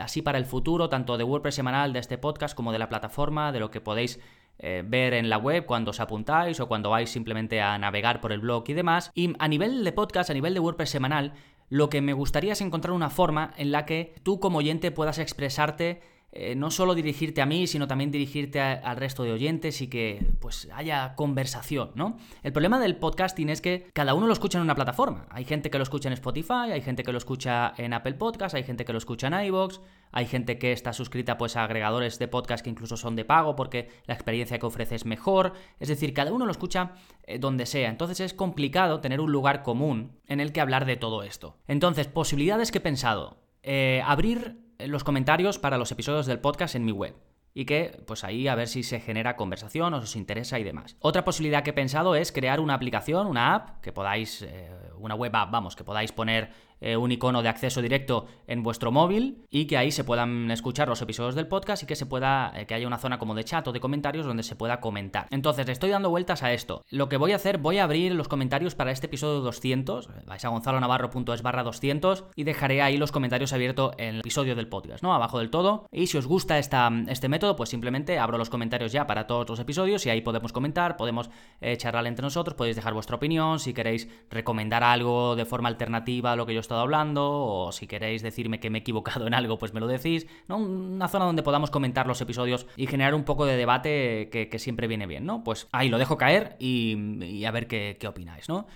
así 0.00 0.22
para 0.22 0.38
el 0.38 0.44
futuro, 0.44 0.88
tanto 0.88 1.16
de 1.16 1.22
WordPress 1.22 1.54
semanal 1.54 1.92
de 1.92 2.00
este 2.00 2.18
podcast 2.18 2.56
como 2.56 2.72
de 2.72 2.80
la 2.80 2.88
plataforma, 2.88 3.52
de 3.52 3.60
lo 3.60 3.70
que 3.70 3.80
podéis 3.80 4.18
eh, 4.58 4.82
ver 4.84 5.14
en 5.14 5.30
la 5.30 5.38
web 5.38 5.66
cuando 5.66 5.92
os 5.92 6.00
apuntáis 6.00 6.58
o 6.58 6.66
cuando 6.66 6.90
vais 6.90 7.08
simplemente 7.08 7.60
a 7.60 7.78
navegar 7.78 8.20
por 8.20 8.32
el 8.32 8.40
blog 8.40 8.64
y 8.66 8.72
demás. 8.72 9.12
Y 9.14 9.32
a 9.38 9.46
nivel 9.46 9.84
de 9.84 9.92
podcast, 9.92 10.30
a 10.30 10.34
nivel 10.34 10.52
de 10.52 10.60
WordPress 10.60 10.90
semanal, 10.90 11.34
lo 11.68 11.88
que 11.88 12.00
me 12.00 12.12
gustaría 12.12 12.54
es 12.54 12.60
encontrar 12.60 12.92
una 12.92 13.08
forma 13.08 13.52
en 13.56 13.70
la 13.70 13.86
que 13.86 14.14
tú 14.24 14.40
como 14.40 14.58
oyente 14.58 14.90
puedas 14.90 15.18
expresarte 15.18 16.00
eh, 16.32 16.54
no 16.54 16.70
solo 16.70 16.94
dirigirte 16.94 17.40
a 17.40 17.46
mí, 17.46 17.66
sino 17.66 17.86
también 17.86 18.10
dirigirte 18.10 18.60
al 18.60 18.96
resto 18.96 19.22
de 19.22 19.32
oyentes 19.32 19.80
y 19.80 19.88
que 19.88 20.34
pues 20.40 20.68
haya 20.74 21.14
conversación, 21.14 21.92
¿no? 21.94 22.18
El 22.42 22.52
problema 22.52 22.78
del 22.78 22.96
podcasting 22.96 23.48
es 23.48 23.60
que 23.60 23.88
cada 23.94 24.12
uno 24.12 24.26
lo 24.26 24.32
escucha 24.32 24.58
en 24.58 24.64
una 24.64 24.74
plataforma. 24.74 25.26
Hay 25.30 25.44
gente 25.44 25.70
que 25.70 25.78
lo 25.78 25.82
escucha 25.82 26.08
en 26.08 26.12
Spotify, 26.12 26.72
hay 26.72 26.82
gente 26.82 27.04
que 27.04 27.12
lo 27.12 27.18
escucha 27.18 27.72
en 27.78 27.94
Apple 27.94 28.14
Podcast, 28.14 28.54
hay 28.54 28.64
gente 28.64 28.84
que 28.84 28.92
lo 28.92 28.98
escucha 28.98 29.28
en 29.28 29.46
iVoox, 29.46 29.80
hay 30.12 30.26
gente 30.26 30.58
que 30.58 30.72
está 30.72 30.92
suscrita 30.92 31.38
pues 31.38 31.56
a 31.56 31.64
agregadores 31.64 32.18
de 32.18 32.28
podcast 32.28 32.62
que 32.62 32.70
incluso 32.70 32.96
son 32.96 33.16
de 33.16 33.24
pago 33.24 33.56
porque 33.56 33.88
la 34.06 34.14
experiencia 34.14 34.58
que 34.58 34.66
ofrece 34.66 34.94
es 34.94 35.06
mejor. 35.06 35.54
Es 35.80 35.88
decir, 35.88 36.12
cada 36.12 36.32
uno 36.32 36.44
lo 36.44 36.52
escucha 36.52 36.96
eh, 37.24 37.38
donde 37.38 37.66
sea. 37.66 37.88
Entonces 37.88 38.20
es 38.20 38.34
complicado 38.34 39.00
tener 39.00 39.20
un 39.20 39.32
lugar 39.32 39.62
común 39.62 40.20
en 40.26 40.40
el 40.40 40.52
que 40.52 40.60
hablar 40.60 40.84
de 40.84 40.96
todo 40.96 41.22
esto. 41.22 41.56
Entonces, 41.66 42.08
posibilidades 42.08 42.72
que 42.72 42.78
he 42.78 42.82
pensado. 42.82 43.38
Eh, 43.62 44.02
abrir 44.04 44.65
los 44.78 45.04
comentarios 45.04 45.58
para 45.58 45.78
los 45.78 45.92
episodios 45.92 46.26
del 46.26 46.40
podcast 46.40 46.74
en 46.74 46.84
mi 46.84 46.92
web 46.92 47.14
y 47.58 47.64
que 47.64 48.02
pues 48.06 48.22
ahí 48.22 48.48
a 48.48 48.54
ver 48.54 48.68
si 48.68 48.82
se 48.82 49.00
genera 49.00 49.34
conversación 49.34 49.94
o 49.94 50.00
si 50.00 50.04
os 50.04 50.16
interesa 50.16 50.58
y 50.58 50.62
demás. 50.62 50.96
Otra 51.00 51.24
posibilidad 51.24 51.62
que 51.62 51.70
he 51.70 51.72
pensado 51.72 52.14
es 52.14 52.30
crear 52.30 52.60
una 52.60 52.74
aplicación, 52.74 53.26
una 53.26 53.54
app, 53.54 53.80
que 53.80 53.92
podáis, 53.92 54.42
eh, 54.42 54.70
una 54.98 55.14
web 55.14 55.34
app, 55.34 55.50
vamos, 55.50 55.74
que 55.74 55.82
podáis 55.82 56.12
poner 56.12 56.50
eh, 56.80 56.96
un 56.96 57.12
icono 57.12 57.42
de 57.42 57.48
acceso 57.48 57.82
directo 57.82 58.26
en 58.46 58.62
vuestro 58.62 58.92
móvil 58.92 59.44
y 59.50 59.66
que 59.66 59.76
ahí 59.76 59.90
se 59.90 60.04
puedan 60.04 60.50
escuchar 60.50 60.88
los 60.88 61.00
episodios 61.02 61.34
del 61.34 61.48
podcast 61.48 61.82
y 61.82 61.86
que 61.86 61.96
se 61.96 62.06
pueda, 62.06 62.52
eh, 62.54 62.66
que 62.66 62.74
haya 62.74 62.86
una 62.86 62.98
zona 62.98 63.18
como 63.18 63.34
de 63.34 63.44
chat 63.44 63.66
o 63.66 63.72
de 63.72 63.80
comentarios 63.80 64.26
donde 64.26 64.42
se 64.42 64.56
pueda 64.56 64.80
comentar. 64.80 65.26
Entonces, 65.30 65.68
estoy 65.68 65.90
dando 65.90 66.10
vueltas 66.10 66.42
a 66.42 66.52
esto. 66.52 66.82
Lo 66.90 67.08
que 67.08 67.16
voy 67.16 67.32
a 67.32 67.36
hacer, 67.36 67.58
voy 67.58 67.78
a 67.78 67.84
abrir 67.84 68.14
los 68.14 68.28
comentarios 68.28 68.74
para 68.74 68.90
este 68.90 69.06
episodio 69.06 69.40
200, 69.40 70.08
vais 70.26 70.44
a 70.44 70.48
gonzalonavarro.es 70.48 71.42
barra 71.42 71.62
200 71.62 72.24
y 72.34 72.44
dejaré 72.44 72.82
ahí 72.82 72.96
los 72.96 73.12
comentarios 73.12 73.52
abiertos 73.52 73.92
en 73.98 74.16
el 74.16 74.20
episodio 74.20 74.54
del 74.54 74.68
podcast, 74.68 75.02
¿no? 75.02 75.14
Abajo 75.14 75.38
del 75.38 75.50
todo. 75.50 75.86
Y 75.92 76.06
si 76.06 76.18
os 76.18 76.26
gusta 76.26 76.58
esta, 76.58 76.90
este 77.08 77.28
método, 77.28 77.56
pues 77.56 77.70
simplemente 77.70 78.18
abro 78.18 78.38
los 78.38 78.50
comentarios 78.50 78.92
ya 78.92 79.06
para 79.06 79.26
todos 79.26 79.48
los 79.48 79.60
episodios 79.60 80.04
y 80.06 80.10
ahí 80.10 80.20
podemos 80.20 80.52
comentar, 80.52 80.96
podemos 80.96 81.30
eh, 81.60 81.76
charlar 81.76 82.06
entre 82.06 82.22
nosotros, 82.22 82.56
podéis 82.56 82.76
dejar 82.76 82.94
vuestra 82.94 83.16
opinión, 83.16 83.58
si 83.58 83.72
queréis 83.74 84.08
recomendar 84.30 84.82
algo 84.84 85.36
de 85.36 85.44
forma 85.44 85.68
alternativa 85.68 86.32
a 86.32 86.36
lo 86.36 86.46
que 86.46 86.54
yo 86.54 86.60
estado 86.66 86.80
hablando, 86.80 87.24
o 87.24 87.72
si 87.72 87.86
queréis 87.86 88.22
decirme 88.22 88.60
que 88.60 88.70
me 88.70 88.78
he 88.78 88.80
equivocado 88.80 89.26
en 89.26 89.34
algo, 89.34 89.58
pues 89.58 89.72
me 89.72 89.80
lo 89.80 89.86
decís, 89.86 90.26
¿no? 90.48 90.58
Una 90.58 91.08
zona 91.08 91.24
donde 91.24 91.42
podamos 91.42 91.70
comentar 91.70 92.06
los 92.06 92.20
episodios 92.20 92.66
y 92.76 92.86
generar 92.86 93.14
un 93.14 93.24
poco 93.24 93.46
de 93.46 93.56
debate 93.56 94.28
que, 94.30 94.56
siempre 94.58 94.86
viene 94.86 95.06
bien, 95.06 95.26
¿no? 95.26 95.44
Pues 95.44 95.68
ahí 95.70 95.90
lo 95.90 95.98
dejo 95.98 96.16
caer 96.16 96.56
y, 96.58 97.44
a 97.44 97.50
ver 97.50 97.66
qué, 97.66 97.98
qué 98.00 98.08
opináis, 98.08 98.48
¿no? 98.48 98.66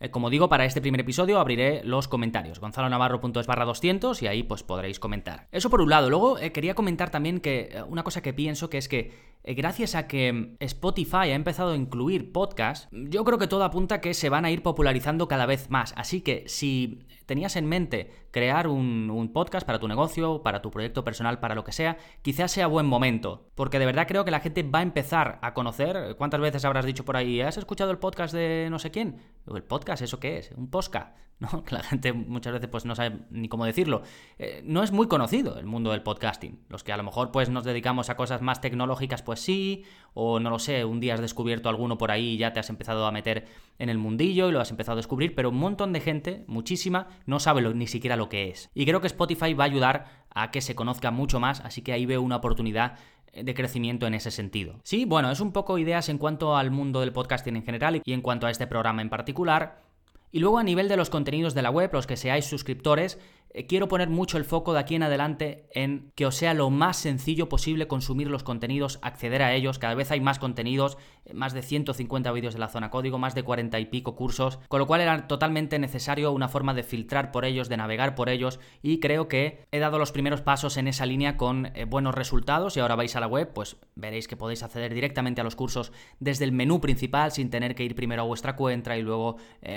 Eh, 0.00 0.10
como 0.10 0.30
digo, 0.30 0.48
para 0.48 0.64
este 0.64 0.80
primer 0.80 1.00
episodio 1.00 1.40
abriré 1.40 1.82
los 1.84 2.08
comentarios, 2.08 2.60
gonzalonavarro.es 2.60 3.46
barra 3.46 3.64
200 3.64 4.22
y 4.22 4.26
ahí 4.26 4.42
pues 4.42 4.62
podréis 4.62 5.00
comentar. 5.00 5.48
Eso 5.50 5.70
por 5.70 5.80
un 5.80 5.90
lado. 5.90 6.08
Luego 6.10 6.38
eh, 6.38 6.52
quería 6.52 6.74
comentar 6.74 7.10
también 7.10 7.40
que 7.40 7.70
eh, 7.72 7.82
una 7.82 8.04
cosa 8.04 8.22
que 8.22 8.32
pienso 8.32 8.70
que 8.70 8.78
es 8.78 8.88
que 8.88 9.12
gracias 9.44 9.94
a 9.94 10.06
que 10.06 10.56
Spotify 10.60 11.30
ha 11.30 11.34
empezado 11.34 11.72
a 11.72 11.76
incluir 11.76 12.32
podcasts, 12.32 12.88
yo 12.92 13.24
creo 13.24 13.38
que 13.38 13.46
todo 13.46 13.64
apunta 13.64 13.96
a 13.96 14.00
que 14.00 14.14
se 14.14 14.28
van 14.28 14.44
a 14.44 14.50
ir 14.50 14.62
popularizando 14.62 15.26
cada 15.26 15.46
vez 15.46 15.70
más. 15.70 15.94
Así 15.96 16.20
que 16.20 16.44
si 16.46 17.06
tenías 17.28 17.56
en 17.56 17.66
mente 17.66 18.10
crear 18.30 18.66
un, 18.66 19.30
podcast 19.32 19.66
para 19.66 19.78
tu 19.78 19.86
negocio, 19.86 20.42
para 20.42 20.62
tu 20.62 20.70
proyecto 20.70 21.04
personal, 21.04 21.38
para 21.38 21.54
lo 21.54 21.64
que 21.64 21.72
sea, 21.72 21.98
quizás 22.22 22.50
sea 22.50 22.66
buen 22.66 22.86
momento. 22.86 23.50
Porque 23.54 23.78
de 23.78 23.86
verdad 23.86 24.06
creo 24.08 24.24
que 24.24 24.30
la 24.30 24.40
gente 24.40 24.62
va 24.62 24.78
a 24.78 24.82
empezar 24.82 25.38
a 25.42 25.52
conocer. 25.52 26.16
¿Cuántas 26.16 26.40
veces 26.40 26.64
habrás 26.64 26.86
dicho 26.86 27.04
por 27.04 27.16
ahí, 27.16 27.40
¿has 27.40 27.58
escuchado 27.58 27.90
el 27.90 27.98
podcast 27.98 28.32
de 28.34 28.68
no 28.70 28.78
sé 28.78 28.90
quién? 28.90 29.20
¿El 29.46 29.62
podcast? 29.62 29.87
¿Eso 29.94 30.20
qué 30.20 30.38
es? 30.38 30.52
¿Un 30.56 30.68
posca? 30.70 31.14
¿No? 31.38 31.62
Que 31.62 31.76
la 31.76 31.84
gente 31.84 32.12
muchas 32.12 32.52
veces 32.52 32.68
pues 32.68 32.84
no 32.84 32.96
sabe 32.96 33.20
ni 33.30 33.48
cómo 33.48 33.64
decirlo. 33.64 34.02
Eh, 34.38 34.60
no 34.64 34.82
es 34.82 34.90
muy 34.90 35.06
conocido 35.06 35.56
el 35.58 35.66
mundo 35.66 35.92
del 35.92 36.02
podcasting. 36.02 36.64
Los 36.68 36.82
que 36.82 36.92
a 36.92 36.96
lo 36.96 37.04
mejor 37.04 37.30
pues 37.30 37.48
nos 37.48 37.62
dedicamos 37.62 38.10
a 38.10 38.16
cosas 38.16 38.42
más 38.42 38.60
tecnológicas, 38.60 39.22
pues 39.22 39.40
sí. 39.40 39.84
O 40.14 40.40
no 40.40 40.50
lo 40.50 40.58
sé, 40.58 40.84
un 40.84 40.98
día 40.98 41.14
has 41.14 41.20
descubierto 41.20 41.68
alguno 41.68 41.96
por 41.96 42.10
ahí 42.10 42.30
y 42.30 42.36
ya 42.38 42.52
te 42.52 42.58
has 42.58 42.70
empezado 42.70 43.06
a 43.06 43.12
meter 43.12 43.46
en 43.78 43.88
el 43.88 43.98
mundillo 43.98 44.48
y 44.48 44.52
lo 44.52 44.60
has 44.60 44.70
empezado 44.72 44.94
a 44.94 44.96
descubrir. 44.96 45.36
Pero 45.36 45.50
un 45.50 45.58
montón 45.58 45.92
de 45.92 46.00
gente, 46.00 46.44
muchísima, 46.48 47.06
no 47.24 47.38
sabe 47.38 47.62
ni 47.72 47.86
siquiera 47.86 48.16
lo 48.16 48.28
que 48.28 48.48
es. 48.48 48.70
Y 48.74 48.84
creo 48.84 49.00
que 49.00 49.06
Spotify 49.06 49.54
va 49.54 49.62
a 49.62 49.68
ayudar 49.68 50.26
a 50.30 50.50
que 50.50 50.60
se 50.60 50.74
conozca 50.74 51.10
mucho 51.10 51.40
más, 51.40 51.60
así 51.60 51.82
que 51.82 51.92
ahí 51.92 52.04
veo 52.06 52.22
una 52.22 52.36
oportunidad 52.36 52.98
de 53.34 53.54
crecimiento 53.54 54.06
en 54.06 54.14
ese 54.14 54.30
sentido. 54.30 54.80
Sí, 54.84 55.04
bueno, 55.04 55.30
es 55.30 55.40
un 55.40 55.52
poco 55.52 55.78
ideas 55.78 56.08
en 56.08 56.18
cuanto 56.18 56.56
al 56.56 56.70
mundo 56.70 57.00
del 57.00 57.12
podcasting 57.12 57.56
en 57.56 57.64
general 57.64 58.02
y 58.04 58.12
en 58.12 58.22
cuanto 58.22 58.46
a 58.46 58.50
este 58.50 58.66
programa 58.66 59.02
en 59.02 59.10
particular. 59.10 59.82
Y 60.30 60.40
luego 60.40 60.58
a 60.58 60.62
nivel 60.62 60.88
de 60.88 60.96
los 60.96 61.10
contenidos 61.10 61.54
de 61.54 61.62
la 61.62 61.70
web, 61.70 61.90
los 61.92 62.06
que 62.06 62.16
seáis 62.16 62.44
suscriptores, 62.44 63.18
quiero 63.66 63.88
poner 63.88 64.08
mucho 64.08 64.38
el 64.38 64.44
foco 64.44 64.72
de 64.72 64.80
aquí 64.80 64.94
en 64.94 65.02
adelante 65.02 65.66
en 65.72 66.12
que 66.14 66.26
os 66.26 66.36
sea 66.36 66.54
lo 66.54 66.70
más 66.70 66.96
sencillo 66.96 67.48
posible 67.48 67.88
consumir 67.88 68.28
los 68.28 68.42
contenidos, 68.42 68.98
acceder 69.02 69.42
a 69.42 69.54
ellos. 69.54 69.78
Cada 69.78 69.94
vez 69.94 70.10
hay 70.10 70.20
más 70.20 70.38
contenidos, 70.38 70.98
eh, 71.24 71.34
más 71.34 71.52
de 71.52 71.62
150 71.62 72.30
vídeos 72.32 72.54
de 72.54 72.60
la 72.60 72.68
zona 72.68 72.90
código, 72.90 73.18
más 73.18 73.34
de 73.34 73.42
40 73.42 73.78
y 73.80 73.86
pico 73.86 74.16
cursos, 74.16 74.58
con 74.68 74.80
lo 74.80 74.86
cual 74.86 75.00
era 75.00 75.26
totalmente 75.26 75.78
necesario 75.78 76.32
una 76.32 76.48
forma 76.48 76.74
de 76.74 76.82
filtrar 76.82 77.32
por 77.32 77.44
ellos, 77.44 77.68
de 77.68 77.76
navegar 77.76 78.14
por 78.14 78.28
ellos 78.28 78.60
y 78.82 79.00
creo 79.00 79.28
que 79.28 79.66
he 79.72 79.78
dado 79.78 79.98
los 79.98 80.12
primeros 80.12 80.42
pasos 80.42 80.76
en 80.76 80.88
esa 80.88 81.06
línea 81.06 81.36
con 81.36 81.66
eh, 81.74 81.84
buenos 81.84 82.14
resultados 82.14 82.76
y 82.76 82.80
ahora 82.80 82.96
vais 82.96 83.16
a 83.16 83.20
la 83.20 83.26
web, 83.26 83.52
pues 83.52 83.76
veréis 83.94 84.28
que 84.28 84.36
podéis 84.36 84.62
acceder 84.62 84.94
directamente 84.94 85.40
a 85.40 85.44
los 85.44 85.56
cursos 85.56 85.92
desde 86.20 86.44
el 86.44 86.52
menú 86.52 86.80
principal 86.80 87.32
sin 87.32 87.50
tener 87.50 87.74
que 87.74 87.84
ir 87.84 87.94
primero 87.94 88.22
a 88.22 88.26
vuestra 88.26 88.56
cuenta 88.56 88.96
y 88.96 89.02
luego 89.02 89.36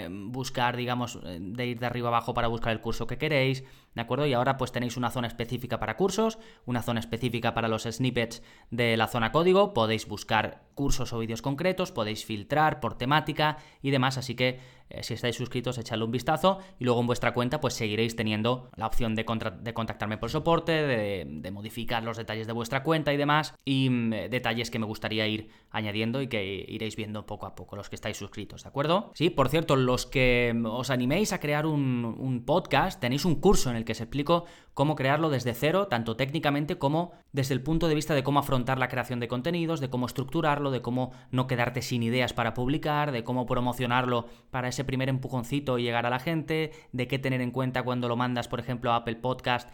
buscar, 0.10 0.78
digamos, 0.78 1.20
de 1.24 1.68
ir 1.68 1.80
de 1.80 1.86
arriba 1.86 2.10
abajo 2.10 2.34
para 2.34 2.48
buscar 2.48 2.72
el 2.72 2.82
curso 2.82 3.08
que 3.08 3.18
queréis 3.18 3.61
days 3.62 3.81
¿de 3.96 4.02
acuerdo? 4.02 4.26
Y 4.26 4.34
ahora 4.34 4.58
pues 4.58 4.72
tenéis 4.72 4.98
una 4.98 5.12
zona 5.12 5.28
específica 5.28 5.80
para 5.80 5.98
cursos, 5.98 6.40
una 6.66 6.82
zona 6.82 7.00
específica 7.00 7.54
para 7.54 7.68
los 7.68 7.84
snippets 7.84 8.42
de 8.70 8.98
la 8.98 9.08
zona 9.08 9.32
código, 9.32 9.74
podéis 9.74 10.08
buscar 10.08 10.64
cursos 10.76 11.14
o 11.14 11.20
vídeos 11.20 11.42
concretos, 11.42 11.92
podéis 11.92 12.26
filtrar 12.26 12.80
por 12.80 12.98
temática 12.98 13.58
y 13.82 13.92
demás, 13.92 14.18
así 14.18 14.36
que 14.36 14.60
eh, 14.92 15.04
si 15.04 15.14
estáis 15.14 15.36
suscritos, 15.36 15.78
echadle 15.78 16.06
un 16.06 16.12
vistazo 16.12 16.60
y 16.80 16.86
luego 16.86 17.02
en 17.02 17.08
vuestra 17.08 17.34
cuenta 17.34 17.60
pues 17.60 17.74
seguiréis 17.74 18.16
teniendo 18.16 18.70
la 18.76 18.88
opción 18.88 19.16
de, 19.16 19.26
de 19.62 19.74
contactarme 19.74 20.18
por 20.18 20.30
soporte, 20.30 20.72
de, 20.72 21.52
modificar 21.52 22.04
los 22.04 22.18
detalles 22.18 22.48
de 22.48 22.54
vuestra 22.54 22.82
cuenta 22.82 23.14
y 23.14 23.18
demás, 23.18 23.54
y 23.66 23.90
mm, 23.90 24.10
detalles 24.30 24.72
que 24.72 24.80
me 24.80 24.86
gustaría 24.86 25.28
ir 25.28 25.50
añadiendo 25.70 26.22
y 26.22 26.28
que 26.28 26.66
iréis 26.68 26.96
viendo 26.96 27.26
poco 27.26 27.46
a 27.46 27.56
poco 27.56 27.76
los 27.76 27.90
que 27.90 27.96
estáis 27.96 28.18
suscritos, 28.18 28.64
¿de 28.64 28.70
acuerdo? 28.70 29.12
Sí, 29.16 29.30
por 29.30 29.50
cierto, 29.50 29.76
los 29.76 30.06
que 30.06 30.54
mm, 30.56 30.66
os 30.66 30.90
animéis 30.90 31.34
a 31.34 31.40
crear 31.40 31.66
un, 31.66 32.06
un 32.06 32.46
podcast, 32.46 33.00
tenéis 33.02 33.26
un 33.26 33.36
curso 33.36 33.70
en 33.70 33.76
el 33.76 33.81
que 33.86 33.94
os 33.94 34.02
explico 34.02 34.46
cómo 34.74 34.96
crearlo 34.96 35.30
desde 35.30 35.54
cero, 35.54 35.88
tanto 35.88 36.16
técnicamente 36.16 36.78
como 36.78 37.12
desde 37.32 37.54
el 37.54 37.62
punto 37.62 37.88
de 37.88 37.96
vista 37.96 38.16
de 38.16 38.24
cómo 38.24 38.40
afrontar 38.40 38.80
la 38.80 38.88
creación 38.88 39.20
de 39.20 39.28
contenidos, 39.28 39.80
de 39.80 39.90
cómo 39.90 40.06
estructurarlo, 40.06 40.72
de 40.72 40.82
cómo 40.82 41.12
no 41.32 41.48
quedarte 41.48 41.82
sin 41.82 42.04
ideas 42.04 42.34
para 42.34 42.54
publicar, 42.54 43.12
de 43.12 43.24
cómo 43.24 43.46
promocionarlo 43.46 44.28
para 44.50 44.68
ese 44.68 44.84
primer 44.84 45.10
empujoncito 45.10 45.78
y 45.78 45.84
llegar 45.84 46.06
a 46.06 46.10
la 46.10 46.20
gente, 46.20 46.72
de 46.92 47.08
qué 47.08 47.20
tener 47.20 47.42
en 47.42 47.52
cuenta 47.52 47.84
cuando 47.84 48.08
lo 48.08 48.16
mandas, 48.16 48.48
por 48.48 48.60
ejemplo, 48.60 48.92
a 48.92 48.98
Apple 48.98 49.16
Podcast 49.16 49.70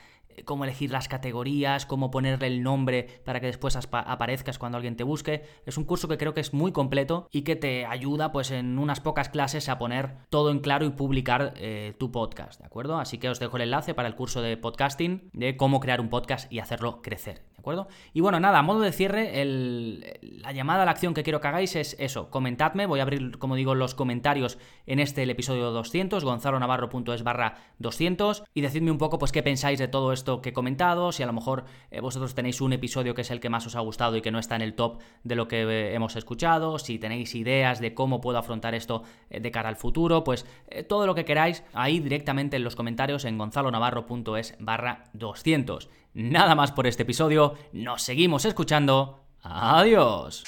cómo 0.46 0.64
elegir 0.64 0.92
las 0.92 1.08
categorías, 1.08 1.86
cómo 1.86 2.12
ponerle 2.12 2.48
el 2.48 2.64
nombre 2.64 3.22
para 3.26 3.40
que 3.40 3.48
después 3.48 3.76
aparezcas 3.76 4.58
cuando 4.58 4.78
alguien 4.78 4.96
te 4.96 5.04
busque. 5.04 5.44
Es 5.66 5.78
un 5.78 5.86
curso 5.86 6.08
que 6.08 6.18
creo 6.18 6.34
que 6.34 6.42
es 6.42 6.54
muy 6.54 6.72
completo 6.72 7.28
y 7.32 7.42
que 7.42 7.56
te 7.56 7.86
ayuda 7.86 8.32
pues 8.32 8.52
en 8.52 8.80
unas 8.80 9.00
pocas 9.00 9.30
clases 9.30 9.70
a 9.70 9.78
poner 9.78 10.16
todo 10.30 10.52
en 10.52 10.60
claro 10.60 10.86
y 10.86 10.90
publicar 10.92 11.54
eh, 11.58 11.94
tu 11.98 12.12
podcast, 12.12 12.60
¿de 12.60 12.66
acuerdo? 12.66 12.98
Así 12.98 13.18
que 13.18 13.30
os 13.30 13.40
dejo 13.40 13.58
el 13.58 13.64
enlace 13.64 13.94
para 13.94 14.08
el 14.08 14.16
curso 14.16 14.42
de 14.42 14.58
podcasting, 14.58 15.30
de 15.34 15.58
cómo 15.58 15.80
crear 15.80 16.02
un 16.02 16.10
podcast 16.10 16.52
y 16.52 16.60
hacerlo 16.60 17.02
crecer. 17.02 17.44
acuerdo? 17.58 17.88
Y 18.14 18.22
bueno, 18.22 18.40
nada, 18.40 18.60
a 18.60 18.62
modo 18.62 18.80
de 18.80 18.92
cierre, 18.92 19.44
la 19.46 20.52
llamada 20.52 20.84
a 20.84 20.86
la 20.86 20.92
acción 20.92 21.14
que 21.14 21.24
quiero 21.24 21.42
que 21.42 21.48
hagáis 21.48 21.76
es 21.76 21.96
eso, 22.00 22.30
comentadme, 22.30 22.86
voy 22.86 23.00
a 23.00 23.04
abrir, 23.04 23.38
como 23.40 23.56
digo, 23.56 23.76
los 23.76 23.96
comentarios 23.96 24.58
en 24.86 25.00
este 25.00 25.24
episodio 25.24 25.72
200, 25.72 26.24
gonzalonavarro.es 26.24 27.24
barra 27.24 27.56
200, 27.80 28.44
y 28.54 28.62
decidme 28.62 28.92
un 28.92 28.98
poco 28.98 29.20
pues 29.20 29.32
qué 29.32 29.44
pensáis 29.44 29.80
de 29.80 29.88
todo 29.88 30.14
que 30.42 30.50
he 30.50 30.54
comentado, 30.54 31.12
si 31.12 31.24
a 31.24 31.26
lo 31.26 31.34
mejor 31.34 31.66
eh, 31.92 32.02
vosotros 32.02 32.36
tenéis 32.36 32.62
un 32.62 32.74
episodio 32.74 33.16
que 33.16 33.22
es 33.22 33.32
el 33.32 33.40
que 33.40 33.50
más 33.50 33.66
os 33.66 33.76
ha 33.76 33.80
gustado 33.80 34.18
y 34.18 34.22
que 34.22 34.32
no 34.32 34.40
está 34.40 34.56
en 34.56 34.62
el 34.62 34.74
top 34.74 35.00
de 35.24 35.36
lo 35.36 35.48
que 35.48 35.62
eh, 35.64 35.96
hemos 35.96 36.16
escuchado, 36.16 36.78
si 36.80 37.00
tenéis 37.00 37.34
ideas 37.36 37.80
de 37.80 37.94
cómo 37.94 38.22
puedo 38.22 38.38
afrontar 38.38 38.76
esto 38.76 39.04
eh, 39.30 39.40
de 39.40 39.52
cara 39.52 39.70
al 39.70 39.78
futuro, 39.78 40.24
pues 40.24 40.46
todo 40.88 41.06
lo 41.06 41.16
que 41.16 41.26
queráis 41.26 41.64
ahí 41.74 42.00
directamente 42.00 42.58
en 42.58 42.64
los 42.64 42.76
comentarios 42.76 43.26
en 43.26 43.38
gonzalonavarro.es 43.38 44.56
barra 44.60 45.06
200. 45.14 45.90
Nada 46.14 46.56
más 46.56 46.72
por 46.72 46.88
este 46.88 47.04
episodio, 47.04 47.56
nos 47.72 48.02
seguimos 48.02 48.46
escuchando. 48.46 49.22
Adiós. 49.42 50.44